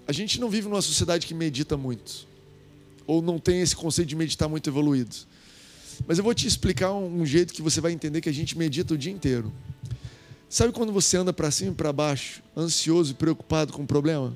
A 0.06 0.12
gente 0.12 0.38
não 0.40 0.50
vive 0.50 0.68
numa 0.68 0.82
sociedade 0.82 1.26
que 1.26 1.32
medita 1.32 1.76
muito. 1.76 2.28
ou 3.06 3.20
não 3.20 3.38
tem 3.38 3.60
esse 3.60 3.74
conceito 3.74 4.08
de 4.08 4.14
meditar 4.14 4.48
muito 4.48 4.70
evoluído. 4.70 5.16
Mas 6.06 6.18
eu 6.18 6.24
vou 6.24 6.34
te 6.34 6.46
explicar 6.46 6.92
um, 6.92 7.20
um 7.20 7.26
jeito 7.26 7.52
que 7.52 7.62
você 7.62 7.80
vai 7.80 7.92
entender 7.92 8.20
que 8.20 8.28
a 8.28 8.32
gente 8.32 8.56
medita 8.56 8.94
o 8.94 8.98
dia 8.98 9.12
inteiro. 9.12 9.52
Sabe 10.48 10.72
quando 10.72 10.92
você 10.92 11.16
anda 11.16 11.32
para 11.32 11.50
cima 11.50 11.70
e 11.70 11.74
para 11.74 11.92
baixo, 11.92 12.42
ansioso 12.56 13.12
e 13.12 13.14
preocupado 13.14 13.72
com 13.72 13.82
o 13.82 13.86
problema? 13.86 14.34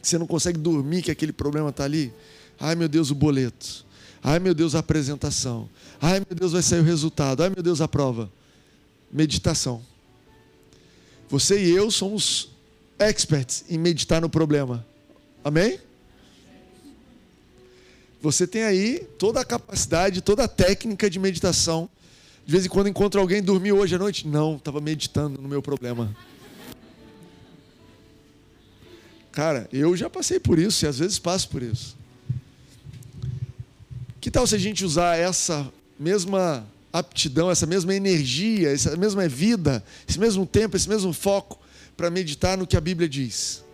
Que 0.00 0.08
você 0.08 0.16
não 0.16 0.26
consegue 0.26 0.58
dormir 0.58 1.02
que 1.02 1.10
aquele 1.10 1.32
problema 1.32 1.68
está 1.68 1.84
ali? 1.84 2.12
Ai 2.58 2.74
meu 2.74 2.88
Deus, 2.88 3.10
o 3.10 3.14
boleto. 3.14 3.84
Ai 4.22 4.38
meu 4.38 4.54
Deus, 4.54 4.74
a 4.74 4.78
apresentação. 4.78 5.68
Ai 6.00 6.20
meu 6.20 6.34
Deus, 6.34 6.52
vai 6.52 6.62
sair 6.62 6.80
o 6.80 6.82
resultado. 6.82 7.42
Ai 7.42 7.50
meu 7.50 7.62
Deus, 7.62 7.82
a 7.82 7.88
prova. 7.88 8.30
Meditação. 9.12 9.82
Você 11.28 11.62
e 11.62 11.70
eu 11.70 11.90
somos 11.90 12.48
experts 12.98 13.64
em 13.68 13.76
meditar 13.76 14.22
no 14.22 14.30
problema. 14.30 14.84
Amém? 15.44 15.78
Você 18.26 18.44
tem 18.44 18.64
aí 18.64 19.06
toda 19.20 19.40
a 19.40 19.44
capacidade, 19.44 20.20
toda 20.20 20.42
a 20.42 20.48
técnica 20.48 21.08
de 21.08 21.16
meditação. 21.16 21.88
De 22.44 22.50
vez 22.50 22.66
em 22.66 22.68
quando 22.68 22.88
encontra 22.88 23.20
alguém 23.20 23.40
dormiu 23.40 23.78
hoje 23.78 23.94
à 23.94 23.98
noite? 24.00 24.26
Não, 24.26 24.56
estava 24.56 24.80
meditando 24.80 25.40
no 25.40 25.48
meu 25.48 25.62
problema. 25.62 26.12
Cara, 29.30 29.68
eu 29.72 29.96
já 29.96 30.10
passei 30.10 30.40
por 30.40 30.58
isso 30.58 30.84
e 30.84 30.88
às 30.88 30.98
vezes 30.98 31.20
passo 31.20 31.48
por 31.48 31.62
isso. 31.62 31.96
Que 34.20 34.28
tal 34.28 34.44
se 34.44 34.56
a 34.56 34.58
gente 34.58 34.84
usar 34.84 35.16
essa 35.16 35.72
mesma 35.96 36.66
aptidão, 36.92 37.48
essa 37.48 37.64
mesma 37.64 37.94
energia, 37.94 38.72
essa 38.72 38.96
mesma 38.96 39.28
vida, 39.28 39.84
esse 40.08 40.18
mesmo 40.18 40.44
tempo, 40.44 40.76
esse 40.76 40.88
mesmo 40.88 41.12
foco 41.12 41.60
para 41.96 42.10
meditar 42.10 42.58
no 42.58 42.66
que 42.66 42.76
a 42.76 42.80
Bíblia 42.80 43.08
diz? 43.08 43.64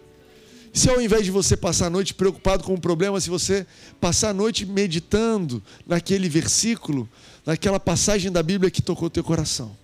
Se 0.72 0.88
ao 0.88 1.00
invés 1.00 1.24
de 1.24 1.30
você 1.30 1.54
passar 1.54 1.86
a 1.86 1.90
noite 1.90 2.14
preocupado 2.14 2.64
com 2.64 2.72
o 2.72 2.80
problema, 2.80 3.20
se 3.20 3.28
você 3.28 3.66
passar 4.00 4.30
a 4.30 4.34
noite 4.34 4.64
meditando 4.64 5.62
naquele 5.86 6.28
versículo, 6.28 7.06
naquela 7.44 7.78
passagem 7.78 8.32
da 8.32 8.42
Bíblia 8.42 8.70
que 8.70 8.80
tocou 8.80 9.10
teu 9.10 9.22
coração. 9.22 9.76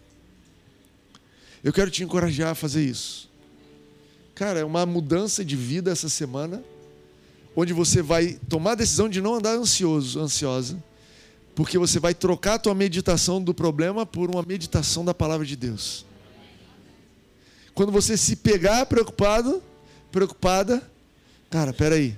Eu 1.63 1.73
quero 1.73 1.91
te 1.91 2.03
encorajar 2.03 2.53
a 2.53 2.55
fazer 2.55 2.83
isso. 2.83 3.29
Cara, 4.35 4.61
é 4.61 4.65
uma 4.65 4.87
mudança 4.87 5.45
de 5.45 5.57
vida 5.57 5.91
essa 5.91 6.09
semana, 6.09 6.63
onde 7.55 7.75
você 7.75 8.01
vai 8.01 8.39
tomar 8.49 8.73
a 8.73 8.77
decisão 8.77 9.09
de 9.09 9.21
não 9.21 9.35
andar 9.35 9.57
ansioso, 9.57 10.21
ansiosa, 10.21 10.83
porque 11.55 11.77
você 11.77 11.99
vai 11.99 12.15
trocar 12.15 12.55
a 12.55 12.59
tua 12.59 12.75
meditação 12.75 13.43
do 13.43 13.53
problema 13.53 14.07
por 14.07 14.31
uma 14.31 14.43
meditação 14.43 15.05
da 15.05 15.13
palavra 15.13 15.45
de 15.45 15.57
Deus. 15.57 16.07
Quando 17.75 17.93
você 17.93 18.17
se 18.17 18.37
pegar 18.37 18.87
preocupado, 18.87 19.63
preocupada, 20.11 20.83
cara, 21.51 21.73
peraí, 21.73 22.17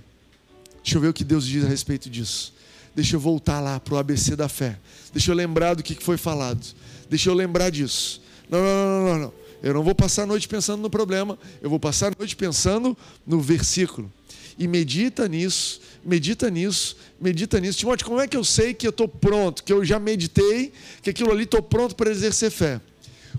deixa 0.83 0.97
eu 0.97 1.01
ver 1.01 1.09
o 1.09 1.13
que 1.13 1.25
Deus 1.25 1.47
diz 1.47 1.65
a 1.65 1.69
respeito 1.69 2.09
disso. 2.09 2.53
Deixa 2.95 3.17
eu 3.17 3.21
voltar 3.21 3.61
lá 3.61 3.79
para 3.79 3.95
o 3.95 3.99
ABC 3.99 4.35
da 4.35 4.49
fé. 4.49 4.79
Deixa 5.13 5.31
eu 5.31 5.35
lembrar 5.35 5.75
do 5.75 5.83
que 5.83 5.95
foi 5.95 6.17
falado. 6.17 6.65
Deixa 7.09 7.31
eu 7.31 7.35
lembrar 7.35 7.71
disso. 7.71 8.21
Não, 8.49 8.59
não, 8.59 8.67
não, 8.67 9.05
não, 9.05 9.19
não. 9.19 9.33
Eu 9.63 9.75
não 9.75 9.83
vou 9.83 9.95
passar 9.95 10.23
a 10.23 10.27
noite 10.27 10.49
pensando 10.49 10.81
no 10.81 10.91
problema. 10.91 11.39
Eu 11.61 11.71
vou 11.71 11.79
passar 11.79 12.13
a 12.13 12.17
noite 12.19 12.35
pensando 12.35 12.97
no 13.27 13.41
versículo. 13.41 14.11
E 14.59 14.67
medita 14.67 15.29
nisso, 15.29 15.81
medita 16.05 16.51
nisso, 16.51 16.97
medita 17.21 17.61
nisso. 17.61 17.79
Timóteo, 17.79 18.07
como 18.07 18.21
é 18.21 18.29
que 18.29 18.37
eu 18.37 18.45
sei 18.45 18.75
que 18.75 18.87
eu 18.87 18.91
estou 18.91 19.09
pronto, 19.09 19.63
que 19.63 19.73
eu 19.73 19.85
já 19.85 19.99
meditei, 19.99 20.73
que 21.03 21.11
aquilo 21.11 21.31
ali 21.31 21.45
estou 21.45 21.63
pronto 21.63 21.95
para 21.95 22.11
exercer 22.11 22.51
fé? 22.51 22.81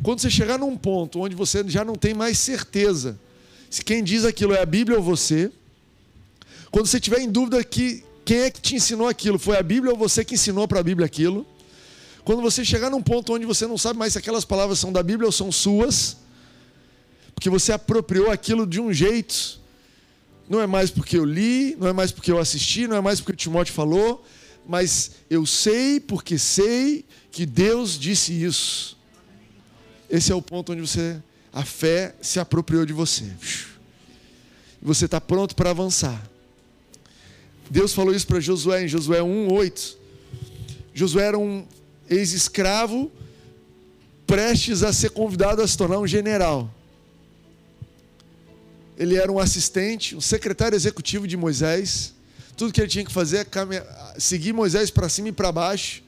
Quando 0.02 0.20
você 0.20 0.30
chegar 0.30 0.58
num 0.58 0.76
ponto 0.78 1.20
onde 1.20 1.36
você 1.36 1.64
já 1.68 1.84
não 1.84 1.96
tem 1.96 2.14
mais 2.14 2.40
certeza 2.40 3.20
se 3.72 3.86
quem 3.86 4.04
diz 4.04 4.26
aquilo 4.26 4.54
é 4.54 4.62
a 4.62 4.66
Bíblia 4.66 4.98
ou 4.98 5.04
você. 5.04 5.50
Quando 6.70 6.88
você 6.88 7.00
tiver 7.00 7.20
em 7.22 7.32
dúvida 7.32 7.64
que 7.64 8.04
quem 8.26 8.42
é 8.42 8.52
que 8.52 8.60
te 8.60 8.76
ensinou 8.76 9.08
aquilo, 9.08 9.40
foi 9.40 9.58
a 9.58 9.64
Bíblia 9.64 9.94
ou 9.94 9.98
você 9.98 10.26
que 10.26 10.34
ensinou 10.34 10.68
para 10.68 10.82
a 10.82 10.84
Bíblia 10.84 11.06
aquilo. 11.06 11.48
Quando 12.26 12.42
você 12.42 12.66
chegar 12.66 12.90
num 12.90 13.02
ponto 13.02 13.34
onde 13.34 13.46
você 13.46 13.66
não 13.66 13.78
sabe 13.78 13.98
mais 13.98 14.12
se 14.12 14.20
aquelas 14.20 14.44
palavras 14.44 14.78
são 14.78 14.92
da 14.92 15.02
Bíblia 15.02 15.26
ou 15.26 15.32
são 15.32 15.50
suas, 15.54 16.18
porque 17.34 17.50
você 17.50 17.72
apropriou 17.72 18.30
aquilo 18.30 18.68
de 18.68 18.80
um 18.80 18.92
jeito, 18.92 19.58
não 20.50 20.60
é 20.60 20.68
mais 20.68 20.92
porque 20.92 21.18
eu 21.18 21.24
li, 21.24 21.78
não 21.80 21.88
é 21.88 21.94
mais 21.94 22.12
porque 22.12 22.30
eu 22.30 22.40
assisti, 22.40 22.88
não 22.88 22.98
é 22.98 23.02
mais 23.02 23.22
porque 23.22 23.32
o 23.32 23.36
Timóteo 23.38 23.74
falou, 23.74 24.24
mas 24.68 25.12
eu 25.30 25.46
sei 25.46 25.98
porque 25.98 26.38
sei 26.38 27.06
que 27.32 27.46
Deus 27.46 27.98
disse 27.98 28.34
isso. 28.34 28.98
Esse 30.10 30.30
é 30.30 30.36
o 30.36 30.42
ponto 30.42 30.74
onde 30.74 30.82
você 30.82 31.24
a 31.54 31.64
fé 31.64 32.16
se 32.22 32.40
apropriou 32.40 32.86
de 32.86 32.94
você. 32.94 33.26
Você 34.82 35.06
está 35.06 35.20
pronto 35.20 35.56
para 35.56 35.70
avançar. 35.70 36.22
Deus 37.70 37.94
falou 37.94 38.14
isso 38.14 38.28
para 38.28 38.40
Josué 38.40 38.84
em 38.84 38.88
Josué 38.88 39.22
1:8. 39.22 39.98
Josué 40.94 41.28
era 41.28 41.38
um 41.38 41.66
ex-escravo 42.10 43.12
prestes 44.32 44.82
a 44.82 44.94
ser 44.94 45.10
convidado 45.10 45.62
a 45.62 45.68
se 45.68 45.78
tornar 45.78 46.00
um 46.00 46.08
general. 46.08 46.74
Ele 48.98 49.16
era 49.16 49.32
um 49.32 49.40
assistente, 49.40 50.16
um 50.16 50.22
secretário 50.22 50.76
executivo 50.76 51.28
de 51.28 51.36
Moisés. 51.36 52.14
Tudo 52.56 52.72
que 52.72 52.80
ele 52.80 52.88
tinha 52.88 53.04
que 53.04 53.12
fazer 53.12 53.48
é 53.48 54.20
seguir 54.20 54.54
Moisés 54.54 54.90
para 54.90 55.10
cima 55.10 55.30
e 55.30 55.32
para 55.32 55.52
baixo. 55.52 56.02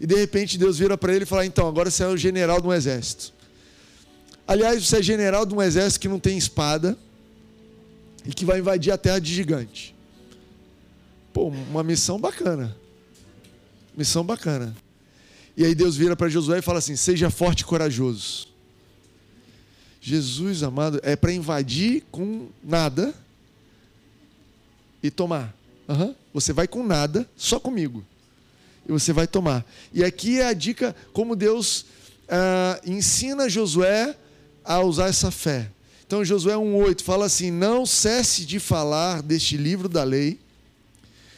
E 0.00 0.06
de 0.06 0.14
repente 0.14 0.58
Deus 0.58 0.78
vira 0.78 0.96
para 0.96 1.14
ele 1.14 1.24
e 1.24 1.26
fala: 1.26 1.44
Então, 1.46 1.66
agora 1.66 1.90
você 1.90 2.02
é 2.02 2.06
o 2.06 2.16
general 2.16 2.60
um 2.62 2.72
exército. 2.72 3.32
Aliás, 4.46 4.86
você 4.86 4.98
é 4.98 5.02
general 5.02 5.46
de 5.46 5.54
um 5.54 5.62
exército 5.62 6.00
que 6.00 6.08
não 6.08 6.18
tem 6.18 6.36
espada 6.36 6.98
e 8.26 8.32
que 8.32 8.44
vai 8.44 8.58
invadir 8.58 8.92
a 8.92 8.98
terra 8.98 9.18
de 9.18 9.32
gigante. 9.32 9.94
Pô, 11.32 11.48
uma 11.48 11.82
missão 11.82 12.18
bacana. 12.18 12.76
Missão 13.96 14.24
bacana. 14.24 14.74
E 15.56 15.64
aí 15.64 15.74
Deus 15.74 15.96
vira 15.96 16.14
para 16.16 16.28
Josué 16.28 16.58
e 16.58 16.62
fala 16.62 16.78
assim: 16.78 16.96
seja 16.96 17.30
forte 17.30 17.60
e 17.60 17.64
corajoso. 17.64 18.48
Jesus 20.00 20.62
amado, 20.62 21.00
é 21.02 21.16
para 21.16 21.32
invadir 21.32 22.04
com 22.10 22.48
nada 22.62 23.14
e 25.02 25.10
tomar. 25.10 25.54
Uhum. 25.88 26.14
Você 26.32 26.52
vai 26.52 26.68
com 26.68 26.82
nada, 26.82 27.28
só 27.36 27.58
comigo. 27.58 28.04
E 28.86 28.92
você 28.92 29.12
vai 29.12 29.26
tomar. 29.26 29.64
E 29.92 30.04
aqui 30.04 30.40
é 30.40 30.46
a 30.46 30.52
dica 30.52 30.94
como 31.12 31.34
Deus 31.34 31.86
ah, 32.28 32.80
ensina 32.84 33.48
Josué 33.48 34.14
a 34.64 34.80
usar 34.80 35.08
essa 35.08 35.30
fé. 35.30 35.70
Então, 36.06 36.24
Josué 36.24 36.54
1,8 36.54 37.02
fala 37.02 37.26
assim: 37.26 37.50
Não 37.50 37.84
cesse 37.84 38.44
de 38.44 38.58
falar 38.58 39.22
deste 39.22 39.56
livro 39.56 39.88
da 39.88 40.02
lei. 40.02 40.40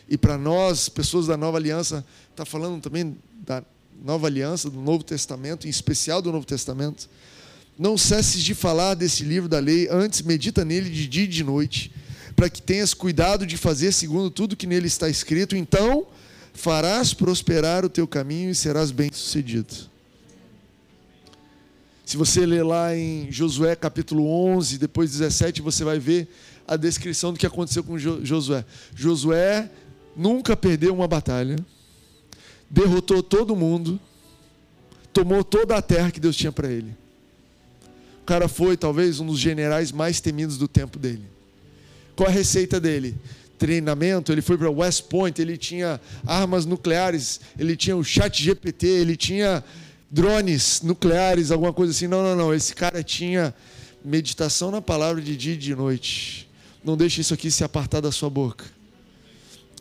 E 0.08 0.16
para 0.16 0.38
nós, 0.38 0.88
pessoas 0.88 1.26
da 1.26 1.36
nova 1.36 1.58
aliança, 1.58 2.04
está 2.30 2.44
falando 2.44 2.80
também 2.80 3.16
da 3.44 3.62
nova 4.04 4.26
aliança, 4.26 4.70
do 4.70 4.80
Novo 4.80 5.02
Testamento, 5.02 5.66
em 5.66 5.70
especial 5.70 6.22
do 6.22 6.30
Novo 6.30 6.46
Testamento. 6.46 7.08
Não 7.78 7.98
cesses 7.98 8.42
de 8.42 8.54
falar 8.54 8.94
desse 8.94 9.24
livro 9.24 9.48
da 9.48 9.58
lei, 9.58 9.88
antes 9.90 10.22
medita 10.22 10.64
nele 10.64 10.88
de 10.88 11.06
dia 11.06 11.24
e 11.24 11.28
de 11.28 11.42
noite, 11.42 11.92
para 12.34 12.48
que 12.48 12.62
tenhas 12.62 12.94
cuidado 12.94 13.46
de 13.46 13.56
fazer 13.56 13.92
segundo 13.92 14.30
tudo 14.30 14.56
que 14.56 14.66
nele 14.66 14.86
está 14.86 15.08
escrito, 15.08 15.56
então 15.56 16.06
farás 16.54 17.12
prosperar 17.12 17.84
o 17.84 17.88
teu 17.88 18.06
caminho 18.06 18.50
e 18.50 18.54
serás 18.54 18.90
bem-sucedido. 18.90 19.74
Se 22.06 22.16
você 22.16 22.46
ler 22.46 22.62
lá 22.62 22.96
em 22.96 23.32
Josué 23.32 23.74
capítulo 23.74 24.28
11, 24.28 24.78
depois 24.78 25.10
17, 25.10 25.60
você 25.60 25.82
vai 25.82 25.98
ver 25.98 26.28
a 26.64 26.76
descrição 26.76 27.32
do 27.32 27.38
que 27.38 27.44
aconteceu 27.44 27.82
com 27.82 27.98
Josué. 27.98 28.64
Josué 28.94 29.68
nunca 30.16 30.56
perdeu 30.56 30.94
uma 30.94 31.08
batalha, 31.08 31.56
derrotou 32.70 33.24
todo 33.24 33.56
mundo, 33.56 33.98
tomou 35.12 35.42
toda 35.42 35.76
a 35.76 35.82
terra 35.82 36.12
que 36.12 36.20
Deus 36.20 36.36
tinha 36.36 36.52
para 36.52 36.70
ele. 36.70 36.96
O 38.22 38.24
cara 38.24 38.46
foi 38.46 38.76
talvez 38.76 39.18
um 39.18 39.26
dos 39.26 39.40
generais 39.40 39.90
mais 39.90 40.20
temidos 40.20 40.56
do 40.56 40.68
tempo 40.68 41.00
dele. 41.00 41.24
Qual 42.14 42.28
a 42.28 42.32
receita 42.32 42.78
dele? 42.78 43.16
Treinamento, 43.58 44.30
ele 44.30 44.42
foi 44.42 44.56
para 44.56 44.70
West 44.70 45.06
Point, 45.08 45.42
ele 45.42 45.56
tinha 45.56 46.00
armas 46.24 46.66
nucleares, 46.66 47.40
ele 47.58 47.74
tinha 47.74 47.96
o 47.96 48.04
chat 48.04 48.40
GPT, 48.40 48.86
ele 48.86 49.16
tinha 49.16 49.64
drones 50.10 50.82
nucleares, 50.82 51.50
alguma 51.50 51.72
coisa 51.72 51.92
assim. 51.92 52.06
Não, 52.06 52.22
não, 52.22 52.36
não. 52.36 52.54
Esse 52.54 52.74
cara 52.74 53.02
tinha 53.02 53.54
meditação 54.04 54.70
na 54.70 54.80
palavra 54.80 55.20
de 55.20 55.36
dia 55.36 55.54
e 55.54 55.56
de 55.56 55.74
noite. 55.74 56.48
Não 56.84 56.96
deixe 56.96 57.20
isso 57.20 57.34
aqui 57.34 57.50
se 57.50 57.64
apartar 57.64 58.00
da 58.00 58.12
sua 58.12 58.30
boca. 58.30 58.64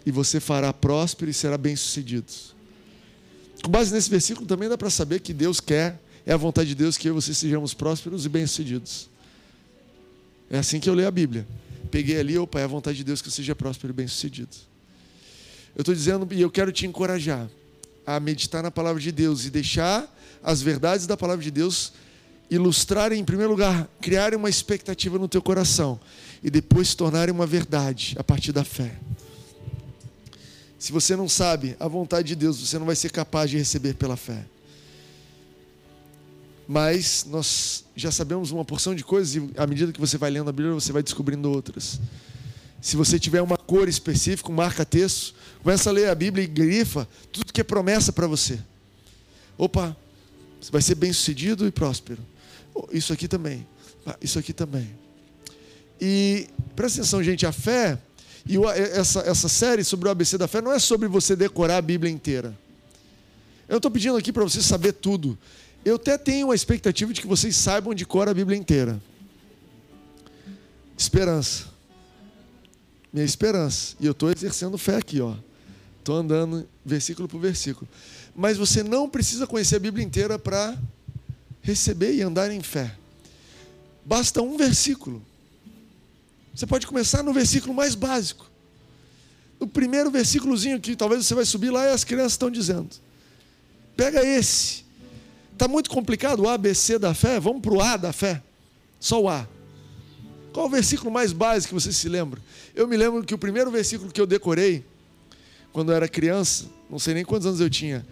E 0.06 0.12
você 0.12 0.40
fará 0.40 0.74
próspero 0.74 1.30
e 1.30 1.34
será 1.34 1.58
bem-sucedido. 1.58 2.32
Com 3.64 3.72
base 3.72 3.94
nesse 3.94 4.10
versículo 4.10 4.46
também 4.46 4.70
dá 4.70 4.78
para 4.78 4.90
saber 4.90 5.20
que 5.20 5.34
Deus 5.34 5.60
quer, 5.60 6.00
é 6.26 6.34
a 6.34 6.38
vontade 6.38 6.70
de 6.70 6.76
Deus 6.76 6.98
que 6.98 7.08
eu 7.08 7.14
e 7.14 7.16
você 7.16 7.34
sejamos 7.34 7.74
prósperos 7.74 8.26
e 8.26 8.30
bem-sucedidos. 8.30 9.10
É 10.50 10.58
assim 10.58 10.80
que 10.80 10.90
eu 10.90 10.94
leio 10.94 11.08
a 11.08 11.12
Bíblia. 11.12 11.48
Peguei 11.92 12.20
ali, 12.20 12.38
opa, 12.38 12.60
é 12.60 12.64
a 12.64 12.68
vontade 12.68 12.98
de 12.98 13.04
Deus 13.04 13.22
que 13.22 13.28
eu 13.28 13.32
seja 13.32 13.56
próspero 13.56 13.94
e 13.94 13.96
bem-sucedido. 13.96 14.56
Eu 15.76 15.82
estou 15.82 15.94
dizendo 15.94 16.28
e 16.32 16.42
eu 16.42 16.50
quero 16.50 16.72
te 16.72 16.86
encorajar 16.86 17.48
a 18.06 18.20
meditar 18.20 18.62
na 18.62 18.72
palavra 18.72 19.02
de 19.02 19.12
Deus 19.12 19.46
e 19.46 19.50
deixar 19.50 20.15
as 20.46 20.62
verdades 20.62 21.08
da 21.08 21.18
palavra 21.18 21.44
de 21.44 21.50
Deus 21.50 21.92
ilustrarem, 22.52 23.20
em 23.20 23.26
primeiro 23.26 23.52
lugar, 23.52 23.90
criarem 24.00 24.38
uma 24.38 24.50
expectativa 24.50 25.18
no 25.18 25.28
teu 25.28 25.42
coração 25.42 26.00
e 26.44 26.52
depois 26.52 26.90
se 26.90 26.98
tornarem 26.98 27.34
uma 27.34 27.48
verdade 27.48 28.16
a 28.20 28.24
partir 28.24 28.52
da 28.52 28.64
fé. 28.64 28.96
Se 30.78 30.92
você 30.92 31.16
não 31.16 31.28
sabe 31.28 31.76
a 31.80 31.88
vontade 31.88 32.28
de 32.28 32.36
Deus, 32.36 32.60
você 32.60 32.78
não 32.78 32.86
vai 32.86 32.96
ser 32.96 33.12
capaz 33.12 33.50
de 33.50 33.58
receber 33.58 33.96
pela 33.96 34.16
fé. 34.16 34.46
Mas 36.68 37.26
nós 37.28 37.84
já 37.96 38.12
sabemos 38.12 38.52
uma 38.52 38.64
porção 38.64 38.94
de 38.94 39.04
coisas 39.04 39.36
e 39.36 39.50
à 39.58 39.66
medida 39.66 39.92
que 39.92 40.00
você 40.00 40.16
vai 40.16 40.30
lendo 40.30 40.50
a 40.50 40.54
Bíblia, 40.54 40.76
você 40.76 40.92
vai 40.92 41.02
descobrindo 41.02 41.50
outras. 41.52 42.00
Se 42.80 42.96
você 42.96 43.18
tiver 43.18 43.42
uma 43.42 43.58
cor 43.58 43.90
específica, 43.90 44.52
um 44.52 44.56
marca-texto, 44.56 45.34
começa 45.64 45.90
a 45.90 45.94
ler 45.94 46.08
a 46.08 46.14
Bíblia 46.14 46.44
e 46.44 46.48
grifa 46.48 47.08
tudo 47.32 47.52
que 47.52 47.62
é 47.62 47.64
promessa 47.64 48.14
para 48.14 48.28
você. 48.28 48.60
Opa, 49.58 49.96
você 50.66 50.72
vai 50.72 50.82
ser 50.82 50.96
bem-sucedido 50.96 51.68
e 51.68 51.72
próspero. 51.72 52.26
Isso 52.92 53.14
aqui 53.14 53.28
também. 53.28 53.68
Isso 54.20 54.40
aqui 54.40 54.52
também. 54.52 54.90
E 56.02 56.48
presta 56.76 57.02
atenção, 57.02 57.24
gente, 57.24 57.46
a 57.46 57.52
fé 57.52 58.00
e 58.48 58.58
essa, 58.66 59.20
essa 59.20 59.48
série 59.48 59.84
sobre 59.84 60.08
o 60.08 60.12
ABC 60.12 60.40
da 60.40 60.48
fé 60.48 60.62
não 60.62 60.72
é 60.72 60.80
sobre 60.80 61.08
você 61.08 61.36
decorar 61.36 61.78
a 61.78 61.82
Bíblia 61.82 62.12
inteira. 62.12 62.58
Eu 63.70 63.78
estou 63.78 63.92
pedindo 63.92 64.18
aqui 64.18 64.34
para 64.34 64.44
você 64.44 64.60
saber 64.60 64.94
tudo. 64.94 65.38
Eu 65.84 65.98
até 65.98 66.18
tenho 66.18 66.50
a 66.50 66.56
expectativa 66.56 67.14
de 67.14 67.22
que 67.22 67.28
vocês 67.28 67.56
saibam 67.56 67.94
de 67.94 68.04
cor 68.04 68.28
a 68.28 68.34
Bíblia 68.34 68.58
inteira. 68.58 69.00
Esperança. 70.98 71.66
Minha 73.14 73.26
esperança. 73.26 73.96
E 74.00 74.06
eu 74.08 74.14
estou 74.14 74.32
exercendo 74.32 74.80
fé 74.80 74.96
aqui, 74.96 75.22
ó. 75.22 75.36
Estou 76.00 76.18
andando 76.18 76.68
versículo 76.84 77.28
por 77.28 77.40
versículo. 77.40 77.88
Mas 78.36 78.58
você 78.58 78.84
não 78.84 79.10
precisa 79.10 79.48
conhecer 79.48 79.78
a 79.78 79.80
Bíblia 79.80 80.06
inteira 80.06 80.38
para 80.38 80.78
receber 81.62 82.14
e 82.14 82.22
andar 82.22 82.52
em 82.52 82.62
fé. 82.62 82.96
Basta 84.04 84.42
um 84.42 84.58
versículo. 84.58 85.26
Você 86.54 86.66
pode 86.68 86.86
começar 86.86 87.24
no 87.24 87.34
versículo 87.34 87.74
mais 87.74 87.96
básico. 87.96 88.50
O 89.60 89.66
primeiro 89.66 90.12
versículozinho 90.12 90.80
que 90.80 90.96
talvez 90.96 91.26
você 91.26 91.34
vai 91.34 91.46
subir 91.46 91.70
lá 91.70 91.86
e 91.86 91.92
as 91.92 92.04
crianças 92.04 92.34
estão 92.34 92.52
dizendo. 92.52 92.90
Pega 93.96 94.24
esse 94.24 94.86
Está 95.56 95.70
muito 95.70 95.90
complicado 95.90 96.42
o 96.42 96.50
ABC 96.50 97.00
da 97.00 97.14
fé? 97.14 97.40
Vamos 97.40 97.62
para 97.62 97.74
o 97.74 97.82
A 97.82 97.96
da 97.96 98.12
fé. 98.12 98.44
Só 99.00 99.22
o 99.22 99.30
A. 99.30 99.48
Qual 100.52 100.66
o 100.66 100.70
versículo 100.70 101.10
mais 101.10 101.32
básico 101.32 101.74
que 101.74 101.82
você 101.82 101.94
se 101.94 102.10
lembra? 102.10 102.42
Eu 102.76 102.86
me 102.90 102.98
lembro 102.98 103.24
que 103.24 103.34
o 103.34 103.38
primeiro 103.38 103.72
versículo 103.72 104.12
que 104.12 104.20
eu 104.20 104.26
decorei, 104.26 104.84
quando 105.72 105.94
eu 105.94 105.96
era 105.96 106.10
criança, 106.10 106.66
não 106.90 107.00
sei 107.00 107.14
nem 107.14 107.24
quantos 107.24 107.48
anos 107.48 107.62
eu 107.62 107.70
tinha, 107.70 108.06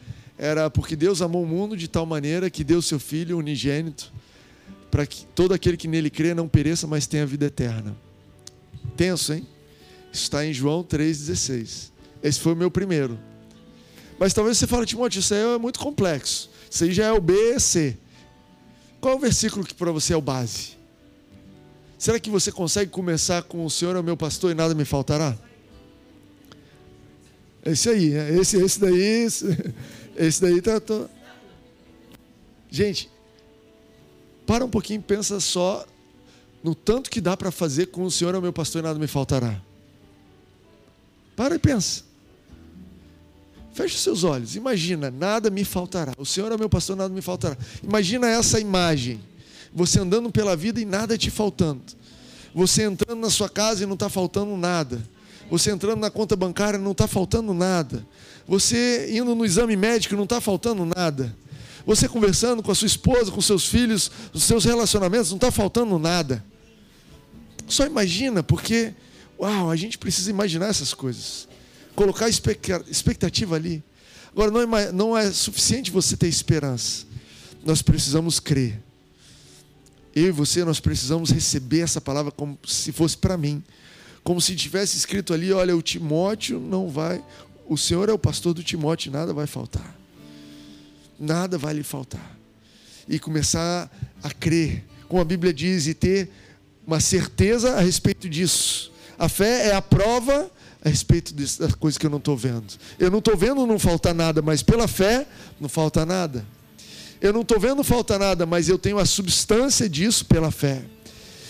era 0.43 0.69
porque 0.69 0.93
Deus 0.93 1.21
amou 1.21 1.41
o 1.41 1.47
mundo 1.47 1.77
de 1.77 1.87
tal 1.87 2.05
maneira 2.05 2.49
que 2.49 2.65
deu 2.65 2.81
seu 2.81 2.99
Filho 2.99 3.37
unigênito, 3.37 4.11
para 4.91 5.05
que 5.05 5.25
todo 5.27 5.53
aquele 5.53 5.77
que 5.77 5.87
nele 5.87 6.09
crê 6.09 6.33
não 6.33 6.49
pereça, 6.49 6.85
mas 6.85 7.07
tenha 7.07 7.25
vida 7.25 7.45
eterna. 7.45 7.95
Tenso, 8.97 9.33
hein? 9.33 9.47
Está 10.11 10.45
em 10.45 10.51
João 10.51 10.83
3,16. 10.83 11.91
Esse 12.21 12.41
foi 12.41 12.51
o 12.51 12.57
meu 12.57 12.69
primeiro. 12.69 13.17
Mas 14.19 14.33
talvez 14.33 14.57
você 14.57 14.67
fale, 14.67 14.85
Timóteo, 14.85 15.19
isso 15.19 15.33
aí 15.33 15.39
é 15.39 15.57
muito 15.57 15.79
complexo. 15.79 16.49
Isso 16.69 16.83
aí 16.83 16.91
já 16.91 17.05
é 17.05 17.11
o 17.13 17.21
B, 17.21 17.57
C. 17.57 17.97
Qual 18.99 19.13
é 19.13 19.17
o 19.17 19.19
versículo 19.19 19.65
que 19.65 19.73
para 19.73 19.93
você 19.93 20.11
é 20.11 20.17
o 20.17 20.21
base? 20.21 20.73
Será 21.97 22.19
que 22.19 22.29
você 22.29 22.51
consegue 22.51 22.91
começar 22.91 23.43
com 23.43 23.65
o 23.65 23.69
Senhor 23.69 23.95
é 23.95 23.99
o 23.99 24.03
meu 24.03 24.17
pastor 24.17 24.51
e 24.51 24.53
nada 24.53 24.75
me 24.75 24.83
faltará? 24.83 25.37
Esse 27.65 27.87
aí, 27.87 28.09
né? 28.09 28.35
esse, 28.37 28.57
esse 28.57 28.77
daí, 28.77 28.99
esse, 28.99 29.45
esse 30.15 30.41
daí 30.41 30.61
tá. 30.61 30.79
Tô... 30.79 31.05
Gente, 32.69 33.09
para 34.45 34.65
um 34.65 34.69
pouquinho 34.69 34.99
e 34.99 35.03
pensa 35.03 35.39
só 35.39 35.85
no 36.63 36.73
tanto 36.73 37.09
que 37.09 37.19
dá 37.19 37.35
para 37.35 37.51
fazer 37.51 37.87
com 37.87 38.03
o 38.03 38.11
Senhor 38.11 38.33
é 38.33 38.37
o 38.37 38.41
meu 38.41 38.53
pastor 38.53 38.81
e 38.81 38.83
nada 38.83 38.97
me 38.97 39.07
faltará. 39.07 39.61
Para 41.35 41.55
e 41.55 41.59
pensa. 41.59 42.03
Feche 43.73 43.97
seus 43.97 44.23
olhos. 44.23 44.55
Imagina, 44.55 45.11
nada 45.11 45.49
me 45.49 45.65
faltará. 45.65 46.13
O 46.17 46.25
Senhor 46.25 46.51
é 46.51 46.57
meu 46.57 46.69
pastor, 46.69 46.95
nada 46.95 47.13
me 47.13 47.21
faltará. 47.21 47.57
Imagina 47.81 48.27
essa 48.27 48.59
imagem. 48.59 49.19
Você 49.73 49.99
andando 49.99 50.31
pela 50.31 50.55
vida 50.55 50.79
e 50.79 50.85
nada 50.85 51.17
te 51.17 51.31
faltando. 51.31 51.81
Você 52.53 52.83
entrando 52.83 53.19
na 53.19 53.31
sua 53.31 53.49
casa 53.49 53.83
e 53.83 53.85
não 53.85 53.95
está 53.95 54.07
faltando 54.09 54.55
nada. 54.55 55.01
Você 55.49 55.71
entrando 55.71 55.99
na 55.99 56.09
conta 56.09 56.35
bancária 56.35 56.79
não 56.79 56.91
está 56.91 57.07
faltando 57.07 57.53
nada. 57.53 58.05
Você 58.47 59.09
indo 59.11 59.33
no 59.35 59.45
exame 59.45 59.75
médico 59.75 60.15
não 60.15 60.23
está 60.23 60.41
faltando 60.41 60.85
nada. 60.85 61.35
Você 61.85 62.07
conversando 62.07 62.63
com 62.63 62.71
a 62.71 62.75
sua 62.75 62.85
esposa, 62.85 63.31
com 63.31 63.41
seus 63.41 63.67
filhos, 63.67 64.09
os 64.33 64.43
seus 64.43 64.65
relacionamentos, 64.65 65.29
não 65.29 65.37
está 65.37 65.51
faltando 65.51 65.97
nada. 65.99 66.43
Só 67.67 67.85
imagina, 67.85 68.41
porque, 68.41 68.93
uau, 69.39 69.69
a 69.69 69.75
gente 69.75 69.97
precisa 69.97 70.29
imaginar 70.29 70.67
essas 70.67 70.93
coisas 70.93 71.47
colocar 71.95 72.27
expectativa 72.29 73.55
ali. 73.55 73.83
Agora, 74.31 74.51
não 74.51 74.77
é, 74.77 74.91
não 74.91 75.17
é 75.17 75.31
suficiente 75.31 75.91
você 75.91 76.17
ter 76.17 76.27
esperança. 76.27 77.05
Nós 77.63 77.81
precisamos 77.81 78.39
crer. 78.39 78.81
Eu 80.15 80.27
e 80.27 80.31
você, 80.31 80.63
nós 80.63 80.79
precisamos 80.79 81.31
receber 81.31 81.81
essa 81.81 82.01
palavra 82.01 82.31
como 82.31 82.57
se 82.65 82.91
fosse 82.91 83.17
para 83.17 83.37
mim. 83.37 83.63
Como 84.23 84.41
se 84.41 84.55
tivesse 84.55 84.97
escrito 84.97 85.33
ali: 85.33 85.51
olha, 85.51 85.75
o 85.75 85.81
Timóteo 85.81 86.59
não 86.59 86.89
vai. 86.89 87.23
O 87.73 87.77
Senhor 87.77 88.07
é 88.07 88.13
o 88.13 88.19
pastor 88.19 88.53
do 88.53 88.61
Timóteo, 88.61 89.11
nada 89.11 89.33
vai 89.33 89.47
faltar. 89.47 89.95
Nada 91.19 91.57
vai 91.57 91.73
lhe 91.73 91.81
faltar. 91.81 92.37
E 93.09 93.17
começar 93.17 93.91
a 94.21 94.29
crer, 94.29 94.83
como 95.09 95.19
a 95.19 95.25
Bíblia 95.25 95.51
diz, 95.51 95.87
e 95.87 95.95
ter 95.95 96.29
uma 96.85 96.99
certeza 96.99 97.73
a 97.73 97.81
respeito 97.81 98.29
disso. 98.29 98.91
A 99.17 99.27
fé 99.27 99.69
é 99.69 99.73
a 99.73 99.81
prova 99.81 100.51
a 100.85 100.87
respeito 100.87 101.33
das 101.33 101.73
coisas 101.73 101.97
que 101.97 102.05
eu 102.05 102.11
não 102.11 102.19
estou 102.19 102.37
vendo. 102.37 102.75
Eu 102.99 103.09
não 103.09 103.17
estou 103.17 103.35
vendo 103.35 103.65
não 103.65 103.79
falta 103.79 104.13
nada, 104.13 104.39
mas 104.39 104.61
pela 104.61 104.87
fé 104.87 105.25
não 105.59 105.67
falta 105.67 106.05
nada. 106.05 106.45
Eu 107.19 107.33
não 107.33 107.41
estou 107.41 107.59
vendo 107.59 107.83
falta 107.83 108.19
nada, 108.19 108.45
mas 108.45 108.69
eu 108.69 108.77
tenho 108.77 108.99
a 108.99 109.05
substância 109.05 109.89
disso 109.89 110.27
pela 110.27 110.51
fé. 110.51 110.83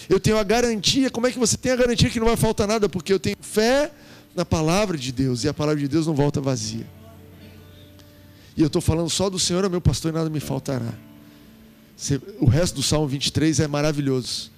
Eu 0.08 0.22
tenho 0.22 0.38
a 0.38 0.44
garantia. 0.44 1.10
Como 1.10 1.28
é 1.28 1.32
que 1.34 1.40
você 1.40 1.58
tem 1.58 1.74
a 1.74 1.76
garantia 1.76 2.10
que 2.10 2.20
não 2.20 2.28
vai 2.28 2.38
faltar 2.38 2.66
nada? 2.66 2.88
Porque 2.88 3.12
eu 3.12 3.20
tenho 3.20 3.36
fé 3.42 3.92
na 4.36 4.46
palavra 4.46 4.98
de 4.98 5.12
Deus 5.12 5.44
e 5.44 5.48
a 5.48 5.54
palavra 5.54 5.82
de 5.82 5.88
Deus 5.88 6.08
não 6.08 6.16
volta 6.16 6.42
vazia. 6.42 6.88
E 8.56 8.62
eu 8.62 8.68
estou 8.68 8.82
falando 8.82 9.10
só 9.10 9.30
do 9.30 9.40
Senhor, 9.40 9.68
meu 9.70 9.82
pastor, 9.82 10.12
e 10.12 10.16
nada 10.16 10.30
me 10.30 10.40
faltará. 10.40 10.94
O 12.40 12.46
resto 12.46 12.76
do 12.76 12.84
Salmo 12.84 13.08
23 13.08 13.60
é 13.60 13.68
maravilhoso. 13.68 14.52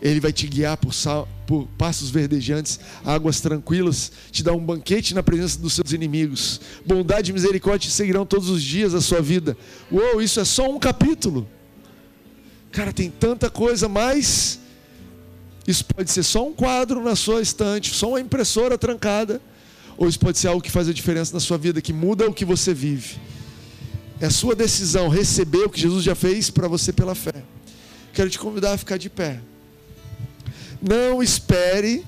Ele 0.00 0.20
vai 0.20 0.32
te 0.32 0.46
guiar 0.46 0.76
por, 0.76 0.94
sal, 0.94 1.28
por 1.44 1.66
passos 1.76 2.08
verdejantes, 2.10 2.78
águas 3.04 3.40
tranquilas, 3.40 4.12
te 4.30 4.44
dar 4.44 4.52
um 4.52 4.64
banquete 4.64 5.12
na 5.12 5.24
presença 5.24 5.58
dos 5.58 5.72
seus 5.72 5.92
inimigos. 5.92 6.60
Bondade 6.86 7.30
e 7.30 7.34
misericórdia 7.34 7.88
te 7.88 7.94
seguirão 7.94 8.24
todos 8.24 8.48
os 8.48 8.62
dias 8.62 8.92
da 8.92 9.00
sua 9.00 9.20
vida. 9.20 9.56
Uou, 9.90 10.22
isso 10.22 10.38
é 10.38 10.44
só 10.44 10.70
um 10.70 10.78
capítulo. 10.78 11.48
Cara, 12.70 12.92
tem 12.92 13.10
tanta 13.10 13.50
coisa, 13.50 13.88
mas 13.88 14.60
isso 15.68 15.84
pode 15.84 16.10
ser 16.10 16.22
só 16.22 16.48
um 16.48 16.54
quadro 16.54 17.02
na 17.02 17.14
sua 17.14 17.42
estante, 17.42 17.94
só 17.94 18.08
uma 18.08 18.20
impressora 18.20 18.78
trancada, 18.78 19.38
ou 19.98 20.08
isso 20.08 20.18
pode 20.18 20.38
ser 20.38 20.48
algo 20.48 20.62
que 20.62 20.70
faz 20.70 20.88
a 20.88 20.94
diferença 20.94 21.34
na 21.34 21.40
sua 21.40 21.58
vida, 21.58 21.82
que 21.82 21.92
muda 21.92 22.26
o 22.26 22.32
que 22.32 22.42
você 22.42 22.72
vive. 22.72 23.16
É 24.18 24.24
a 24.24 24.30
sua 24.30 24.54
decisão 24.54 25.10
receber 25.10 25.64
o 25.64 25.68
que 25.68 25.78
Jesus 25.78 26.02
já 26.02 26.14
fez 26.14 26.48
para 26.48 26.66
você 26.68 26.90
pela 26.90 27.14
fé. 27.14 27.44
Quero 28.14 28.30
te 28.30 28.38
convidar 28.38 28.72
a 28.72 28.78
ficar 28.78 28.96
de 28.96 29.10
pé. 29.10 29.40
Não 30.80 31.22
espere 31.22 32.02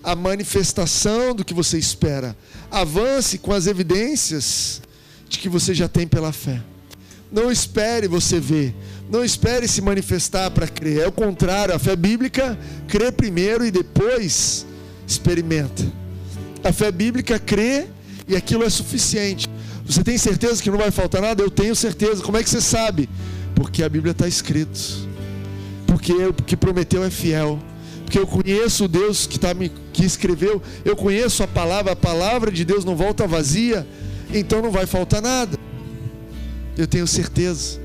a 0.00 0.14
manifestação 0.14 1.34
do 1.34 1.44
que 1.44 1.52
você 1.52 1.78
espera. 1.78 2.36
Avance 2.70 3.36
com 3.36 3.52
as 3.52 3.66
evidências 3.66 4.80
de 5.28 5.40
que 5.40 5.48
você 5.48 5.74
já 5.74 5.88
tem 5.88 6.06
pela 6.06 6.32
fé. 6.32 6.62
Não 7.32 7.50
espere 7.50 8.06
você 8.06 8.38
ver. 8.38 8.74
Não 9.10 9.24
espere 9.24 9.66
se 9.66 9.80
manifestar 9.80 10.50
para 10.50 10.68
crer. 10.68 11.00
É 11.00 11.08
o 11.08 11.12
contrário. 11.12 11.74
A 11.74 11.78
fé 11.78 11.96
bíblica 11.96 12.58
crê 12.86 13.10
primeiro 13.10 13.64
e 13.64 13.70
depois 13.70 14.66
experimenta. 15.06 15.82
A 16.62 16.72
fé 16.72 16.92
bíblica 16.92 17.38
crê 17.38 17.86
e 18.28 18.36
aquilo 18.36 18.64
é 18.64 18.70
suficiente. 18.70 19.48
Você 19.84 20.04
tem 20.04 20.16
certeza 20.18 20.62
que 20.62 20.70
não 20.70 20.78
vai 20.78 20.90
faltar 20.90 21.22
nada? 21.22 21.42
Eu 21.42 21.50
tenho 21.50 21.74
certeza. 21.74 22.22
Como 22.22 22.36
é 22.36 22.42
que 22.42 22.50
você 22.50 22.60
sabe? 22.60 23.08
Porque 23.54 23.82
a 23.82 23.88
Bíblia 23.88 24.12
está 24.12 24.28
escrito. 24.28 24.78
Porque 25.86 26.12
o 26.12 26.32
que 26.32 26.56
prometeu 26.56 27.02
é 27.02 27.10
fiel 27.10 27.58
porque 28.12 28.18
eu 28.18 28.26
conheço 28.26 28.84
o 28.84 28.88
Deus 28.88 29.26
que, 29.26 29.40
tá 29.40 29.54
me, 29.54 29.72
que 29.90 30.04
escreveu, 30.04 30.60
eu 30.84 30.94
conheço 30.94 31.42
a 31.42 31.48
palavra, 31.48 31.92
a 31.92 31.96
palavra 31.96 32.50
de 32.50 32.62
Deus 32.62 32.84
não 32.84 32.94
volta 32.94 33.26
vazia, 33.26 33.86
então 34.34 34.60
não 34.60 34.70
vai 34.70 34.84
faltar 34.84 35.22
nada. 35.22 35.58
Eu 36.76 36.86
tenho 36.86 37.06
certeza. 37.06 37.80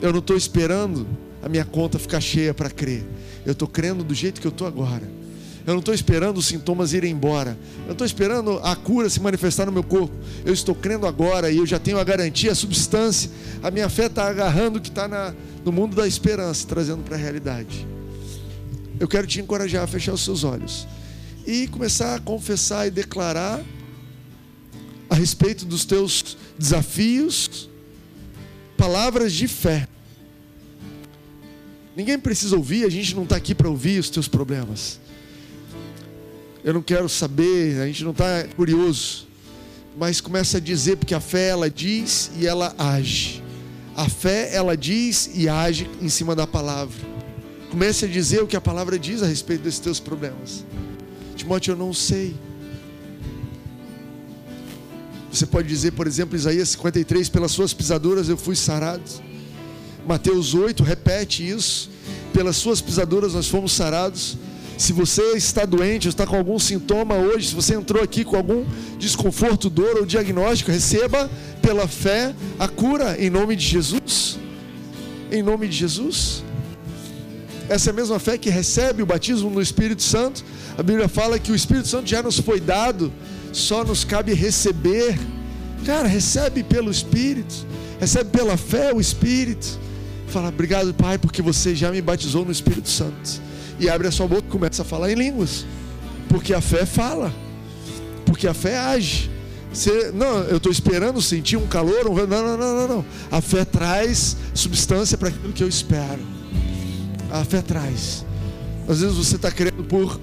Eu 0.00 0.12
não 0.12 0.20
estou 0.20 0.36
esperando 0.36 1.06
a 1.42 1.48
minha 1.48 1.64
conta 1.64 1.98
ficar 1.98 2.20
cheia 2.20 2.54
para 2.54 2.70
crer. 2.70 3.04
Eu 3.44 3.52
estou 3.52 3.68
crendo 3.68 4.02
do 4.04 4.14
jeito 4.14 4.40
que 4.40 4.46
eu 4.46 4.50
estou 4.50 4.66
agora. 4.66 5.02
Eu 5.66 5.72
não 5.72 5.80
estou 5.80 5.94
esperando 5.94 6.38
os 6.38 6.46
sintomas 6.46 6.92
irem 6.92 7.12
embora. 7.12 7.56
Eu 7.78 7.86
não 7.86 7.92
estou 7.92 8.06
esperando 8.06 8.58
a 8.62 8.76
cura 8.76 9.08
se 9.08 9.20
manifestar 9.20 9.66
no 9.66 9.72
meu 9.72 9.82
corpo. 9.82 10.14
Eu 10.44 10.52
estou 10.52 10.74
crendo 10.74 11.06
agora 11.06 11.50
e 11.50 11.56
eu 11.56 11.66
já 11.66 11.78
tenho 11.78 11.98
a 11.98 12.04
garantia, 12.04 12.52
a 12.52 12.54
substância. 12.54 13.30
A 13.62 13.70
minha 13.70 13.88
fé 13.88 14.06
está 14.06 14.28
agarrando 14.28 14.78
o 14.78 14.80
que 14.80 14.88
está 14.88 15.34
no 15.64 15.72
mundo 15.72 15.96
da 15.96 16.06
esperança, 16.06 16.66
trazendo 16.66 17.02
para 17.02 17.16
a 17.16 17.18
realidade 17.18 17.86
eu 18.98 19.08
quero 19.08 19.26
te 19.26 19.40
encorajar 19.40 19.84
a 19.84 19.86
fechar 19.86 20.12
os 20.12 20.24
seus 20.24 20.44
olhos 20.44 20.86
e 21.46 21.66
começar 21.68 22.14
a 22.14 22.20
confessar 22.20 22.86
e 22.86 22.90
declarar 22.90 23.62
a 25.10 25.14
respeito 25.14 25.64
dos 25.64 25.84
teus 25.84 26.36
desafios, 26.58 27.68
palavras 28.84 29.32
de 29.32 29.48
fé. 29.48 29.88
Ninguém 31.96 32.18
precisa 32.18 32.54
ouvir, 32.54 32.84
a 32.84 32.90
gente 32.90 33.16
não 33.16 33.22
está 33.22 33.34
aqui 33.36 33.54
para 33.54 33.66
ouvir 33.66 33.98
os 33.98 34.10
teus 34.10 34.28
problemas. 34.28 35.00
Eu 36.62 36.74
não 36.74 36.82
quero 36.82 37.08
saber, 37.08 37.80
a 37.80 37.86
gente 37.86 38.04
não 38.04 38.10
está 38.10 38.46
curioso. 38.54 39.26
Mas 39.96 40.20
começa 40.20 40.58
a 40.58 40.60
dizer, 40.60 40.98
porque 40.98 41.14
a 41.14 41.20
fé 41.20 41.48
ela 41.48 41.70
diz 41.70 42.30
e 42.38 42.46
ela 42.46 42.74
age. 42.76 43.42
A 43.96 44.06
fé 44.06 44.54
ela 44.54 44.76
diz 44.76 45.30
e 45.34 45.48
age 45.48 45.88
em 46.02 46.10
cima 46.10 46.36
da 46.36 46.46
palavra. 46.46 47.00
Comece 47.70 48.04
a 48.04 48.08
dizer 48.08 48.42
o 48.42 48.46
que 48.46 48.56
a 48.56 48.60
palavra 48.60 48.98
diz 48.98 49.22
a 49.22 49.26
respeito 49.26 49.62
desses 49.62 49.80
teus 49.80 49.98
problemas. 49.98 50.62
Timóteo, 51.36 51.72
eu 51.72 51.76
não 51.76 51.94
sei. 51.94 52.36
Você 55.34 55.46
pode 55.46 55.66
dizer, 55.66 55.90
por 55.90 56.06
exemplo, 56.06 56.36
Isaías 56.36 56.68
53, 56.68 57.28
pelas 57.28 57.50
suas 57.50 57.74
pisaduras 57.74 58.28
eu 58.28 58.36
fui 58.36 58.54
sarado. 58.54 59.02
Mateus 60.06 60.54
8, 60.54 60.84
repete 60.84 61.44
isso. 61.44 61.90
Pelas 62.32 62.54
suas 62.54 62.80
pisaduras 62.80 63.34
nós 63.34 63.48
fomos 63.48 63.72
sarados. 63.72 64.38
Se 64.78 64.92
você 64.92 65.32
está 65.32 65.64
doente, 65.64 66.06
está 66.06 66.24
com 66.24 66.36
algum 66.36 66.56
sintoma 66.56 67.16
hoje, 67.16 67.48
se 67.48 67.54
você 67.54 67.74
entrou 67.74 68.00
aqui 68.00 68.24
com 68.24 68.36
algum 68.36 68.64
desconforto, 68.96 69.68
dor 69.68 69.96
ou 69.96 70.06
diagnóstico, 70.06 70.70
receba 70.70 71.28
pela 71.60 71.88
fé 71.88 72.32
a 72.56 72.68
cura 72.68 73.16
em 73.18 73.28
nome 73.28 73.56
de 73.56 73.66
Jesus. 73.66 74.38
Em 75.32 75.42
nome 75.42 75.66
de 75.66 75.76
Jesus. 75.76 76.44
Essa 77.68 77.90
é 77.90 77.92
a 77.92 77.94
mesma 77.94 78.20
fé 78.20 78.38
que 78.38 78.50
recebe 78.50 79.02
o 79.02 79.06
batismo 79.06 79.50
no 79.50 79.60
Espírito 79.60 80.02
Santo. 80.02 80.44
A 80.78 80.82
Bíblia 80.82 81.08
fala 81.08 81.40
que 81.40 81.50
o 81.50 81.56
Espírito 81.56 81.88
Santo 81.88 82.08
já 82.08 82.22
nos 82.22 82.38
foi 82.38 82.60
dado, 82.60 83.12
só 83.54 83.84
nos 83.84 84.04
cabe 84.04 84.34
receber. 84.34 85.18
Cara, 85.86 86.08
recebe 86.08 86.62
pelo 86.62 86.90
Espírito, 86.90 87.66
recebe 88.00 88.30
pela 88.30 88.56
fé 88.56 88.92
o 88.92 89.00
Espírito. 89.00 89.78
Fala, 90.28 90.48
obrigado, 90.48 90.92
Pai, 90.94 91.18
porque 91.18 91.40
você 91.40 91.74
já 91.74 91.90
me 91.90 92.00
batizou 92.02 92.44
no 92.44 92.50
Espírito 92.50 92.88
Santo. 92.88 93.40
E 93.78 93.88
abre 93.88 94.08
a 94.08 94.10
sua 94.10 94.26
boca 94.26 94.44
e 94.46 94.50
começa 94.50 94.82
a 94.82 94.84
falar 94.84 95.10
em 95.12 95.14
línguas. 95.14 95.64
Porque 96.28 96.52
a 96.54 96.60
fé 96.60 96.84
fala. 96.86 97.32
Porque 98.26 98.48
a 98.48 98.54
fé 98.54 98.78
age. 98.78 99.30
Você, 99.72 100.12
não, 100.12 100.38
eu 100.44 100.56
estou 100.56 100.70
esperando 100.70 101.20
sentir 101.20 101.56
um 101.56 101.66
calor. 101.66 102.08
Um, 102.08 102.14
não, 102.14 102.26
não, 102.26 102.56
não, 102.56 102.76
não, 102.76 102.88
não. 102.88 103.04
A 103.30 103.40
fé 103.40 103.64
traz 103.64 104.36
substância 104.54 105.18
para 105.18 105.28
aquilo 105.28 105.52
que 105.52 105.62
eu 105.62 105.68
espero. 105.68 106.20
A 107.30 107.44
fé 107.44 107.60
traz. 107.60 108.24
Às 108.88 109.00
vezes 109.00 109.16
você 109.16 109.36
está 109.36 109.50
querendo 109.50 109.84
por 109.84 110.20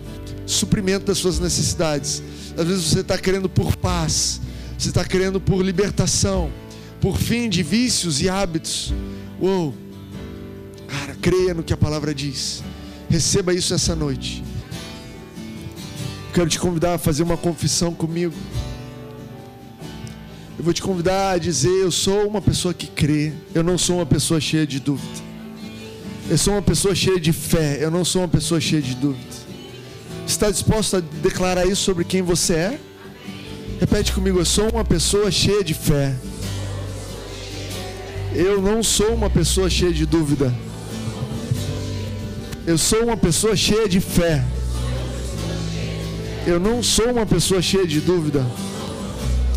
suprimento 0.51 1.05
das 1.05 1.17
suas 1.17 1.39
necessidades. 1.39 2.21
Às 2.57 2.67
vezes 2.67 2.83
você 2.83 2.99
está 2.99 3.17
querendo 3.17 3.49
por 3.49 3.75
paz. 3.75 4.41
Você 4.77 4.89
está 4.89 5.03
querendo 5.03 5.39
por 5.39 5.61
libertação. 5.63 6.51
Por 6.99 7.17
fim 7.17 7.49
de 7.49 7.63
vícios 7.63 8.21
e 8.21 8.29
hábitos. 8.29 8.93
Uou! 9.39 9.73
Cara, 10.87 11.15
creia 11.21 11.53
no 11.53 11.63
que 11.63 11.73
a 11.73 11.77
palavra 11.77 12.13
diz. 12.13 12.63
Receba 13.09 13.53
isso 13.53 13.73
essa 13.73 13.95
noite. 13.95 14.43
Quero 16.33 16.49
te 16.49 16.59
convidar 16.59 16.95
a 16.95 16.97
fazer 16.97 17.23
uma 17.23 17.37
confissão 17.37 17.93
comigo. 17.93 18.33
Eu 20.57 20.63
vou 20.63 20.73
te 20.73 20.81
convidar 20.81 21.31
a 21.31 21.37
dizer: 21.37 21.69
Eu 21.69 21.91
sou 21.91 22.27
uma 22.27 22.41
pessoa 22.41 22.73
que 22.73 22.87
crê, 22.87 23.33
eu 23.53 23.63
não 23.63 23.77
sou 23.77 23.97
uma 23.97 24.05
pessoa 24.05 24.39
cheia 24.39 24.65
de 24.65 24.79
dúvida. 24.79 25.21
Eu 26.29 26.37
sou 26.37 26.53
uma 26.53 26.61
pessoa 26.61 26.95
cheia 26.95 27.19
de 27.19 27.33
fé, 27.33 27.83
eu 27.83 27.91
não 27.91 28.05
sou 28.05 28.21
uma 28.21 28.27
pessoa 28.27 28.61
cheia 28.61 28.81
de 28.81 28.95
dúvida. 28.95 29.50
Está 30.31 30.49
disposto 30.49 30.95
a 30.95 31.01
declarar 31.01 31.65
isso 31.65 31.83
sobre 31.83 32.05
quem 32.05 32.21
você 32.21 32.53
é? 32.53 32.79
Repete 33.81 34.13
comigo: 34.13 34.39
Eu 34.39 34.45
sou 34.45 34.69
uma 34.69 34.83
pessoa 34.83 35.29
cheia 35.29 35.61
de 35.61 35.73
fé. 35.73 36.15
Eu 38.33 38.61
não 38.61 38.81
sou 38.81 39.13
uma 39.13 39.29
pessoa 39.29 39.69
cheia 39.69 39.91
de 39.91 40.05
dúvida. 40.05 40.51
Eu 42.65 42.77
sou 42.77 43.03
uma 43.03 43.17
pessoa 43.17 43.57
cheia 43.57 43.89
de 43.89 43.99
fé. 43.99 44.41
Eu 46.47 46.61
não 46.61 46.81
sou 46.81 47.11
uma 47.11 47.25
pessoa 47.25 47.61
cheia 47.61 47.85
de 47.85 47.99
dúvida. 47.99 48.43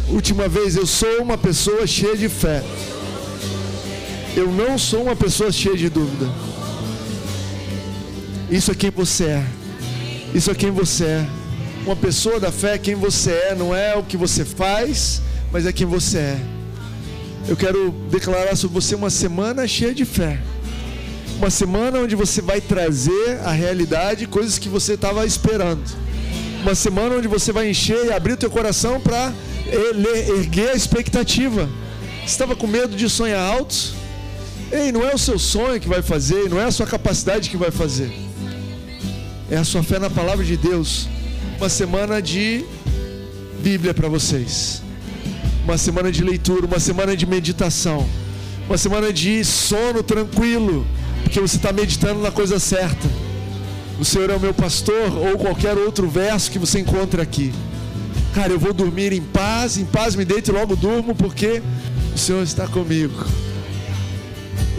Última 0.08 0.48
vez, 0.48 0.74
eu 0.76 0.86
sou 0.86 1.22
uma 1.22 1.38
pessoa 1.38 1.86
cheia 1.86 2.16
de 2.16 2.28
fé. 2.28 2.64
Eu 4.36 4.48
não 4.50 4.76
sou 4.76 5.04
uma 5.04 5.14
pessoa 5.14 5.52
cheia 5.52 5.76
de 5.76 5.88
dúvida. 5.88 6.28
Isso 8.50 8.72
é 8.72 8.74
quem 8.74 8.90
você 8.90 9.24
é. 9.26 9.46
Isso 10.34 10.50
é 10.50 10.54
quem 10.54 10.72
você 10.72 11.04
é. 11.04 11.26
Uma 11.86 11.94
pessoa 11.94 12.40
da 12.40 12.50
fé 12.50 12.74
é 12.74 12.78
quem 12.78 12.96
você 12.96 13.30
é, 13.30 13.54
não 13.54 13.74
é 13.74 13.94
o 13.94 14.02
que 14.02 14.16
você 14.16 14.44
faz, 14.44 15.22
mas 15.52 15.64
é 15.64 15.72
quem 15.72 15.86
você 15.86 16.18
é. 16.18 16.40
Eu 17.46 17.56
quero 17.56 17.94
declarar 18.10 18.56
sobre 18.56 18.74
você 18.74 18.94
uma 18.94 19.10
semana 19.10 19.68
cheia 19.68 19.94
de 19.94 20.04
fé. 20.04 20.40
Uma 21.36 21.50
semana 21.50 22.00
onde 22.00 22.16
você 22.16 22.40
vai 22.40 22.60
trazer 22.60 23.38
a 23.44 23.52
realidade 23.52 24.26
coisas 24.26 24.58
que 24.58 24.68
você 24.68 24.94
estava 24.94 25.24
esperando. 25.24 25.82
Uma 26.62 26.74
semana 26.74 27.16
onde 27.16 27.28
você 27.28 27.52
vai 27.52 27.70
encher 27.70 28.06
e 28.06 28.12
abrir 28.12 28.32
o 28.32 28.36
teu 28.36 28.50
coração 28.50 29.00
para 29.00 29.32
erguer 30.36 30.70
a 30.70 30.74
expectativa. 30.74 31.68
Estava 32.26 32.56
com 32.56 32.66
medo 32.66 32.96
de 32.96 33.08
sonhar 33.08 33.40
alto? 33.40 33.92
Ei, 34.72 34.90
não 34.90 35.06
é 35.06 35.14
o 35.14 35.18
seu 35.18 35.38
sonho 35.38 35.78
que 35.78 35.88
vai 35.88 36.02
fazer, 36.02 36.48
não 36.48 36.58
é 36.58 36.64
a 36.64 36.70
sua 36.70 36.86
capacidade 36.86 37.50
que 37.50 37.56
vai 37.56 37.70
fazer. 37.70 38.10
É 39.50 39.56
a 39.56 39.64
sua 39.64 39.82
fé 39.82 39.98
na 39.98 40.10
palavra 40.10 40.44
de 40.44 40.56
Deus. 40.56 41.08
Uma 41.58 41.68
semana 41.68 42.20
de 42.20 42.64
Bíblia 43.62 43.94
para 43.94 44.08
vocês. 44.08 44.82
Uma 45.64 45.78
semana 45.78 46.10
de 46.10 46.22
leitura, 46.22 46.66
uma 46.66 46.80
semana 46.80 47.16
de 47.16 47.26
meditação. 47.26 48.08
Uma 48.66 48.78
semana 48.78 49.12
de 49.12 49.44
sono 49.44 50.02
tranquilo 50.02 50.86
porque 51.34 51.40
você 51.40 51.56
está 51.56 51.72
meditando 51.72 52.20
na 52.20 52.30
coisa 52.30 52.60
certa. 52.60 53.08
O 53.98 54.04
Senhor 54.04 54.30
é 54.30 54.36
o 54.36 54.40
meu 54.40 54.54
pastor, 54.54 55.16
ou 55.16 55.36
qualquer 55.36 55.76
outro 55.76 56.08
verso 56.08 56.48
que 56.50 56.60
você 56.60 56.78
encontra 56.78 57.22
aqui. 57.22 57.52
Cara, 58.34 58.52
eu 58.52 58.58
vou 58.58 58.72
dormir 58.72 59.12
em 59.12 59.22
paz, 59.22 59.76
em 59.76 59.84
paz 59.84 60.14
me 60.14 60.24
deito 60.24 60.50
e 60.50 60.54
logo 60.54 60.76
durmo, 60.76 61.14
porque 61.14 61.60
o 62.14 62.18
Senhor 62.18 62.42
está 62.42 62.68
comigo. 62.68 63.24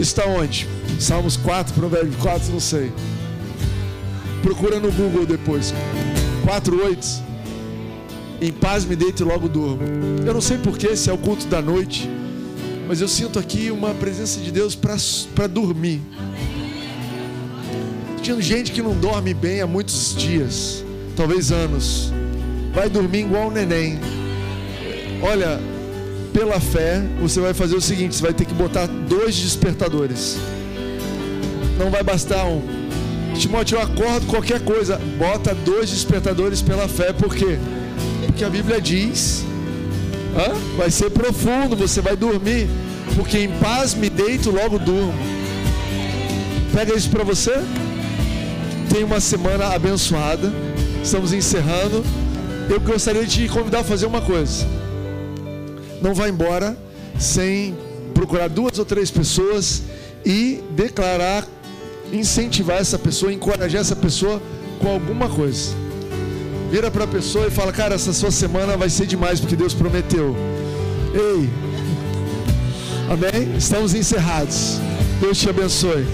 Está 0.00 0.24
onde? 0.26 0.66
Salmos 0.98 1.36
4, 1.36 1.74
Provérbios 1.74 2.16
4, 2.16 2.52
não 2.52 2.60
sei. 2.60 2.92
Procura 4.46 4.78
no 4.78 4.92
Google 4.92 5.26
depois. 5.26 5.74
4, 6.44 6.84
8. 6.84 7.06
Em 8.40 8.52
paz 8.52 8.84
me 8.84 8.94
deito 8.94 9.24
e 9.24 9.26
logo 9.26 9.48
durmo. 9.48 9.82
Eu 10.24 10.32
não 10.32 10.40
sei 10.40 10.56
porquê, 10.56 10.94
se 10.94 11.10
é 11.10 11.12
o 11.12 11.18
culto 11.18 11.48
da 11.48 11.60
noite. 11.60 12.08
Mas 12.86 13.00
eu 13.00 13.08
sinto 13.08 13.40
aqui 13.40 13.72
uma 13.72 13.92
presença 13.92 14.38
de 14.38 14.52
Deus 14.52 14.76
para 14.76 15.48
dormir. 15.48 16.00
Tinha 18.22 18.40
gente 18.40 18.70
que 18.70 18.80
não 18.80 18.94
dorme 18.96 19.34
bem 19.34 19.62
há 19.62 19.66
muitos 19.66 20.14
dias, 20.16 20.84
talvez 21.16 21.50
anos. 21.50 22.12
Vai 22.72 22.88
dormir 22.88 23.22
igual 23.22 23.48
um 23.48 23.50
neném. 23.50 23.98
Olha, 25.22 25.60
pela 26.32 26.60
fé, 26.60 27.02
você 27.20 27.40
vai 27.40 27.52
fazer 27.52 27.74
o 27.74 27.80
seguinte: 27.80 28.14
você 28.14 28.22
vai 28.22 28.32
ter 28.32 28.44
que 28.44 28.54
botar 28.54 28.86
dois 28.86 29.34
despertadores. 29.34 30.38
Não 31.80 31.90
vai 31.90 32.04
bastar 32.04 32.46
um. 32.46 32.75
Timóteo, 33.36 33.78
eu 33.78 33.82
acordo 33.82 34.26
qualquer 34.26 34.60
coisa. 34.60 34.98
Bota 35.18 35.54
dois 35.54 35.90
despertadores 35.90 36.62
pela 36.62 36.88
fé, 36.88 37.12
por 37.12 37.34
quê? 37.34 37.58
Porque 38.26 38.44
a 38.44 38.50
Bíblia 38.50 38.80
diz? 38.80 39.44
Vai 40.76 40.90
ser 40.90 41.10
profundo, 41.10 41.76
você 41.76 42.00
vai 42.00 42.16
dormir. 42.16 42.68
Porque 43.14 43.38
em 43.38 43.50
paz 43.58 43.94
me 43.94 44.10
deito, 44.10 44.50
logo 44.50 44.78
durmo. 44.78 45.14
Pega 46.74 46.94
isso 46.94 47.08
para 47.08 47.24
você. 47.24 47.54
Tenha 48.90 49.06
uma 49.06 49.20
semana 49.20 49.68
abençoada. 49.74 50.52
Estamos 51.02 51.32
encerrando. 51.32 52.04
Eu 52.68 52.80
gostaria 52.80 53.24
de 53.24 53.46
te 53.46 53.48
convidar 53.48 53.80
a 53.80 53.84
fazer 53.84 54.06
uma 54.06 54.20
coisa. 54.20 54.66
Não 56.02 56.14
vá 56.14 56.28
embora 56.28 56.76
sem 57.18 57.76
procurar 58.12 58.48
duas 58.48 58.78
ou 58.78 58.84
três 58.84 59.10
pessoas 59.10 59.82
e 60.24 60.62
declarar, 60.72 61.46
incentivar 62.12 62.78
essa 62.78 62.98
pessoa, 62.98 63.32
encorajar 63.32 63.80
essa 63.80 63.96
pessoa 63.96 64.40
com 64.80 64.88
alguma 64.88 65.28
coisa. 65.28 65.74
Vira 66.70 66.90
para 66.90 67.04
a 67.04 67.06
pessoa 67.06 67.46
e 67.46 67.50
fala: 67.50 67.72
Cara, 67.72 67.94
essa 67.94 68.12
sua 68.12 68.30
semana 68.30 68.76
vai 68.76 68.90
ser 68.90 69.06
demais 69.06 69.40
porque 69.40 69.56
Deus 69.56 69.74
prometeu. 69.74 70.36
Ei, 71.14 71.48
amém? 73.10 73.56
Estamos 73.56 73.94
encerrados. 73.94 74.80
Deus 75.20 75.38
te 75.38 75.48
abençoe. 75.48 76.04